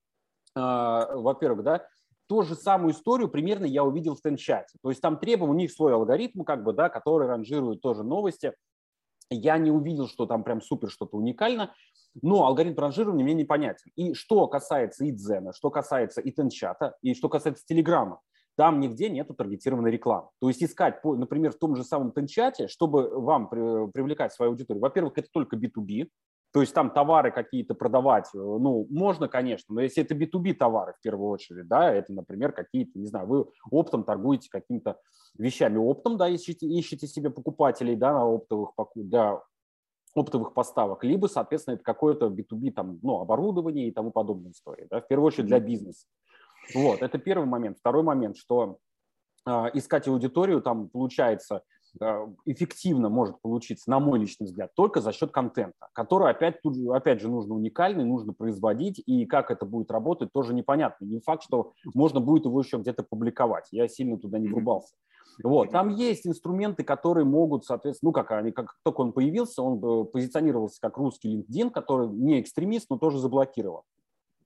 А, 0.56 1.14
во-первых, 1.14 1.62
да, 1.62 1.86
ту 2.26 2.42
же 2.42 2.54
самую 2.54 2.94
историю 2.94 3.28
примерно 3.28 3.66
я 3.66 3.84
увидел 3.84 4.14
в 4.14 4.22
Тенчате. 4.22 4.78
То 4.82 4.88
есть 4.88 5.02
там 5.02 5.18
требовал, 5.18 5.52
у 5.52 5.54
них 5.54 5.72
свой 5.72 5.92
алгоритм, 5.92 6.42
как 6.42 6.64
бы, 6.64 6.72
да, 6.72 6.88
который 6.88 7.28
ранжирует 7.28 7.82
тоже 7.82 8.02
новости. 8.02 8.54
Я 9.28 9.58
не 9.58 9.70
увидел, 9.70 10.08
что 10.08 10.24
там 10.24 10.42
прям 10.42 10.62
супер 10.62 10.88
что-то 10.88 11.18
уникально, 11.18 11.74
но 12.22 12.46
алгоритм 12.46 12.80
ранжирования 12.80 13.24
мне 13.24 13.34
непонятен. 13.34 13.92
И 13.94 14.14
что 14.14 14.46
касается 14.46 15.04
и 15.04 15.10
Дзена, 15.10 15.52
что 15.52 15.70
касается 15.70 16.22
и 16.22 16.30
Тенчата, 16.30 16.96
и 17.02 17.12
что 17.12 17.28
касается 17.28 17.62
Телеграма, 17.66 18.22
там 18.56 18.80
нигде 18.80 19.08
нету 19.08 19.34
таргетированной 19.34 19.90
рекламы. 19.90 20.28
То 20.40 20.48
есть 20.48 20.62
искать, 20.62 21.02
например, 21.04 21.52
в 21.52 21.58
том 21.58 21.76
же 21.76 21.84
самом 21.84 22.12
Тенчате, 22.12 22.68
чтобы 22.68 23.08
вам 23.08 23.48
привлекать 23.48 24.32
свою 24.32 24.52
аудиторию, 24.52 24.80
во-первых, 24.80 25.18
это 25.18 25.28
только 25.32 25.56
B2B, 25.56 26.08
то 26.54 26.60
есть 26.60 26.72
там 26.72 26.92
товары 26.92 27.32
какие-то 27.32 27.74
продавать, 27.74 28.26
э, 28.32 28.38
ну, 28.38 28.86
можно, 28.88 29.26
конечно, 29.26 29.74
но 29.74 29.80
если 29.80 30.04
это 30.04 30.14
B2B 30.14 30.54
товары 30.54 30.92
в 30.92 31.00
первую 31.02 31.30
очередь, 31.30 31.66
да, 31.66 31.92
это, 31.92 32.12
например, 32.12 32.52
какие-то, 32.52 32.96
не 32.96 33.08
знаю, 33.08 33.26
вы 33.26 33.46
оптом 33.72 34.04
торгуете 34.04 34.48
какими-то 34.50 34.96
вещами 35.36 35.78
оптом, 35.78 36.16
да, 36.16 36.28
ищете, 36.28 36.68
ищете 36.68 37.08
себе 37.08 37.30
покупателей, 37.30 37.96
да, 37.96 38.12
на 38.12 38.24
оптовых, 38.24 38.70
для 38.94 39.40
оптовых 40.14 40.54
поставок, 40.54 41.02
либо, 41.02 41.26
соответственно, 41.26 41.74
это 41.74 41.82
какое-то 41.82 42.26
B2B 42.26 42.70
там, 42.70 43.00
ну, 43.02 43.20
оборудование 43.20 43.88
и 43.88 43.92
тому 43.92 44.12
подобная 44.12 44.52
история, 44.52 44.86
да, 44.88 45.00
в 45.00 45.08
первую 45.08 45.26
очередь 45.26 45.46
для 45.46 45.58
бизнеса. 45.58 46.06
Вот, 46.74 47.02
это 47.02 47.18
первый 47.18 47.46
момент. 47.46 47.78
Второй 47.78 48.02
момент, 48.02 48.36
что 48.36 48.78
э, 49.46 49.50
искать 49.74 50.08
аудиторию 50.08 50.62
там 50.62 50.88
получается 50.88 51.62
э, 52.00 52.26
эффективно 52.46 53.08
может 53.08 53.40
получиться, 53.42 53.90
на 53.90 54.00
мой 54.00 54.18
личный 54.18 54.46
взгляд, 54.46 54.72
только 54.74 55.00
за 55.00 55.12
счет 55.12 55.30
контента, 55.30 55.88
который 55.92 56.30
опять, 56.30 56.62
тут, 56.62 56.76
опять 56.90 57.20
же 57.20 57.28
нужно 57.28 57.54
уникальный, 57.54 58.04
нужно 58.04 58.32
производить, 58.32 59.02
и 59.04 59.26
как 59.26 59.50
это 59.50 59.66
будет 59.66 59.90
работать, 59.90 60.30
тоже 60.32 60.54
непонятно. 60.54 61.04
Не 61.04 61.20
факт, 61.20 61.42
что 61.42 61.72
можно 61.94 62.20
будет 62.20 62.46
его 62.46 62.60
еще 62.60 62.78
где-то 62.78 63.02
публиковать. 63.02 63.68
Я 63.70 63.88
сильно 63.88 64.18
туда 64.18 64.38
не 64.38 64.48
врубался. 64.48 64.94
Вот. 65.42 65.70
Там 65.70 65.88
есть 65.88 66.26
инструменты, 66.26 66.84
которые 66.84 67.24
могут, 67.24 67.64
соответственно, 67.64 68.10
ну 68.10 68.12
как 68.12 68.30
они, 68.32 68.52
как 68.52 68.76
только 68.84 69.00
он 69.00 69.12
появился, 69.12 69.62
он 69.62 69.78
э, 69.82 70.04
позиционировался 70.04 70.80
как 70.80 70.96
русский 70.96 71.36
LinkedIn, 71.36 71.70
который 71.70 72.08
не 72.08 72.40
экстремист, 72.40 72.88
но 72.90 72.98
тоже 72.98 73.18
заблокировал. 73.18 73.84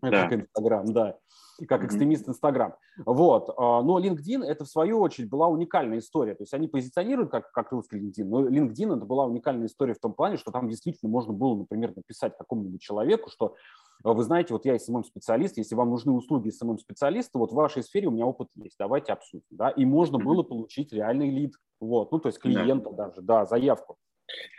Это 0.03 0.11
да. 0.11 0.29
как 0.29 0.41
Инстаграм, 0.41 0.93
да 0.93 1.19
как 1.67 1.85
экстремист 1.85 2.29
Инстаграм. 2.29 2.75
Вот. 3.05 3.51
А, 3.57 3.83
но 3.83 3.99
LinkedIn 3.99 4.45
это 4.45 4.65
в 4.65 4.69
свою 4.69 5.01
очередь 5.01 5.29
была 5.29 5.49
уникальная 5.49 5.99
история. 5.99 6.35
То 6.35 6.43
есть 6.43 6.55
они 6.55 6.69
позиционируют 6.69 7.31
как, 7.31 7.51
как 7.51 7.73
русский 7.73 7.99
LinkedIn, 7.99 8.25
но 8.25 8.49
LinkedIn 8.49 8.97
это 8.97 9.05
была 9.05 9.27
уникальная 9.27 9.67
история 9.67 9.95
в 9.95 9.99
том 9.99 10.13
плане, 10.13 10.37
что 10.37 10.53
там 10.53 10.69
действительно 10.69 11.11
можно 11.11 11.33
было, 11.33 11.57
например, 11.57 11.95
написать 11.97 12.37
какому-нибудь 12.39 12.81
человеку, 12.81 13.31
что 13.31 13.57
а, 14.05 14.13
вы 14.13 14.23
знаете, 14.23 14.53
вот 14.53 14.65
я 14.65 14.77
SMM-специалист, 14.77 15.57
если 15.57 15.75
вам 15.75 15.91
нужны 15.91 16.13
услуги 16.13 16.51
SMM-специалиста, 16.51 17.39
вот 17.39 17.51
в 17.51 17.55
вашей 17.55 17.83
сфере 17.83 18.09
у 18.09 18.13
меня 18.13 18.27
опыт 18.27 18.49
есть, 18.55 18.77
давайте 18.79 19.13
обсудим. 19.13 19.47
Да? 19.51 19.71
И 19.71 19.85
можно 19.85 20.19
было 20.19 20.43
получить 20.43 20.93
реальный 20.93 21.31
лид, 21.31 21.55
вот, 21.81 22.13
ну 22.13 22.19
то 22.19 22.29
есть 22.29 22.39
клиента 22.39 22.91
да. 22.91 23.09
даже, 23.09 23.23
да, 23.23 23.47
заявку. 23.47 23.97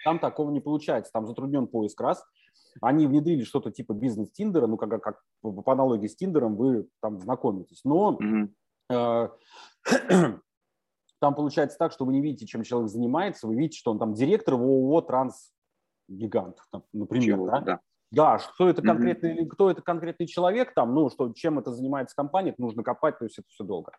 Там 0.03 0.19
такого 0.19 0.51
не 0.51 0.59
получается, 0.59 1.11
там 1.13 1.27
затруднен 1.27 1.67
поиск 1.67 2.01
раз, 2.01 2.25
они 2.81 3.07
внедрили 3.07 3.43
что-то 3.43 3.71
типа 3.71 3.93
бизнес-тиндера, 3.93 4.67
ну, 4.67 4.77
как, 4.77 5.01
как 5.01 5.21
по 5.41 5.71
аналогии 5.71 6.07
с 6.07 6.15
Тиндером 6.15 6.55
вы 6.55 6.87
там 7.01 7.19
знакомитесь. 7.19 7.81
Но 7.83 8.17
mm-hmm. 8.91 9.29
там 11.19 11.35
получается 11.35 11.77
так, 11.77 11.91
что 11.91 12.05
вы 12.05 12.13
не 12.13 12.21
видите, 12.21 12.45
чем 12.45 12.63
человек 12.63 12.89
занимается, 12.89 13.47
вы 13.47 13.55
видите, 13.55 13.77
что 13.77 13.91
он 13.91 13.99
там 13.99 14.13
директор 14.13 14.55
в 14.55 14.61
ООО 14.61 15.01
«Трансгигант», 15.01 16.57
например, 16.93 17.25
Чего, 17.25 17.47
да? 17.47 17.61
да? 17.61 17.79
Да, 18.11 18.39
что 18.39 18.67
это 18.67 18.81
конкретный, 18.81 19.43
mm-hmm. 19.43 19.47
кто 19.47 19.69
это 19.69 19.83
конкретный 19.83 20.25
человек 20.25 20.73
там, 20.73 20.95
ну, 20.95 21.09
что, 21.11 21.31
чем 21.33 21.59
это 21.59 21.71
занимается 21.71 22.15
компания, 22.15 22.49
это 22.49 22.61
нужно 22.61 22.81
копать, 22.81 23.19
то 23.19 23.25
есть 23.25 23.37
это 23.37 23.47
все 23.49 23.63
долго. 23.63 23.91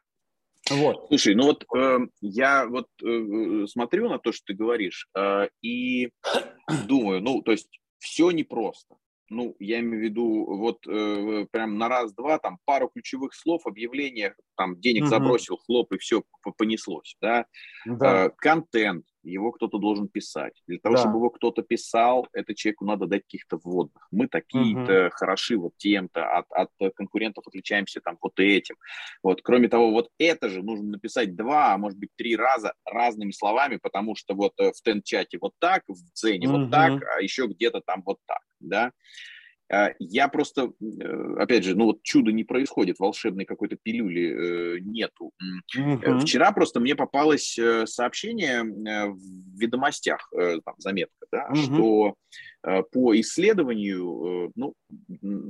Вот. 0.71 1.07
Слушай, 1.09 1.35
ну 1.35 1.45
вот 1.45 1.65
э, 1.77 1.99
я 2.21 2.67
вот 2.67 2.87
э, 3.03 3.67
смотрю 3.67 4.09
на 4.09 4.19
то, 4.19 4.31
что 4.33 4.47
ты 4.47 4.55
говоришь, 4.55 5.09
э, 5.17 5.49
и 5.63 6.11
думаю, 6.87 7.21
ну, 7.23 7.43
то 7.43 7.53
есть 7.53 7.81
все 8.01 8.33
непросто. 8.33 8.97
Ну, 9.31 9.55
я 9.61 9.79
имею 9.79 10.01
в 10.01 10.05
виду, 10.05 10.45
вот 10.57 10.87
э, 10.87 11.47
прям 11.51 11.79
на 11.79 11.89
раз-два, 11.89 12.39
там, 12.39 12.59
пару 12.65 12.89
ключевых 12.89 13.33
слов, 13.35 13.65
объявление, 13.65 14.35
там, 14.57 14.79
денег 14.79 15.05
угу. 15.05 15.11
забросил, 15.11 15.57
хлоп, 15.57 15.93
и 15.93 15.99
все 15.99 16.23
понеслось, 16.59 17.17
да. 17.21 17.47
да. 17.87 18.27
Э, 18.27 18.31
контент, 18.37 19.07
его 19.23 19.53
кто-то 19.53 19.79
должен 19.79 20.09
писать. 20.09 20.61
Для 20.67 20.79
того, 20.79 20.97
да. 20.97 21.03
чтобы 21.03 21.19
его 21.19 21.31
кто-то 21.31 21.63
писал, 21.63 22.27
это 22.33 22.55
человеку 22.55 22.85
надо 22.85 23.07
дать 23.07 23.23
каких-то 23.23 23.59
вводных. 23.63 24.09
Мы 24.11 24.27
такие-то 24.27 25.07
угу. 25.07 25.11
хороши 25.15 25.57
вот 25.57 25.73
тем-то, 25.77 26.29
от, 26.29 26.47
от 26.51 26.71
конкурентов 26.95 27.47
отличаемся 27.47 28.01
там 28.01 28.19
вот 28.21 28.39
этим. 28.39 28.77
Вот, 29.23 29.43
кроме 29.43 29.69
того, 29.69 29.91
вот 29.93 30.11
это 30.19 30.49
же 30.49 30.63
нужно 30.63 30.91
написать 30.91 31.37
два, 31.37 31.75
а 31.75 31.79
может 31.79 31.99
быть 31.99 32.11
три 32.17 32.35
раза 32.37 32.75
разными 32.85 33.31
словами, 33.31 33.79
потому 33.81 34.17
что 34.17 34.35
вот 34.35 34.53
э, 34.59 34.73
в 34.73 34.83
тен-чате 34.83 35.39
вот 35.41 35.53
так, 35.61 35.85
в 35.87 35.95
Дзене 36.15 36.49
угу. 36.49 36.59
вот 36.59 36.71
так, 36.71 37.03
а 37.17 37.23
еще 37.23 37.47
где-то 37.47 37.81
там 37.81 38.03
вот 38.05 38.19
так, 38.27 38.41
да. 38.61 38.93
А, 39.73 39.91
я 40.01 40.29
просто, 40.29 40.73
э, 40.81 41.35
опять 41.39 41.65
же, 41.65 41.77
ну 41.77 41.87
вот 41.87 42.03
чудо 42.03 42.33
не 42.33 42.43
происходит, 42.43 42.99
волшебной 42.99 43.45
какой-то 43.45 43.77
пилюли 43.81 44.77
э, 44.77 44.79
нету. 44.81 45.33
Угу. 45.77 46.21
Вчера 46.21 46.51
просто 46.53 46.81
мне 46.81 46.97
попалось 46.97 47.59
сообщение 47.85 48.63
в 48.63 49.59
ведомостях, 49.59 50.29
там, 50.65 50.75
заметка, 50.79 51.27
да, 51.31 51.47
угу. 51.51 51.57
что 51.57 52.15
по 52.63 53.19
исследованию 53.19 54.49
э, 54.49 54.53
ну, 54.55 54.75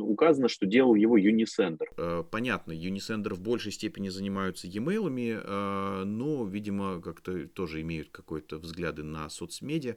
указано, 0.04 0.48
что 0.48 0.66
делал 0.66 0.94
его 0.94 1.18
Unisender. 1.18 1.86
Э, 1.96 2.22
понятно, 2.30 2.72
Unisender 2.72 3.34
в 3.34 3.40
большей 3.40 3.72
степени 3.72 4.08
занимаются 4.08 4.68
e-mail, 4.68 6.04
но, 6.04 6.46
видимо, 6.46 7.00
как-то 7.00 7.46
тоже 7.48 7.80
имеют 7.80 8.11
какой-то 8.11 8.58
взгляды 8.58 9.02
на 9.02 9.28
соцмедиа. 9.28 9.96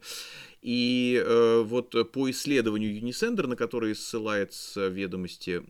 И 0.62 1.24
вот 1.66 2.12
по 2.12 2.30
исследованию 2.30 3.00
Unisender, 3.00 3.48
на 3.48 3.56
который 3.56 3.96
ссылается 3.96 4.88
ведомости, 4.88 5.62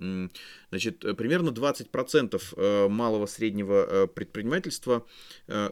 значит, 0.69 0.99
примерно 1.17 1.49
20% 1.49 2.89
малого 2.89 3.25
среднего 3.25 4.07
предпринимательства 4.07 5.05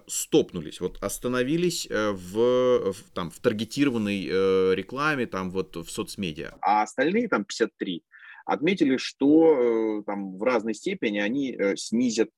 стопнулись, 0.08 0.82
вот 0.82 0.98
остановились 1.02 1.88
в, 1.90 2.94
в, 2.94 2.96
там, 3.14 3.30
в 3.32 3.40
таргетированной 3.40 4.76
рекламе, 4.76 5.28
там, 5.28 5.52
в 5.52 5.61
вот 5.62 5.88
в 5.88 5.92
соцмедиа. 5.92 6.58
А 6.62 6.84
остальные 6.84 7.28
там 7.28 7.46
53 7.46 8.04
отметили, 8.46 8.98
что 8.98 10.00
э, 10.00 10.04
там 10.04 10.38
в 10.38 10.44
разной 10.44 10.74
степени 10.74 11.20
они 11.20 11.52
э, 11.52 11.76
снизят 11.76 12.30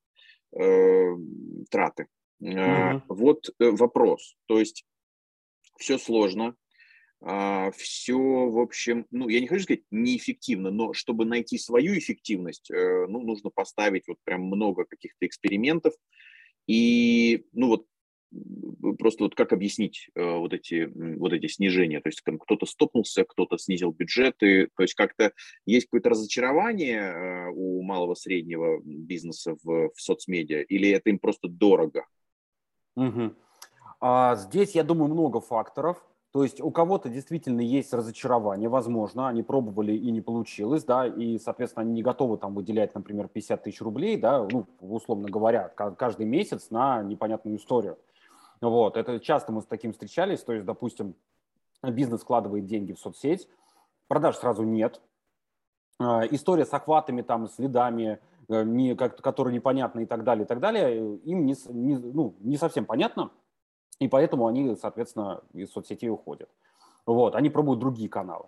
э, 0.55 1.09
траты. 1.69 2.07
Mm-hmm. 2.41 3.03
Вот 3.07 3.49
вопрос. 3.59 4.35
То 4.47 4.59
есть 4.59 4.85
все 5.77 5.97
сложно, 5.97 6.55
а, 7.21 7.71
все, 7.71 8.17
в 8.17 8.59
общем, 8.59 9.05
ну, 9.11 9.29
я 9.29 9.39
не 9.39 9.47
хочу 9.47 9.63
сказать 9.63 9.83
неэффективно, 9.91 10.71
но 10.71 10.91
чтобы 10.91 11.23
найти 11.23 11.57
свою 11.57 11.97
эффективность, 11.97 12.69
ну, 12.69 13.21
нужно 13.21 13.49
поставить 13.49 14.09
вот 14.09 14.17
прям 14.25 14.41
много 14.41 14.83
каких-то 14.83 15.25
экспериментов. 15.25 15.93
И, 16.67 17.45
ну, 17.53 17.67
вот 17.67 17.85
просто 18.99 19.25
вот 19.25 19.35
как 19.35 19.53
объяснить 19.53 20.09
э, 20.15 20.37
вот 20.37 20.53
эти, 20.53 20.91
вот 21.17 21.33
эти 21.33 21.47
снижения? 21.47 22.01
То 22.01 22.09
есть 22.09 22.21
кто-то 22.21 22.65
стопнулся, 22.65 23.23
кто-то 23.23 23.57
снизил 23.57 23.91
бюджеты, 23.91 24.69
то 24.75 24.83
есть 24.83 24.95
как-то 24.95 25.33
есть 25.65 25.87
какое-то 25.87 26.09
разочарование 26.09 27.01
э, 27.01 27.49
у 27.53 27.81
малого 27.83 28.15
среднего 28.15 28.81
бизнеса 28.83 29.55
в, 29.63 29.89
в 29.89 30.01
соцмедиа 30.01 30.61
или 30.61 30.89
это 30.89 31.09
им 31.09 31.19
просто 31.19 31.47
дорого? 31.47 32.05
Угу. 32.95 33.33
А, 34.01 34.35
здесь, 34.35 34.75
я 34.75 34.83
думаю, 34.83 35.11
много 35.13 35.39
факторов. 35.39 36.03
То 36.33 36.43
есть 36.43 36.59
у 36.59 36.71
кого-то 36.71 37.09
действительно 37.09 37.61
есть 37.61 37.93
разочарование, 37.93 38.67
возможно, 38.67 39.27
они 39.27 39.43
пробовали 39.43 39.95
и 39.95 40.09
не 40.09 40.19
получилось, 40.19 40.83
да, 40.83 41.05
и, 41.05 41.37
соответственно, 41.37 41.83
они 41.83 41.93
не 41.93 42.01
готовы 42.01 42.39
там 42.39 42.55
выделять, 42.55 42.95
например, 42.95 43.27
50 43.27 43.63
тысяч 43.63 43.81
рублей, 43.81 44.17
да, 44.17 44.47
ну, 44.51 44.65
условно 44.79 45.29
говоря, 45.29 45.69
каждый 45.69 46.25
месяц 46.25 46.71
на 46.71 47.03
непонятную 47.03 47.57
историю. 47.57 47.99
Вот, 48.63 48.95
это 48.95 49.19
часто 49.19 49.51
мы 49.51 49.61
с 49.61 49.65
таким 49.65 49.91
встречались, 49.91 50.41
то 50.41 50.53
есть, 50.53 50.65
допустим, 50.65 51.15
бизнес 51.83 52.21
вкладывает 52.21 52.65
деньги 52.65 52.93
в 52.93 52.99
соцсеть, 52.99 53.49
продаж 54.07 54.37
сразу 54.37 54.63
нет, 54.63 55.01
а, 55.99 56.25
история 56.27 56.65
с 56.65 56.73
охватами, 56.73 57.21
там, 57.23 57.49
следами, 57.49 58.19
э, 58.47 58.63
не, 58.63 58.95
как, 58.95 59.21
которые 59.21 59.53
непонятны 59.53 60.03
и 60.03 60.05
так 60.05 60.23
далее, 60.23 60.45
и 60.45 60.47
так 60.47 60.61
далее, 60.61 61.17
им 61.17 61.45
не, 61.45 61.55
не, 61.73 61.97
ну, 61.97 62.35
не 62.39 62.55
совсем 62.55 62.85
понятно, 62.85 63.31
и 63.99 64.07
поэтому 64.07 64.47
они, 64.47 64.77
соответственно, 64.77 65.41
из 65.51 65.69
соцсетей 65.69 66.09
уходят. 66.09 66.49
Вот, 67.05 67.35
они 67.35 67.49
пробуют 67.49 67.81
другие 67.81 68.07
каналы. 68.07 68.45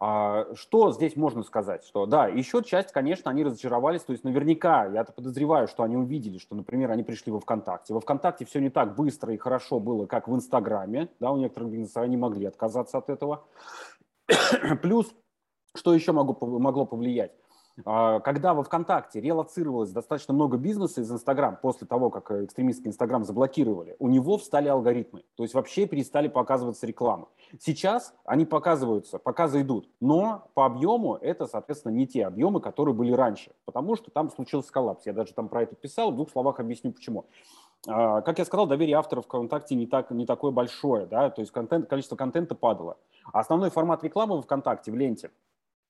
А, 0.00 0.46
что 0.54 0.92
здесь 0.92 1.16
можно 1.16 1.42
сказать? 1.42 1.84
Что 1.84 2.06
да, 2.06 2.26
еще 2.28 2.62
часть, 2.62 2.92
конечно, 2.92 3.30
они 3.30 3.44
разочаровались, 3.44 4.02
то 4.02 4.12
есть 4.12 4.24
наверняка, 4.24 4.86
я 4.86 5.04
подозреваю, 5.04 5.68
что 5.68 5.82
они 5.82 5.96
увидели, 5.96 6.38
что, 6.38 6.54
например, 6.54 6.90
они 6.90 7.02
пришли 7.02 7.32
во 7.32 7.40
ВКонтакте. 7.40 7.94
Во 7.94 8.00
ВКонтакте 8.00 8.44
все 8.44 8.60
не 8.60 8.70
так 8.70 8.94
быстро 8.94 9.32
и 9.32 9.36
хорошо 9.36 9.80
было, 9.80 10.06
как 10.06 10.28
в 10.28 10.34
Инстаграме, 10.34 11.08
да, 11.20 11.30
у 11.30 11.36
некоторых 11.36 11.70
бизнесов 11.70 12.02
они 12.02 12.16
могли 12.16 12.46
отказаться 12.46 12.98
от 12.98 13.08
этого. 13.08 13.44
Плюс, 14.82 15.14
что 15.74 15.94
еще 15.94 16.12
могу, 16.12 16.36
могло 16.58 16.84
повлиять? 16.84 17.32
А, 17.84 18.20
когда 18.20 18.54
во 18.54 18.62
ВКонтакте 18.62 19.20
релацировалось 19.20 19.90
достаточно 19.90 20.32
много 20.32 20.56
бизнеса 20.56 21.02
из 21.02 21.10
Инстаграм 21.10 21.58
после 21.60 21.86
того, 21.86 22.10
как 22.10 22.30
э, 22.30 22.44
экстремистский 22.44 22.88
Инстаграм 22.88 23.24
заблокировали, 23.24 23.96
у 23.98 24.08
него 24.08 24.38
встали 24.38 24.68
алгоритмы, 24.68 25.24
то 25.34 25.42
есть 25.42 25.54
вообще 25.54 25.86
перестали 25.86 26.28
показываться 26.28 26.86
рекламы. 26.86 27.26
Сейчас 27.60 28.14
они 28.24 28.46
показываются, 28.46 29.18
показы 29.18 29.60
идут, 29.60 29.90
но 30.00 30.48
по 30.54 30.64
объему 30.64 31.16
это, 31.16 31.46
соответственно, 31.46 31.92
не 31.92 32.06
те 32.06 32.26
объемы, 32.26 32.60
которые 32.60 32.94
были 32.94 33.12
раньше, 33.12 33.52
потому 33.66 33.96
что 33.96 34.10
там 34.10 34.30
случился 34.30 34.72
коллапс. 34.72 35.04
Я 35.04 35.12
даже 35.12 35.34
там 35.34 35.48
про 35.48 35.62
это 35.62 35.74
писал, 35.74 36.12
в 36.12 36.14
двух 36.14 36.30
словах 36.30 36.60
объясню 36.60 36.92
почему. 36.92 37.26
А, 37.86 38.22
как 38.22 38.38
я 38.38 38.46
сказал, 38.46 38.66
доверие 38.66 38.96
авторов 38.96 39.26
ВКонтакте 39.26 39.74
не, 39.74 39.86
так, 39.86 40.10
не 40.10 40.24
такое 40.24 40.50
большое, 40.50 41.06
да, 41.06 41.28
то 41.30 41.40
есть 41.42 41.52
контент, 41.52 41.88
количество 41.88 42.16
контента 42.16 42.54
падало. 42.54 42.96
А 43.32 43.40
основной 43.40 43.70
формат 43.70 44.02
рекламы 44.02 44.38
в 44.38 44.42
ВКонтакте, 44.42 44.90
в 44.90 44.94
ленте, 44.94 45.30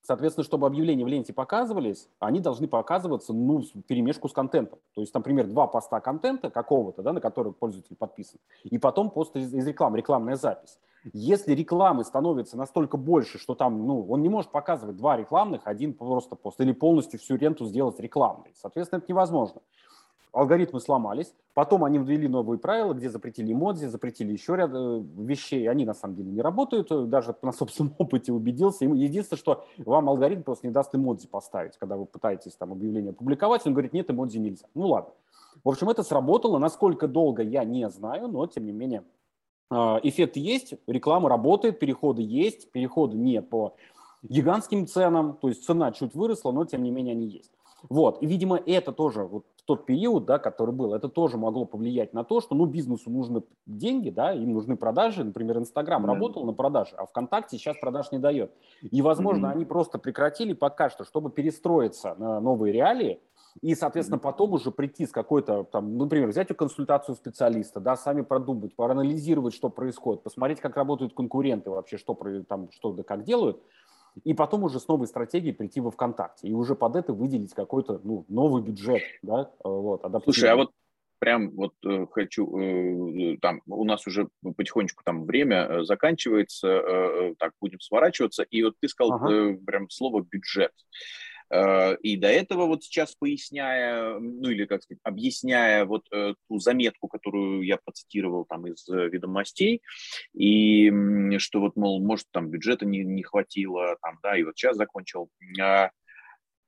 Соответственно, 0.07 0.45
чтобы 0.45 0.69
объявления 0.69 1.05
в 1.05 1.09
ленте 1.09 1.33
показывались, 1.33 2.09
они 2.21 2.39
должны 2.39 2.69
показываться 2.69 3.33
ну, 3.33 3.59
в 3.59 3.83
перемешку 3.89 4.29
с 4.29 4.33
контентом. 4.33 4.79
То 4.95 5.01
есть, 5.01 5.13
например, 5.13 5.49
два 5.49 5.67
поста 5.67 5.99
контента 5.99 6.49
какого-то, 6.49 7.03
да, 7.03 7.13
на 7.13 7.21
который 7.21 7.53
пользователь 7.53 7.97
подписан, 7.97 8.39
и 8.63 8.79
потом 8.79 9.11
пост 9.11 9.35
из, 9.35 9.53
из 9.53 9.67
рекламы, 9.67 9.99
рекламная 9.99 10.37
запись. 10.37 10.79
Если 11.13 11.55
рекламы 11.55 12.05
становится 12.05 12.57
настолько 12.57 12.97
больше, 12.97 13.39
что 13.39 13.57
там, 13.57 13.85
ну, 13.85 14.07
он 14.09 14.23
не 14.23 14.29
может 14.29 14.53
показывать 14.53 14.97
два 14.97 15.17
рекламных, 15.17 15.63
один 15.65 15.93
просто 15.93 16.37
пост, 16.37 16.61
или 16.61 16.71
полностью 16.71 17.19
всю 17.19 17.35
ренту 17.35 17.65
сделать 17.65 17.99
рекламной. 17.99 18.53
Соответственно, 18.55 18.99
это 18.99 19.07
невозможно 19.09 19.61
алгоритмы 20.37 20.81
сломались, 20.81 21.35
потом 21.55 21.83
они 21.85 21.97
ввели 21.99 22.29
новые 22.29 22.59
правила, 22.59 22.93
где 22.93 23.09
запретили 23.09 23.55
эмодзи, 23.55 23.87
запретили 23.87 24.33
еще 24.33 24.55
ряд 24.55 24.71
э, 24.75 25.03
вещей, 25.17 25.67
они 25.67 25.87
на 25.87 25.95
самом 25.95 26.15
деле 26.15 26.31
не 26.31 26.43
работают, 26.43 26.93
э, 26.93 27.05
даже 27.07 27.35
на 27.41 27.53
собственном 27.53 27.95
опыте 27.99 28.33
убедился. 28.33 28.85
Единственное, 28.85 29.39
что 29.39 29.65
вам 29.79 30.11
алгоритм 30.11 30.43
просто 30.43 30.67
не 30.67 30.73
даст 30.75 30.95
эмодзи 30.95 31.29
поставить, 31.29 31.79
когда 31.79 31.97
вы 31.97 32.05
пытаетесь 32.05 32.53
там 32.53 32.73
объявление 32.73 33.13
опубликовать, 33.13 33.67
он 33.67 33.73
говорит, 33.73 33.95
нет, 33.95 34.11
эмодзи 34.11 34.37
нельзя. 34.37 34.67
Ну 34.75 34.89
ладно. 34.89 35.15
В 35.65 35.71
общем, 35.71 35.89
это 35.89 36.03
сработало, 36.03 36.59
насколько 36.59 37.09
долго 37.09 37.43
я 37.43 37.65
не 37.65 37.89
знаю, 37.89 38.29
но 38.29 38.47
тем 38.47 38.67
не 38.67 38.73
менее 38.73 39.05
э, 39.71 39.75
эффект 40.03 40.37
есть, 40.37 40.75
реклама 40.87 41.31
работает, 41.31 41.79
переходы 41.79 42.21
есть, 42.21 42.71
переходы 42.73 43.17
не 43.17 43.41
по 43.41 43.75
гигантским 44.23 44.87
ценам, 44.87 45.39
то 45.41 45.49
есть 45.49 45.65
цена 45.65 45.93
чуть 45.93 46.15
выросла, 46.15 46.53
но 46.53 46.67
тем 46.67 46.83
не 46.83 46.91
менее 46.91 47.13
они 47.13 47.27
есть. 47.27 47.53
Вот, 47.89 48.23
и, 48.23 48.27
видимо, 48.27 48.57
это 48.57 48.93
тоже 48.93 49.25
вот 49.25 49.45
тот 49.65 49.85
период, 49.85 50.25
да, 50.25 50.39
который 50.39 50.75
был, 50.75 50.95
это 50.95 51.09
тоже 51.09 51.37
могло 51.37 51.65
повлиять 51.65 52.15
на 52.15 52.25
то, 52.25 52.41
что, 52.41 52.55
ну, 52.55 52.67
бизнесу 52.67 53.11
нужны 53.11 53.43
деньги, 53.67 54.11
да, 54.11 54.33
им 54.33 54.53
нужны 54.53 54.77
продажи. 54.77 55.25
Например, 55.25 55.59
Инстаграм 55.59 56.03
mm-hmm. 56.03 56.09
работал 56.09 56.45
на 56.45 56.53
продажи, 56.53 56.95
а 56.97 57.07
ВКонтакте 57.07 57.59
сейчас 57.59 57.77
продаж 57.79 58.13
не 58.13 58.19
дает. 58.19 58.53
И, 58.81 59.03
возможно, 59.03 59.47
mm-hmm. 59.47 59.53
они 59.53 59.65
просто 59.65 59.99
прекратили 59.99 60.53
пока 60.53 60.89
что, 60.89 61.05
чтобы 61.05 61.31
перестроиться 61.31 62.15
на 62.17 62.41
новые 62.41 62.73
реалии, 62.73 63.21
и, 63.63 63.75
соответственно, 63.75 64.19
потом 64.19 64.53
уже 64.53 64.71
прийти 64.71 65.07
с 65.07 65.11
какой-то, 65.11 65.65
там, 65.65 65.97
например, 65.97 66.29
взять 66.29 66.49
консультацию 66.57 67.15
специалиста, 67.15 67.81
да, 67.81 67.97
сами 67.97 68.21
продумать, 68.21 68.77
проанализировать, 68.77 69.55
что 69.55 69.71
происходит, 69.71 70.23
посмотреть, 70.23 70.61
как 70.61 70.77
работают 70.77 71.15
конкуренты 71.15 71.71
вообще, 71.71 71.97
что, 71.97 72.17
там, 72.49 72.71
что 72.71 72.93
да 72.93 73.03
как 73.03 73.25
делают, 73.25 73.61
и 74.25 74.35
потом 74.35 74.65
уже 74.65 74.81
с 74.81 74.89
новой 74.89 75.07
стратегией 75.07 75.53
прийти 75.53 75.81
во 75.81 75.91
ВКонтакте 75.91 76.49
и 76.49 76.53
уже 76.53 76.75
под 76.75 76.97
это 76.97 77.13
выделить 77.13 77.55
какой-то 77.55 78.01
ну, 78.05 78.25
новый 78.29 78.63
бюджет, 78.63 79.03
да, 79.23 79.51
вот, 79.63 80.03
Слушай, 80.25 80.51
а 80.51 80.57
вот 80.57 80.71
прям 81.19 81.51
вот 81.51 81.73
э, 81.85 82.07
хочу, 82.11 82.59
э, 82.59 83.39
там 83.41 83.63
у 83.67 83.85
нас 83.85 84.07
уже 84.07 84.29
потихонечку 84.57 85.03
там 85.05 85.25
время 85.25 85.67
э, 85.67 85.85
заканчивается, 85.85 86.69
э, 86.69 87.31
э 87.31 87.35
так 87.39 87.53
будем 87.61 87.81
сворачиваться, 87.81 88.43
и 88.43 88.63
вот 88.63 88.75
ты 88.81 88.89
сказал 88.89 89.15
ага. 89.15 89.33
э, 89.33 89.57
прям 89.57 89.89
слово 89.91 90.23
бюджет. 90.23 90.73
Э, 90.73 91.26
и 91.51 92.17
до 92.17 92.29
этого 92.29 92.67
вот 92.67 92.83
сейчас 92.83 93.15
поясняя, 93.15 94.19
ну 94.19 94.51
или, 94.51 94.65
как 94.65 94.83
сказать, 94.83 95.01
объясняя 95.05 95.85
вот 95.85 96.07
э, 96.13 96.35
ту 96.49 96.59
заметку, 96.59 97.07
которую 97.07 97.63
я 97.63 97.77
процитировал 97.77 98.45
там 98.47 98.67
из 98.67 98.89
э, 98.89 99.09
ведомостей, 99.09 99.83
и 100.35 100.91
что 101.39 101.61
вот, 101.61 101.77
мол, 101.77 102.05
может, 102.05 102.27
там 102.33 102.51
бюджета 102.51 102.85
не, 102.85 103.05
не 103.05 103.23
хватило, 103.23 103.97
там, 104.03 104.19
да, 104.23 104.37
и 104.37 104.43
вот 104.43 104.57
сейчас 104.57 104.77
закончил. 104.77 105.31
А 105.61 105.91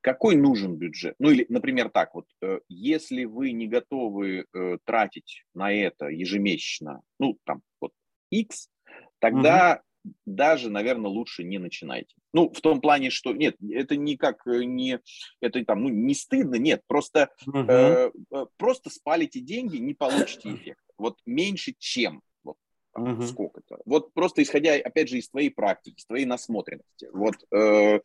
какой 0.01 0.37
нужен 0.37 0.77
бюджет? 0.77 1.17
Ну 1.19 1.31
или, 1.31 1.45
например, 1.49 1.91
так 1.91 2.15
вот, 2.15 2.27
если 2.69 3.25
вы 3.25 3.51
не 3.51 3.67
готовы 3.67 4.47
тратить 4.85 5.45
на 5.55 5.73
это 5.73 6.07
ежемесячно, 6.07 7.03
ну, 7.19 7.37
там, 7.45 7.63
вот, 7.81 7.93
X, 8.31 8.69
тогда 9.19 9.83
даже, 10.27 10.71
наверное, 10.71 11.11
лучше 11.11 11.45
не 11.45 11.59
начинайте. 11.59 12.15
Ну, 12.33 12.51
в 12.51 12.61
том 12.61 12.81
плане, 12.81 13.11
что 13.11 13.33
нет, 13.33 13.57
это 13.71 13.97
никак 13.97 14.47
э, 14.47 14.65
не, 14.65 15.01
это 15.41 15.65
там, 15.65 15.83
ну, 15.83 15.89
не 15.89 16.15
стыдно, 16.15 16.57
нет, 16.57 16.83
просто, 16.87 17.31
угу. 17.47 17.59
э, 17.59 18.11
просто 18.57 18.91
спалите 18.91 19.41
деньги, 19.41 19.77
не 19.79 19.95
получите 19.95 20.55
эффект. 20.55 20.83
Вот 20.99 21.19
меньше 21.25 21.75
чем, 21.79 22.23
вот 22.45 22.57
угу. 22.95 23.23
сколько-то. 23.23 23.81
Вот 23.85 24.13
просто 24.13 24.43
исходя, 24.43 24.75
опять 24.75 25.09
же, 25.09 25.19
из 25.19 25.29
твоей 25.29 25.51
практики, 25.51 25.99
из 25.99 26.07
твоей 26.07 26.27
насмотренности. 26.27 27.09
Вот, 27.13 27.37
э, 27.51 28.01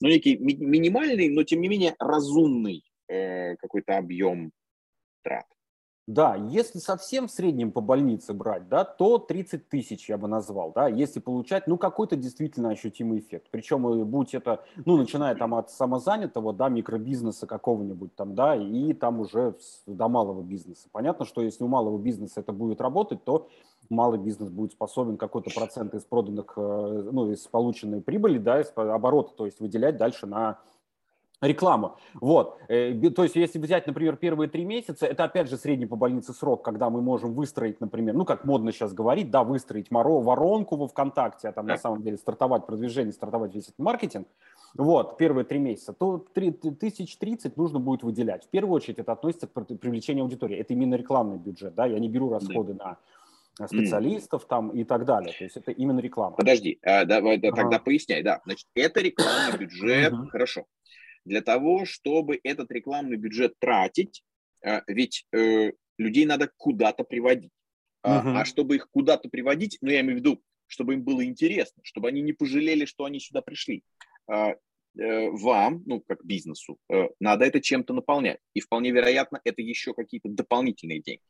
ну, 0.00 0.08
некий 0.08 0.36
ми- 0.36 0.56
минимальный, 0.56 1.28
но 1.28 1.44
тем 1.44 1.60
не 1.60 1.68
менее 1.68 1.94
разумный 1.98 2.84
э, 3.08 3.56
какой-то 3.56 3.96
объем 3.98 4.52
трат. 5.22 5.46
Да, 6.10 6.34
если 6.34 6.80
совсем 6.80 7.28
в 7.28 7.30
среднем 7.30 7.70
по 7.70 7.80
больнице 7.80 8.34
брать, 8.34 8.68
да, 8.68 8.84
то 8.84 9.18
30 9.18 9.68
тысяч 9.68 10.08
я 10.08 10.18
бы 10.18 10.26
назвал, 10.26 10.72
да, 10.74 10.88
если 10.88 11.20
получать, 11.20 11.68
ну, 11.68 11.78
какой-то 11.78 12.16
действительно 12.16 12.70
ощутимый 12.70 13.20
эффект. 13.20 13.46
Причем, 13.52 13.86
э, 13.86 14.04
будь 14.04 14.34
это, 14.34 14.64
ну, 14.84 14.96
начиная 14.96 15.36
там 15.36 15.54
от 15.54 15.70
самозанятого, 15.70 16.52
да, 16.52 16.68
микробизнеса 16.68 17.46
какого-нибудь 17.46 18.16
там, 18.16 18.34
да, 18.34 18.56
и 18.56 18.92
там 18.92 19.20
уже 19.20 19.54
до 19.86 20.08
малого 20.08 20.42
бизнеса. 20.42 20.88
Понятно, 20.90 21.24
что 21.24 21.42
если 21.42 21.62
у 21.62 21.68
малого 21.68 21.96
бизнеса 21.96 22.40
это 22.40 22.52
будет 22.52 22.80
работать, 22.80 23.22
то 23.22 23.48
малый 23.88 24.18
бизнес 24.18 24.50
будет 24.50 24.72
способен 24.72 25.16
какой-то 25.16 25.50
процент 25.54 25.94
из 25.94 26.02
проданных, 26.02 26.54
э, 26.56 27.08
ну, 27.12 27.30
из 27.30 27.46
полученной 27.46 28.00
прибыли, 28.00 28.38
да, 28.38 28.60
из 28.60 28.72
оборота, 28.74 29.32
то 29.36 29.46
есть 29.46 29.60
выделять 29.60 29.96
дальше 29.96 30.26
на 30.26 30.58
рекламу. 31.40 31.96
Вот. 32.14 32.58
Э, 32.68 32.92
то 33.10 33.22
есть, 33.22 33.36
если 33.36 33.58
взять, 33.58 33.86
например, 33.86 34.16
первые 34.16 34.48
три 34.48 34.64
месяца, 34.64 35.06
это 35.06 35.24
опять 35.24 35.48
же 35.48 35.56
средний 35.56 35.86
по 35.86 35.96
больнице 35.96 36.32
срок, 36.32 36.64
когда 36.64 36.90
мы 36.90 37.00
можем 37.00 37.32
выстроить, 37.32 37.80
например, 37.80 38.14
ну, 38.14 38.24
как 38.24 38.44
модно 38.44 38.72
сейчас 38.72 38.92
говорить, 38.92 39.30
да, 39.30 39.42
выстроить 39.42 39.90
моро, 39.90 40.20
воронку 40.20 40.76
во 40.76 40.88
ВКонтакте, 40.88 41.48
а 41.48 41.52
там 41.52 41.66
на 41.66 41.78
самом 41.78 42.02
деле 42.02 42.16
стартовать 42.16 42.66
продвижение, 42.66 43.12
стартовать 43.12 43.54
весь 43.54 43.64
этот 43.64 43.78
маркетинг. 43.78 44.28
Вот, 44.74 45.16
первые 45.16 45.44
три 45.44 45.58
месяца, 45.58 45.92
то 45.92 46.24
1030 46.34 47.56
нужно 47.56 47.80
будет 47.80 48.02
выделять. 48.02 48.44
В 48.44 48.48
первую 48.48 48.76
очередь 48.76 48.98
это 48.98 49.12
относится 49.12 49.48
к 49.48 49.52
привлечению 49.52 50.24
аудитории. 50.24 50.56
Это 50.56 50.74
именно 50.74 50.94
рекламный 50.94 51.38
бюджет, 51.38 51.74
да, 51.74 51.86
я 51.86 51.98
не 51.98 52.08
беру 52.08 52.30
расходы 52.30 52.74
на 52.74 52.98
специалистов 53.66 54.44
mm. 54.44 54.46
там 54.48 54.68
и 54.70 54.84
так 54.84 55.04
далее. 55.04 55.34
То 55.36 55.44
есть 55.44 55.56
это 55.56 55.72
именно 55.72 55.98
реклама. 55.98 56.36
Подожди, 56.36 56.78
а, 56.82 57.04
давай 57.04 57.36
да, 57.38 57.50
тогда 57.50 57.76
ага. 57.76 57.84
поясняй. 57.84 58.22
Да, 58.22 58.40
значит, 58.44 58.68
это 58.74 59.00
рекламный 59.00 59.58
бюджет, 59.58 60.14
хорошо 60.30 60.66
для 61.24 61.42
того, 61.42 61.84
чтобы 61.84 62.40
этот 62.42 62.70
рекламный 62.70 63.16
бюджет 63.16 63.54
тратить, 63.58 64.22
э, 64.64 64.80
ведь 64.86 65.26
э, 65.32 65.72
людей 65.98 66.26
надо 66.26 66.50
куда-то 66.56 67.04
приводить. 67.04 67.52
Uh-huh. 68.02 68.34
А 68.34 68.44
чтобы 68.46 68.76
их 68.76 68.88
куда-то 68.90 69.28
приводить, 69.28 69.76
ну, 69.82 69.90
я 69.90 70.00
имею 70.00 70.14
в 70.14 70.20
виду, 70.20 70.42
чтобы 70.66 70.94
им 70.94 71.02
было 71.02 71.22
интересно, 71.24 71.82
чтобы 71.84 72.08
они 72.08 72.22
не 72.22 72.32
пожалели, 72.32 72.86
что 72.86 73.04
они 73.04 73.20
сюда 73.20 73.42
пришли. 73.42 73.84
А, 74.26 74.54
э, 74.98 75.30
вам, 75.30 75.82
ну, 75.84 76.00
как 76.00 76.24
бизнесу, 76.24 76.78
надо 77.18 77.44
это 77.44 77.60
чем-то 77.60 77.92
наполнять. 77.92 78.38
И 78.54 78.60
вполне 78.60 78.90
вероятно, 78.90 79.40
это 79.44 79.60
еще 79.60 79.92
какие-то 79.92 80.30
дополнительные 80.30 81.02
деньги. 81.02 81.22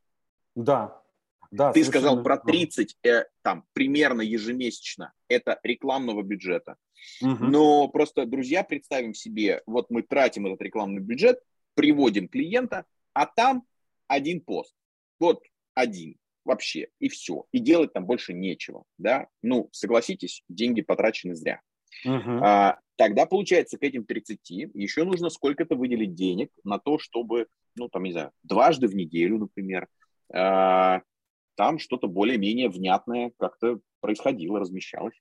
Да, 0.55 1.03
да, 1.51 1.73
Ты 1.73 1.85
сказал 1.85 2.23
про 2.23 2.37
30, 2.37 2.97
э, 3.05 3.25
там, 3.43 3.65
примерно 3.73 4.23
ежемесячно. 4.23 5.13
Это 5.29 5.59
рекламного 5.65 6.23
бюджета. 6.23 6.77
Угу. 7.21 7.45
Но 7.45 7.89
просто, 7.89 8.25
друзья, 8.25 8.63
представим 8.63 9.15
себе, 9.15 9.63
вот 9.67 9.91
мы 9.91 10.03
тратим 10.03 10.47
этот 10.47 10.63
рекламный 10.63 11.01
бюджет, 11.01 11.41
приводим 11.75 12.29
клиента, 12.29 12.85
а 13.15 13.27
там 13.27 13.65
один 14.07 14.41
пост. 14.41 14.75
Вот 15.19 15.43
один 15.75 16.17
вообще, 16.45 16.89
и 17.01 17.09
все. 17.09 17.47
И 17.53 17.59
делать 17.59 17.93
там 17.93 18.07
больше 18.07 18.33
нечего, 18.33 18.85
да? 18.99 19.27
Ну, 19.43 19.69
согласитесь, 19.73 20.43
деньги 20.49 20.83
потрачены 20.83 21.35
зря. 21.35 21.61
Uh-huh. 22.07 22.41
А, 22.43 22.79
тогда, 22.97 23.27
получается, 23.27 23.77
к 23.77 23.83
этим 23.83 24.05
30 24.05 24.39
еще 24.75 25.05
нужно 25.05 25.31
сколько-то 25.31 25.75
выделить 25.75 26.15
денег 26.15 26.51
на 26.65 26.79
то, 26.79 26.99
чтобы, 26.99 27.47
ну, 27.75 27.89
там, 27.89 28.05
не 28.05 28.13
знаю, 28.13 28.31
дважды 28.43 28.87
в 28.87 28.95
неделю, 28.95 29.39
например, 29.39 29.89
а, 30.33 31.03
там 31.57 31.79
что-то 31.79 32.09
более-менее 32.09 32.69
внятное 32.69 33.33
как-то 33.39 33.81
происходило, 34.01 34.59
размещалось. 34.59 35.21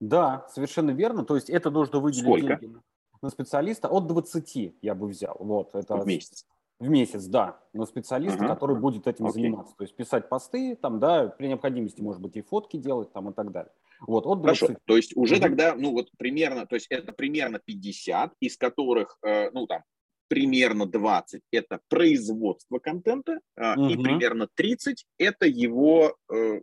Да, 0.00 0.46
совершенно 0.50 0.90
верно. 0.90 1.24
То 1.24 1.34
есть 1.34 1.50
это 1.50 1.70
нужно 1.70 2.00
выделить 2.00 2.24
Сколько? 2.24 2.56
деньги 2.56 2.80
на 3.22 3.30
специалиста 3.30 3.88
от 3.88 4.06
20 4.06 4.76
я 4.82 4.94
бы 4.94 5.08
взял. 5.08 5.36
Вот, 5.38 5.74
это 5.74 5.96
в 5.96 6.06
месяц. 6.06 6.46
В 6.78 6.88
месяц, 6.88 7.24
да, 7.24 7.58
на 7.72 7.86
специалиста, 7.86 8.44
uh-huh. 8.44 8.48
который 8.48 8.76
будет 8.76 9.08
этим 9.08 9.26
okay. 9.26 9.32
заниматься. 9.32 9.74
То 9.76 9.82
есть 9.82 9.96
писать 9.96 10.28
посты, 10.28 10.76
там, 10.76 11.00
да, 11.00 11.26
при 11.26 11.48
необходимости, 11.48 12.00
может 12.00 12.22
быть, 12.22 12.36
и 12.36 12.40
фотки 12.40 12.76
делать, 12.76 13.12
там, 13.12 13.30
и 13.30 13.32
так 13.32 13.50
далее. 13.50 13.72
Вот, 14.06 14.26
от 14.26 14.42
20. 14.42 14.60
Хорошо, 14.60 14.80
то 14.84 14.96
есть 14.96 15.16
уже 15.16 15.40
тогда, 15.40 15.74
ну, 15.74 15.90
вот 15.90 16.08
примерно, 16.18 16.66
то 16.66 16.76
есть 16.76 16.86
это 16.88 17.12
примерно 17.12 17.58
50, 17.58 18.34
из 18.38 18.56
которых, 18.56 19.18
э, 19.26 19.50
ну, 19.50 19.66
там, 19.66 19.82
примерно 20.28 20.86
20– 20.86 21.42
это 21.52 21.80
производство 21.88 22.78
контента, 22.78 23.40
угу. 23.56 23.88
и 23.88 23.96
примерно 23.96 24.48
30– 24.54 25.04
это 25.18 25.46
его 25.46 26.16
э, 26.32 26.60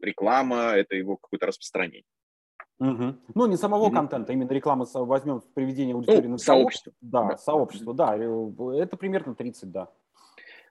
реклама, 0.00 0.72
это 0.72 0.96
его 0.96 1.16
какое-то 1.16 1.46
распространение. 1.46 2.04
Угу. 2.80 3.16
Ну, 3.34 3.46
не 3.46 3.56
самого 3.56 3.86
угу. 3.86 3.94
контента, 3.94 4.32
именно 4.32 4.50
реклама 4.52 4.86
возьмем 4.92 5.40
в 5.40 5.52
приведение 5.52 5.94
аудитории 5.94 6.26
ну, 6.26 6.32
на 6.32 6.38
сообщество. 6.38 6.92
Да, 7.00 7.24
да, 7.24 7.36
сообщество, 7.36 7.92
да. 7.92 8.16
Это 8.16 8.96
примерно 8.96 9.34
30, 9.34 9.70
да. 9.70 9.90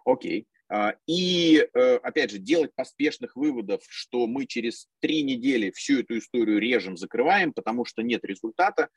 Окей. 0.05 0.47
А, 0.69 0.95
и, 1.05 1.65
э, 1.73 1.95
опять 1.97 2.31
же, 2.31 2.39
делать 2.39 2.73
поспешных 2.75 3.35
выводов, 3.35 3.81
что 3.87 4.27
мы 4.27 4.45
через 4.45 4.87
три 4.99 5.23
недели 5.23 5.71
всю 5.71 5.99
эту 5.99 6.17
историю 6.17 6.59
режем, 6.59 6.97
закрываем, 6.97 7.53
потому 7.53 7.85
что 7.85 8.01
нет 8.01 8.23
результата, 8.25 8.89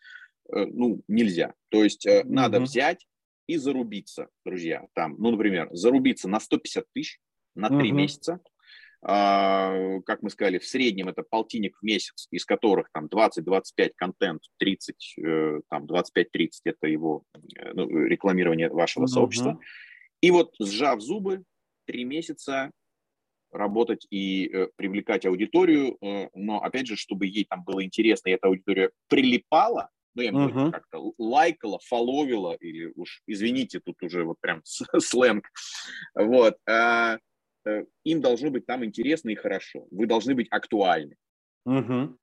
э, 0.52 0.66
ну, 0.66 1.00
нельзя. 1.06 1.54
То 1.68 1.84
есть 1.84 2.06
mm-hmm. 2.06 2.24
надо 2.24 2.60
взять 2.60 3.06
и 3.50 3.56
зарубиться, 3.56 4.28
друзья. 4.44 4.86
Там, 4.94 5.16
ну, 5.18 5.30
например, 5.32 5.68
зарубиться 5.72 6.28
на 6.28 6.40
150 6.40 6.84
тысяч 6.92 7.18
на 7.54 7.68
3 7.68 7.78
uh-huh. 7.78 7.92
месяца. 7.92 8.40
А, 9.02 10.00
как 10.02 10.22
мы 10.22 10.30
сказали, 10.30 10.58
в 10.58 10.66
среднем 10.66 11.08
это 11.08 11.22
полтинник 11.22 11.78
в 11.78 11.82
месяц, 11.82 12.28
из 12.30 12.44
которых 12.44 12.90
там 12.92 13.06
20-25 13.06 13.92
контент, 13.96 14.42
30, 14.58 15.14
э, 15.18 15.60
там 15.68 15.86
25-30 15.86 16.48
это 16.64 16.86
его 16.86 17.24
э, 17.34 17.72
ну, 17.72 17.88
рекламирование 17.88 18.68
вашего 18.68 19.04
uh-huh. 19.04 19.08
сообщества. 19.08 19.58
И 20.20 20.30
вот 20.30 20.54
сжав 20.60 21.00
зубы, 21.00 21.42
3 21.86 22.04
месяца 22.04 22.70
работать 23.50 24.06
и 24.10 24.48
э, 24.52 24.68
привлекать 24.76 25.26
аудиторию, 25.26 25.96
э, 26.00 26.28
но 26.34 26.62
опять 26.62 26.86
же, 26.86 26.96
чтобы 26.96 27.26
ей 27.26 27.46
там 27.46 27.64
было 27.64 27.84
интересно, 27.84 28.28
и 28.28 28.32
эта 28.32 28.46
аудитория 28.46 28.90
прилипала, 29.08 29.90
ну, 30.14 30.22
я 30.22 30.30
uh-huh. 30.30 30.70
как-то 30.72 31.12
лайкала, 31.18 31.78
фоловила, 31.84 32.54
или 32.54 32.92
уж, 32.94 33.22
извините, 33.26 33.80
тут 33.80 34.02
уже 34.02 34.24
вот 34.24 34.36
прям 34.40 34.62
сленг, 34.98 35.48
вот, 36.14 36.56
а, 36.68 37.18
э, 37.66 37.84
им 38.04 38.20
должно 38.20 38.50
быть 38.50 38.66
там 38.66 38.84
интересно 38.84 39.30
и 39.30 39.34
хорошо. 39.34 39.86
Вы 39.90 40.06
должны 40.06 40.34
быть 40.34 40.48
актуальны. 40.50 41.16
Угу. 41.64 42.16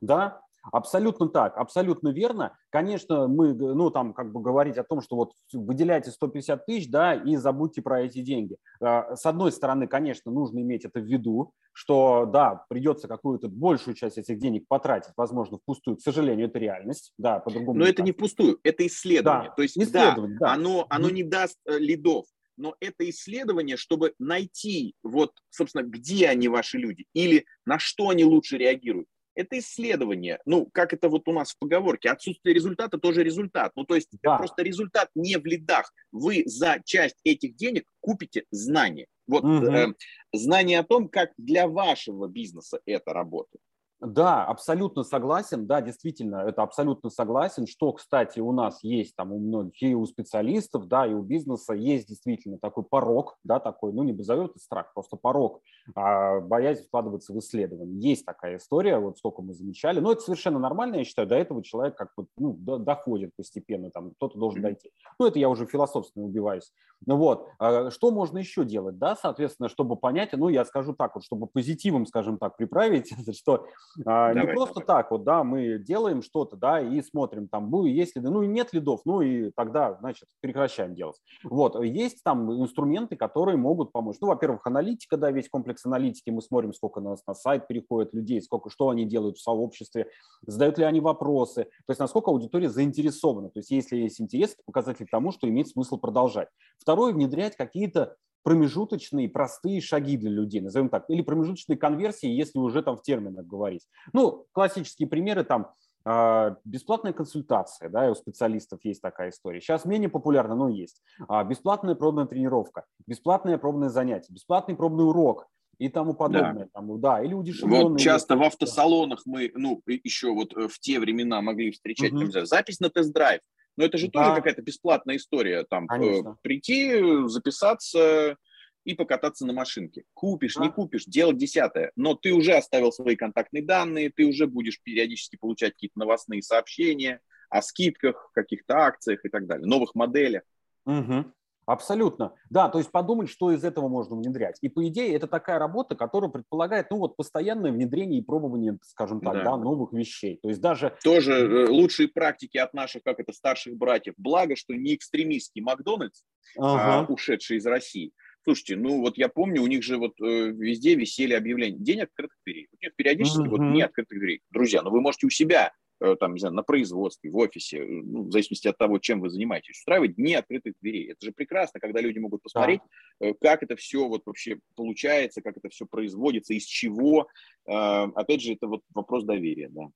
Да, 0.00 0.40
Абсолютно 0.72 1.28
так, 1.28 1.56
абсолютно 1.56 2.08
верно. 2.08 2.56
Конечно, 2.70 3.28
мы, 3.28 3.54
ну, 3.54 3.90
там, 3.90 4.12
как 4.12 4.32
бы 4.32 4.40
говорить 4.40 4.76
о 4.78 4.84
том, 4.84 5.00
что 5.00 5.16
вот 5.16 5.32
выделяйте 5.52 6.10
150 6.10 6.66
тысяч, 6.66 6.90
да, 6.90 7.14
и 7.14 7.36
забудьте 7.36 7.82
про 7.82 8.02
эти 8.02 8.20
деньги. 8.20 8.56
А, 8.80 9.16
с 9.16 9.24
одной 9.26 9.52
стороны, 9.52 9.86
конечно, 9.86 10.30
нужно 10.32 10.60
иметь 10.60 10.84
это 10.84 11.00
в 11.00 11.04
виду, 11.04 11.52
что, 11.72 12.26
да, 12.26 12.64
придется 12.68 13.08
какую-то 13.08 13.48
большую 13.48 13.94
часть 13.94 14.18
этих 14.18 14.38
денег 14.38 14.66
потратить, 14.68 15.12
возможно, 15.16 15.58
впустую. 15.58 15.96
К 15.96 16.00
сожалению, 16.00 16.48
это 16.48 16.58
реальность, 16.58 17.12
да, 17.18 17.38
по-другому. 17.38 17.78
Но 17.78 17.86
это 17.86 18.02
не 18.02 18.12
впустую, 18.12 18.58
это 18.62 18.86
исследование. 18.86 19.50
Да, 19.50 19.54
То 19.54 19.62
есть, 19.62 19.78
исследование, 19.78 20.38
да, 20.38 20.46
да, 20.46 20.52
оно, 20.54 20.86
оно 20.90 21.10
не 21.10 21.22
даст 21.22 21.58
э, 21.66 21.78
лидов, 21.78 22.26
но 22.58 22.74
это 22.80 23.08
исследование, 23.08 23.76
чтобы 23.76 24.14
найти, 24.18 24.94
вот, 25.02 25.32
собственно, 25.50 25.82
где 25.82 26.28
они, 26.28 26.48
ваши 26.48 26.76
люди, 26.76 27.06
или 27.14 27.46
на 27.64 27.78
что 27.78 28.08
они 28.10 28.24
лучше 28.24 28.58
реагируют 28.58 29.06
это 29.38 29.58
исследование. 29.58 30.40
Ну, 30.46 30.66
как 30.66 30.92
это 30.92 31.08
вот 31.08 31.28
у 31.28 31.32
нас 31.32 31.52
в 31.52 31.58
поговорке, 31.58 32.10
отсутствие 32.10 32.54
результата 32.54 32.98
тоже 32.98 33.22
результат. 33.22 33.72
Ну, 33.76 33.84
то 33.84 33.94
есть 33.94 34.08
да. 34.22 34.36
просто 34.36 34.62
результат 34.62 35.10
не 35.14 35.36
в 35.36 35.46
лидах. 35.46 35.92
Вы 36.10 36.42
за 36.46 36.80
часть 36.84 37.16
этих 37.22 37.54
денег 37.54 37.84
купите 38.00 38.44
знания. 38.50 39.06
Вот 39.28 39.44
угу. 39.44 39.66
э, 39.66 39.94
знание 40.32 40.80
о 40.80 40.84
том, 40.84 41.08
как 41.08 41.30
для 41.36 41.68
вашего 41.68 42.26
бизнеса 42.26 42.80
это 42.84 43.12
работает. 43.12 43.62
Да, 44.00 44.44
абсолютно 44.44 45.02
согласен. 45.02 45.66
Да, 45.66 45.80
действительно, 45.80 46.36
это 46.46 46.62
абсолютно 46.62 47.10
согласен. 47.10 47.66
Что, 47.66 47.92
кстати, 47.92 48.38
у 48.38 48.52
нас 48.52 48.84
есть 48.84 49.16
там 49.16 49.32
у 49.32 49.40
многих, 49.40 49.82
и 49.82 49.94
у 49.94 50.06
специалистов, 50.06 50.86
да, 50.86 51.04
и 51.04 51.12
у 51.12 51.22
бизнеса 51.22 51.74
есть 51.74 52.06
действительно 52.06 52.58
такой 52.58 52.84
порог, 52.84 53.36
да, 53.42 53.58
такой, 53.58 53.92
ну, 53.92 54.04
не 54.04 54.12
назовем 54.12 54.44
это 54.44 54.60
страх, 54.60 54.92
просто 54.94 55.16
порог, 55.16 55.62
а, 55.96 56.38
боязнь 56.40 56.84
вкладываться 56.84 57.32
в 57.32 57.38
исследование. 57.40 57.98
Есть 58.00 58.24
такая 58.24 58.58
история, 58.58 58.98
вот 58.98 59.18
сколько 59.18 59.42
мы 59.42 59.52
замечали. 59.52 59.98
Но 59.98 60.12
это 60.12 60.20
совершенно 60.20 60.60
нормально, 60.60 60.96
я 60.96 61.04
считаю. 61.04 61.26
До 61.26 61.34
этого 61.34 61.64
человек 61.64 61.96
как 61.96 62.12
бы, 62.16 62.26
ну, 62.36 62.52
доходит 62.54 63.32
постепенно, 63.36 63.90
там, 63.90 64.12
кто-то 64.12 64.38
должен 64.38 64.62
дойти. 64.62 64.92
Ну, 65.18 65.26
это 65.26 65.40
я 65.40 65.48
уже 65.48 65.66
философственно 65.66 66.24
убиваюсь. 66.24 66.72
Ну, 67.06 67.16
вот. 67.16 67.48
А 67.58 67.90
что 67.90 68.10
можно 68.10 68.38
еще 68.38 68.64
делать, 68.64 68.98
да, 68.98 69.16
соответственно, 69.16 69.68
чтобы 69.68 69.96
понять, 69.96 70.30
ну, 70.32 70.48
я 70.48 70.64
скажу 70.64 70.94
так 70.94 71.14
вот, 71.14 71.24
чтобы 71.24 71.46
позитивом, 71.46 72.06
скажем 72.06 72.38
так, 72.38 72.56
приправить, 72.56 73.12
что 73.36 73.66
давай, 73.96 74.34
не 74.34 74.52
просто 74.52 74.80
давай. 74.80 74.86
так 74.86 75.10
вот, 75.10 75.24
да, 75.24 75.44
мы 75.44 75.78
делаем 75.78 76.22
что-то, 76.22 76.56
да, 76.56 76.80
и 76.80 77.00
смотрим 77.02 77.48
там, 77.48 77.70
ну, 77.70 77.84
есть 77.84 78.16
ли, 78.16 78.22
ну, 78.22 78.42
и 78.42 78.46
нет 78.46 78.72
лидов, 78.72 79.00
ну, 79.04 79.20
и 79.20 79.50
тогда, 79.50 79.96
значит, 80.00 80.28
прекращаем 80.40 80.94
делать. 80.94 81.16
Вот, 81.44 81.82
есть 81.82 82.22
там 82.22 82.50
инструменты, 82.62 83.16
которые 83.16 83.56
могут 83.56 83.92
помочь. 83.92 84.16
Ну, 84.20 84.28
во-первых, 84.28 84.66
аналитика, 84.66 85.16
да, 85.16 85.30
весь 85.30 85.48
комплекс 85.48 85.84
аналитики, 85.86 86.30
мы 86.30 86.42
смотрим, 86.42 86.72
сколько 86.72 87.00
на, 87.00 87.16
на 87.26 87.34
сайт 87.34 87.66
переходит 87.66 88.14
людей, 88.14 88.40
сколько, 88.42 88.70
что 88.70 88.88
они 88.90 89.04
делают 89.04 89.36
в 89.36 89.42
сообществе, 89.42 90.08
задают 90.46 90.78
ли 90.78 90.84
они 90.84 91.00
вопросы, 91.00 91.64
то 91.64 91.90
есть 91.90 92.00
насколько 92.00 92.30
аудитория 92.30 92.68
заинтересована, 92.68 93.50
то 93.50 93.58
есть 93.58 93.70
если 93.70 93.96
есть 93.96 94.20
интерес, 94.20 94.52
это 94.52 94.62
показатель 94.66 95.06
тому, 95.10 95.32
что 95.32 95.48
имеет 95.48 95.68
смысл 95.68 95.98
продолжать. 95.98 96.48
Второе, 96.78 97.12
внедрять 97.12 97.56
какие-то 97.56 98.16
промежуточные 98.48 99.28
простые 99.28 99.82
шаги 99.82 100.16
для 100.16 100.30
людей, 100.30 100.62
назовем 100.62 100.88
так, 100.88 101.04
или 101.10 101.20
промежуточные 101.20 101.76
конверсии, 101.76 102.30
если 102.30 102.58
уже 102.58 102.82
там 102.82 102.96
в 102.96 103.02
терминах 103.02 103.44
говорить. 103.44 103.86
Ну, 104.14 104.46
классические 104.52 105.06
примеры 105.06 105.44
там 105.44 105.74
а, 106.06 106.56
бесплатная 106.64 107.12
консультация, 107.12 107.90
да, 107.90 108.10
у 108.10 108.14
специалистов 108.14 108.80
есть 108.84 109.02
такая 109.02 109.28
история. 109.28 109.60
Сейчас 109.60 109.84
менее 109.84 110.08
популярна, 110.08 110.54
но 110.54 110.70
есть. 110.70 111.02
А, 111.28 111.44
бесплатная 111.44 111.94
пробная 111.94 112.24
тренировка, 112.24 112.86
бесплатное 113.06 113.58
пробное 113.58 113.90
занятие, 113.90 114.32
бесплатный 114.32 114.76
пробный 114.76 115.04
урок 115.04 115.46
и 115.76 115.90
тому 115.90 116.14
подобное. 116.14 116.64
Да, 116.64 116.70
там, 116.72 116.98
да 117.02 117.22
или 117.22 117.34
удешевленные. 117.34 117.84
Вот 117.84 118.00
часто 118.00 118.34
в 118.34 118.42
автосалонах 118.42 119.26
мы, 119.26 119.52
ну, 119.54 119.82
еще 119.86 120.32
вот 120.32 120.56
э, 120.56 120.68
в 120.68 120.78
те 120.80 120.98
времена 121.00 121.42
могли 121.42 121.70
встречать, 121.70 122.14
угу. 122.14 122.30
там, 122.30 122.46
запись 122.46 122.80
на 122.80 122.88
тест-драйв. 122.88 123.42
Но 123.78 123.84
это 123.84 123.96
же 123.96 124.08
да. 124.08 124.24
тоже 124.24 124.34
какая-то 124.34 124.60
бесплатная 124.60 125.16
история. 125.16 125.62
Там 125.62 125.88
э, 125.88 126.22
прийти, 126.42 127.00
записаться 127.28 128.36
и 128.82 128.94
покататься 128.94 129.46
на 129.46 129.52
машинке. 129.52 130.02
Купишь, 130.14 130.56
да. 130.56 130.64
не 130.64 130.72
купишь, 130.72 131.04
дело 131.04 131.32
десятое. 131.32 131.92
Но 131.94 132.14
ты 132.14 132.32
уже 132.32 132.54
оставил 132.54 132.90
свои 132.90 133.14
контактные 133.14 133.64
данные, 133.64 134.10
ты 134.10 134.24
уже 134.24 134.48
будешь 134.48 134.82
периодически 134.82 135.36
получать 135.36 135.74
какие-то 135.74 135.96
новостные 135.96 136.42
сообщения 136.42 137.20
о 137.50 137.62
скидках, 137.62 138.32
каких-то 138.34 138.78
акциях 138.78 139.24
и 139.24 139.28
так 139.28 139.46
далее, 139.46 139.64
новых 139.64 139.94
моделях. 139.94 140.42
Угу. 140.84 141.32
Абсолютно. 141.68 142.32
Да, 142.48 142.70
то 142.70 142.78
есть 142.78 142.90
подумать, 142.90 143.28
что 143.28 143.52
из 143.52 143.62
этого 143.62 143.88
можно 143.88 144.16
внедрять. 144.16 144.56
И 144.62 144.70
по 144.70 144.88
идее 144.88 145.14
это 145.14 145.26
такая 145.26 145.58
работа, 145.58 145.96
которая 145.96 146.30
предполагает, 146.30 146.86
ну 146.90 146.96
вот, 146.96 147.14
постоянное 147.14 147.70
внедрение 147.70 148.20
и 148.20 148.24
пробование, 148.24 148.78
скажем 148.82 149.20
так, 149.20 149.34
да. 149.34 149.44
Да, 149.44 149.56
новых 149.58 149.92
вещей. 149.92 150.38
То 150.42 150.48
есть 150.48 150.62
даже... 150.62 150.96
Тоже 151.04 151.32
э, 151.34 151.68
лучшие 151.68 152.08
практики 152.08 152.56
от 152.56 152.72
наших, 152.72 153.02
как 153.02 153.20
это, 153.20 153.34
старших 153.34 153.76
братьев. 153.76 154.14
Благо, 154.16 154.56
что 154.56 154.72
не 154.74 154.94
экстремистский 154.94 155.60
Макдональдс, 155.60 156.22
а 156.56 156.74
ага. 156.74 157.06
а 157.06 157.12
ушедший 157.12 157.58
из 157.58 157.66
России. 157.66 158.12
Слушайте, 158.44 158.76
ну 158.76 159.02
вот 159.02 159.18
я 159.18 159.28
помню, 159.28 159.60
у 159.60 159.66
них 159.66 159.82
же 159.82 159.98
вот 159.98 160.18
э, 160.22 160.24
везде 160.24 160.94
висели 160.94 161.34
объявления. 161.34 161.76
День 161.76 162.00
открытых 162.00 162.38
дверей. 162.46 162.68
У 162.72 162.82
них 162.82 162.96
периодически 162.96 163.42
uh 163.42 163.48
вот 163.50 163.60
дни 163.60 163.82
открытых 163.82 164.18
дверей. 164.18 164.40
Друзья, 164.50 164.80
ну 164.80 164.90
вы 164.90 165.02
можете 165.02 165.26
у 165.26 165.30
себя 165.30 165.72
там, 166.16 166.34
не 166.34 166.40
знаю, 166.40 166.54
на 166.54 166.62
производстве, 166.62 167.30
в 167.30 167.36
офисе, 167.36 167.78
э, 167.78 167.86
ну, 167.86 168.24
в 168.24 168.30
зависимости 168.32 168.68
от 168.68 168.78
того, 168.78 168.98
чем 168.98 169.20
вы 169.20 169.30
занимаетесь, 169.30 169.78
устраивать 169.78 170.16
дни 170.16 170.34
открытых 170.34 170.74
дверей. 170.80 171.12
Это 171.12 171.26
же 171.26 171.32
прекрасно, 171.32 171.80
когда 171.80 172.00
люди 172.00 172.18
могут 172.18 172.42
посмотреть, 172.42 172.80
да. 173.20 173.28
Э, 173.28 173.34
как 173.40 173.62
это 173.62 173.76
все 173.76 174.06
вот 174.06 174.22
вообще 174.26 174.58
получается, 174.76 175.42
как 175.42 175.56
это 175.56 175.68
все 175.68 175.86
производится, 175.86 176.54
из 176.54 176.64
чего. 176.64 177.28
Опять 177.66 178.40
же, 178.40 178.54
это 178.54 178.66
вот 178.66 178.82
вопрос 178.94 179.24
доверия, 179.24 179.68
да. 179.70 179.88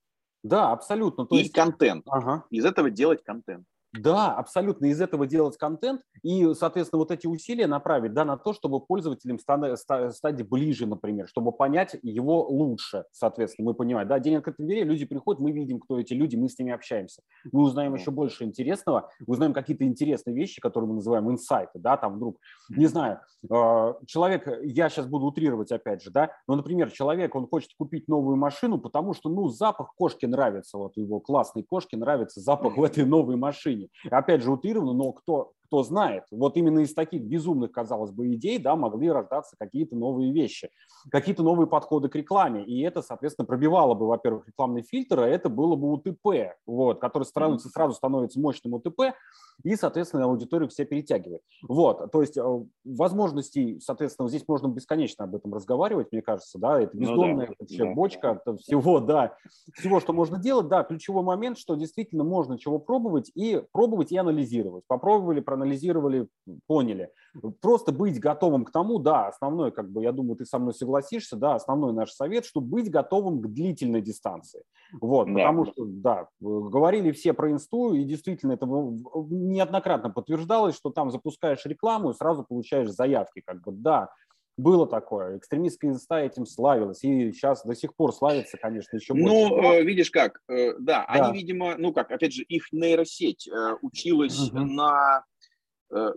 Да, 0.43 0.71
абсолютно. 0.71 1.25
То 1.25 1.35
И 1.35 1.39
есть... 1.39 1.53
контент. 1.53 2.03
Ага. 2.07 2.45
Из 2.49 2.65
этого 2.65 2.89
делать 2.89 3.23
контент. 3.23 3.65
Да, 3.93 4.33
абсолютно. 4.33 4.87
Из 4.87 4.99
этого 4.99 5.27
делать 5.27 5.57
контент 5.57 6.01
и, 6.23 6.53
соответственно, 6.55 6.99
вот 6.99 7.11
эти 7.11 7.27
усилия 7.27 7.67
направить 7.67 8.13
да, 8.13 8.25
на 8.25 8.37
то, 8.37 8.53
чтобы 8.53 8.79
пользователям 8.79 9.37
стать 9.37 10.49
ближе, 10.49 10.87
например, 10.87 11.27
чтобы 11.27 11.51
понять 11.51 11.95
его 12.01 12.47
лучше, 12.47 13.05
соответственно, 13.11 13.67
мы 13.67 13.73
понимаем. 13.75 14.07
Да, 14.07 14.17
день 14.19 14.37
открытых 14.37 14.65
дверей, 14.65 14.83
люди 14.83 15.05
приходят, 15.05 15.41
мы 15.41 15.51
видим, 15.51 15.79
кто 15.79 15.99
эти 15.99 16.13
люди, 16.13 16.35
мы 16.35 16.49
с 16.49 16.57
ними 16.57 16.71
общаемся. 16.71 17.21
Мы 17.51 17.61
узнаем 17.61 17.93
еще 17.93 18.09
больше 18.09 18.45
интересного, 18.45 19.11
узнаем 19.27 19.53
какие-то 19.53 19.83
интересные 19.83 20.35
вещи, 20.35 20.59
которые 20.59 20.87
мы 20.89 20.95
называем 20.95 21.29
инсайты, 21.29 21.77
да, 21.77 21.97
там 21.97 22.15
вдруг, 22.15 22.39
не 22.69 22.87
знаю, 22.87 23.19
а, 23.51 23.95
человек, 24.07 24.47
я 24.63 24.89
сейчас 24.89 25.05
буду 25.05 25.27
утрировать 25.27 25.71
опять 25.71 26.01
же, 26.01 26.09
да, 26.09 26.31
но, 26.47 26.55
например, 26.55 26.89
человек, 26.89 27.35
он 27.35 27.47
хочет 27.47 27.71
купить 27.77 28.07
новую 28.07 28.37
машину, 28.37 28.79
потому 28.79 29.13
что, 29.13 29.29
ну, 29.29 29.49
запах 29.49 29.93
кошки 29.95 30.25
нравится, 30.25 30.77
вот 30.77 30.97
его 30.97 31.19
классной 31.19 31.63
кошке 31.63 31.97
нравится 31.97 32.39
запах 32.39 32.77
в 32.77 32.83
этой 32.83 33.05
новой 33.05 33.35
машине. 33.35 33.82
Опять 34.09 34.41
же, 34.41 34.51
утрированно, 34.51 34.93
но 34.93 35.11
кто, 35.13 35.53
кто 35.73 35.81
знает, 35.81 36.25
вот 36.29 36.55
именно 36.55 36.81
из 36.81 36.93
таких 36.93 37.23
безумных, 37.23 37.71
казалось 37.71 38.11
бы, 38.11 38.31
идей 38.35 38.59
да, 38.59 38.75
могли 38.75 39.09
рождаться 39.09 39.55
какие-то 39.57 39.95
новые 39.95 40.31
вещи, 40.31 40.69
какие-то 41.09 41.41
новые 41.41 41.65
подходы 41.65 42.09
к 42.09 42.15
рекламе. 42.15 42.63
И 42.63 42.81
это, 42.81 43.01
соответственно, 43.01 43.47
пробивало 43.47 43.95
бы, 43.95 44.05
во-первых, 44.05 44.47
рекламный 44.47 44.83
фильтр, 44.83 45.21
а 45.21 45.27
это 45.27 45.49
было 45.49 45.75
бы 45.75 45.91
УТП, 45.91 46.53
вот, 46.67 47.01
который 47.01 47.23
становится, 47.23 47.69
сразу 47.69 47.95
становится 47.95 48.39
мощным 48.39 48.75
УТП, 48.75 49.15
и, 49.63 49.75
соответственно, 49.75 50.25
аудиторию 50.25 50.69
все 50.69 50.85
перетягивает. 50.85 51.41
Вот, 51.67 52.11
то 52.11 52.21
есть 52.21 52.37
э, 52.37 52.43
возможностей, 52.83 53.79
соответственно, 53.79 54.29
здесь 54.29 54.47
можно 54.47 54.67
бесконечно 54.67 55.25
об 55.25 55.35
этом 55.35 55.53
разговаривать, 55.53 56.11
мне 56.11 56.21
кажется, 56.21 56.59
да, 56.59 56.81
это 56.81 56.95
бездомная 56.97 57.47
ну, 57.47 57.53
да, 57.53 57.55
вообще 57.59 57.83
да. 57.85 57.93
бочка 57.93 58.41
это 58.45 58.57
всего, 58.57 58.99
да, 58.99 59.35
всего, 59.73 59.99
что 59.99 60.13
можно 60.13 60.37
делать, 60.37 60.67
да, 60.67 60.83
ключевой 60.83 61.23
момент, 61.23 61.57
что 61.57 61.75
действительно 61.75 62.23
можно 62.23 62.59
чего 62.59 62.77
пробовать 62.77 63.31
и 63.35 63.63
пробовать 63.71 64.11
и 64.11 64.17
анализировать. 64.17 64.83
Попробовали, 64.87 65.39
проанализировали, 65.39 65.62
поняли. 66.67 67.09
Просто 67.61 67.91
быть 67.91 68.19
готовым 68.19 68.65
к 68.65 68.71
тому, 68.71 68.99
да, 68.99 69.27
основной, 69.27 69.71
как 69.71 69.91
бы, 69.91 70.03
я 70.03 70.11
думаю, 70.11 70.35
ты 70.35 70.45
со 70.45 70.59
мной 70.59 70.73
согласишься, 70.73 71.35
да, 71.35 71.55
основной 71.55 71.93
наш 71.93 72.11
совет, 72.11 72.45
что 72.45 72.61
быть 72.61 72.89
готовым 72.91 73.41
к 73.41 73.47
длительной 73.47 74.01
дистанции. 74.01 74.63
Вот, 75.01 75.27
да. 75.27 75.33
потому 75.33 75.65
что, 75.65 75.85
да, 75.85 76.27
говорили 76.39 77.11
все 77.11 77.33
про 77.33 77.51
инсту, 77.51 77.93
и 77.93 78.03
действительно 78.03 78.53
это 78.53 78.65
неоднократно 78.65 80.09
подтверждалось, 80.09 80.75
что 80.75 80.91
там 80.91 81.11
запускаешь 81.11 81.65
рекламу 81.65 82.11
и 82.11 82.13
сразу 82.13 82.43
получаешь 82.43 82.89
заявки, 82.89 83.41
как 83.45 83.61
бы, 83.63 83.71
да, 83.71 84.09
было 84.57 84.87
такое. 84.87 85.37
Экстремистская 85.37 85.91
инста 85.91 86.19
этим 86.19 86.45
славилась. 86.45 87.03
И 87.03 87.31
сейчас 87.31 87.63
до 87.63 87.75
сих 87.75 87.95
пор 87.95 88.13
славится, 88.13 88.57
конечно, 88.57 88.95
еще 88.97 89.13
больше. 89.13 89.27
Ну, 89.27 89.63
э, 89.63 89.83
видишь 89.83 90.11
как, 90.11 90.41
э, 90.47 90.73
да, 90.79 91.05
да, 91.05 91.05
они, 91.07 91.39
видимо, 91.39 91.75
ну 91.77 91.93
как, 91.93 92.11
опять 92.11 92.33
же, 92.33 92.43
их 92.43 92.71
нейросеть 92.71 93.47
э, 93.47 93.75
училась 93.81 94.51
угу. 94.51 94.59
на, 94.59 95.19
э, 95.19 95.32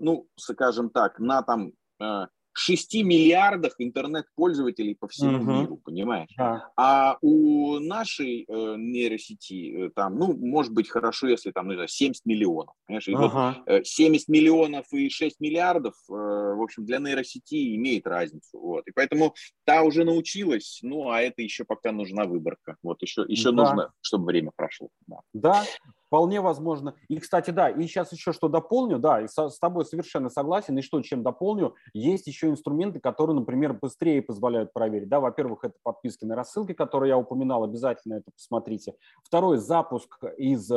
ну, 0.01 0.29
скажем 0.37 0.91
так, 0.91 1.19
на 1.19 1.43
там 1.43 1.73
э, 2.01 2.27
6 2.57 2.95
миллиардах 3.05 3.75
интернет-пользователей 3.79 4.95
по 4.95 5.09
всему 5.09 5.39
угу. 5.39 5.53
миру, 5.53 5.77
понимаешь? 5.77 6.31
Да. 6.39 6.71
А 6.77 7.19
у 7.21 7.79
нашей 7.79 8.47
э, 8.49 8.75
нейросети 8.79 9.89
э, 9.89 9.91
там, 9.95 10.19
ну, 10.19 10.35
может 10.35 10.73
быть 10.73 10.89
хорошо, 10.89 11.29
если 11.29 11.51
там, 11.51 11.69
ну, 11.69 11.87
70 11.87 12.25
миллионов, 12.25 12.75
понимаешь? 12.87 13.09
И 13.09 13.15
ага. 13.15 13.57
вот, 13.59 13.69
э, 13.69 13.85
70 13.85 14.29
миллионов 14.29 14.87
и 14.93 15.11
6 15.11 15.39
миллиардов, 15.39 15.95
э, 16.09 16.13
в 16.13 16.63
общем, 16.63 16.87
для 16.87 16.99
нейросети 16.99 17.77
имеет 17.77 18.07
разницу, 18.07 18.59
вот. 18.59 18.89
И 18.89 18.93
поэтому 18.93 19.35
та 19.65 19.83
уже 19.83 20.05
научилась, 20.05 20.79
ну, 20.83 21.11
а 21.11 21.21
это 21.21 21.43
еще 21.43 21.65
пока 21.65 21.93
нужна 21.93 22.25
выборка, 22.25 22.77
вот, 22.83 23.03
еще, 23.03 23.27
еще 23.29 23.53
да. 23.53 23.57
нужно, 23.65 23.93
чтобы 24.01 24.25
время 24.27 24.51
прошло. 24.57 24.89
Да. 25.07 25.19
да, 25.35 25.65
Вполне 26.07 26.41
возможно. 26.41 26.95
И, 27.09 27.19
кстати, 27.19 27.51
да, 27.51 27.69
и 27.69 27.83
сейчас 27.83 28.13
еще 28.13 28.33
что 28.33 28.49
дополню, 28.49 28.99
да, 28.99 29.23
и 29.23 29.29
со, 29.29 29.49
с 29.49 29.59
тобой 29.59 29.85
совершенно 29.85 30.29
согласен, 30.29 30.79
и 30.79 30.83
что, 30.83 31.01
чем 31.03 31.23
дополню, 31.23 31.75
есть 31.95 32.27
еще 32.27 32.49
инструменты, 32.49 33.01
которые, 33.01 33.35
например, 33.35 33.73
быстрее 33.75 34.23
позволяют 34.23 34.73
проверить, 34.73 35.09
да, 35.09 35.21
во-первых, 35.21 35.65
это 35.65 35.75
подписки 35.83 36.25
на 36.25 36.37
рассылки, 36.37 36.73
которые 36.73 37.11
я 37.11 37.19
упоминал, 37.19 37.65
обязательно 37.65 38.15
это 38.15 38.31
посмотрите. 38.33 38.95
Второй, 39.25 39.59
запуск 39.59 40.23
из 40.39 40.71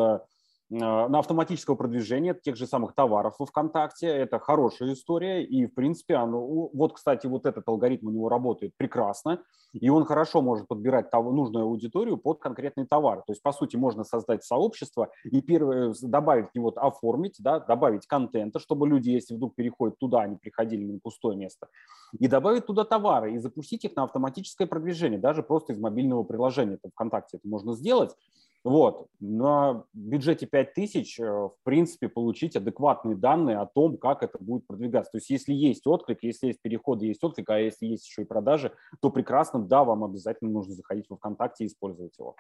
на 0.70 1.20
автоматического 1.20 1.76
продвижения 1.76 2.34
тех 2.34 2.56
же 2.56 2.68
самых 2.68 2.94
товаров 2.94 3.36
во 3.40 3.46
ВКонтакте. 3.46 4.08
Это 4.08 4.40
хорошая 4.40 4.94
история. 4.94 5.44
И, 5.44 5.66
в 5.66 5.74
принципе, 5.74 6.16
оно, 6.16 6.70
вот, 6.74 6.94
кстати, 6.94 7.28
вот 7.28 7.46
этот 7.46 7.68
алгоритм 7.68 8.08
у 8.08 8.12
него 8.12 8.30
работает 8.30 8.74
прекрасно. 8.78 9.42
И 9.74 9.90
он 9.90 10.06
хорошо 10.06 10.42
может 10.42 10.68
подбирать 10.68 11.10
того, 11.10 11.32
нужную 11.32 11.66
аудиторию 11.66 12.18
под 12.18 12.40
конкретный 12.40 12.86
товар. 12.86 13.24
То 13.26 13.34
есть, 13.34 13.42
по 13.42 13.52
сути, 13.52 13.76
можно 13.76 14.04
создать 14.04 14.44
сообщество 14.44 15.10
и 15.24 15.42
первое, 15.42 15.94
добавить 16.02 16.50
в 16.52 16.56
него, 16.56 16.74
оформить, 16.76 17.38
да, 17.40 17.60
добавить 17.60 18.08
контента, 18.08 18.60
чтобы 18.60 18.88
люди, 18.88 19.10
если 19.10 19.36
вдруг 19.36 19.56
переходят 19.56 19.98
туда, 20.00 20.22
они 20.22 20.38
приходили 20.38 20.86
на 20.86 21.00
пустое 21.00 21.38
место, 21.38 21.68
и 22.18 22.28
добавить 22.28 22.66
туда 22.66 22.84
товары 22.84 23.34
и 23.34 23.38
запустить 23.38 23.86
их 23.86 23.96
на 23.96 24.04
автоматическое 24.04 24.68
продвижение, 24.68 25.20
даже 25.20 25.44
просто 25.44 25.74
из 25.74 25.80
мобильного 25.80 26.24
приложения. 26.24 26.76
Это 26.76 26.90
ВКонтакте 26.90 27.38
это 27.38 27.48
можно 27.48 27.74
сделать. 27.74 28.16
Вот. 28.64 29.08
На 29.20 29.86
бюджете 29.94 30.46
5000, 30.46 31.20
э, 31.20 31.24
в 31.24 31.56
принципе, 31.64 32.10
получить 32.10 32.56
адекватные 32.56 33.16
данные 33.16 33.58
о 33.58 33.66
том, 33.66 33.98
как 33.98 34.22
это 34.22 34.38
будет 34.40 34.68
продвигаться. 34.68 35.12
То 35.14 35.18
есть 35.18 35.30
если 35.30 35.54
есть 35.54 35.88
отклик, 35.88 36.20
если 36.24 36.48
есть 36.48 36.62
переходы, 36.62 37.06
есть 37.06 37.24
отклик, 37.24 37.50
а 37.50 37.60
если 37.60 37.86
есть 37.86 38.06
еще 38.06 38.24
и 38.24 38.26
продажи, 38.26 38.74
то 39.02 39.12
прекрасно, 39.12 39.62
да, 39.62 39.84
вам 39.84 40.04
обязательно 40.04 40.52
нужно 40.52 40.74
заходить 40.74 41.06
во 41.10 41.16
ВКонтакте 41.16 41.64
и 41.64 41.68
использовать 41.68 42.18
его. 42.18 42.36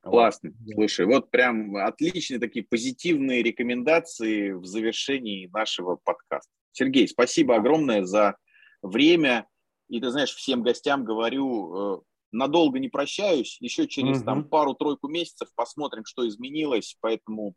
Классно. 0.00 0.50
Вот. 0.50 0.74
Слушай, 0.74 1.06
вот 1.06 1.30
прям 1.30 1.76
отличные 1.76 2.40
такие 2.40 2.64
позитивные 2.64 3.42
рекомендации 3.42 4.50
в 4.52 4.64
завершении 4.64 5.48
нашего 5.52 5.96
подкаста. 6.02 6.50
Сергей, 6.72 7.06
спасибо 7.06 7.56
огромное 7.56 8.04
за 8.04 8.36
время. 8.82 9.46
И 9.88 10.00
ты 10.00 10.10
знаешь, 10.10 10.34
всем 10.34 10.62
гостям 10.62 11.04
говорю, 11.04 11.98
э, 11.98 12.00
надолго 12.32 12.78
не 12.78 12.88
прощаюсь, 12.88 13.58
еще 13.60 13.86
через 13.86 14.18
угу. 14.18 14.24
там 14.24 14.44
пару-тройку 14.44 15.08
месяцев 15.08 15.48
посмотрим, 15.54 16.04
что 16.04 16.26
изменилось, 16.26 16.96
поэтому 17.00 17.54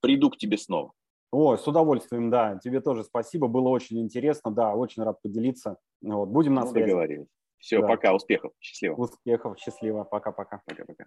приду 0.00 0.30
к 0.30 0.36
тебе 0.36 0.56
снова. 0.56 0.92
О, 1.32 1.56
с 1.56 1.66
удовольствием, 1.66 2.30
да. 2.30 2.58
Тебе 2.62 2.80
тоже 2.80 3.02
спасибо, 3.02 3.48
было 3.48 3.68
очень 3.68 4.00
интересно, 4.00 4.52
да, 4.52 4.74
очень 4.74 5.02
рад 5.02 5.20
поделиться. 5.20 5.78
Вот, 6.00 6.28
будем 6.28 6.54
на 6.54 6.62
ну, 6.62 6.70
связи. 6.70 6.86
Договорились. 6.86 7.26
Все, 7.58 7.80
да. 7.80 7.88
пока, 7.88 8.14
успехов, 8.14 8.52
счастливо. 8.60 8.94
Успехов, 8.94 9.58
счастливо, 9.58 10.04
пока-пока. 10.04 10.60
Пока-пока. 10.66 11.02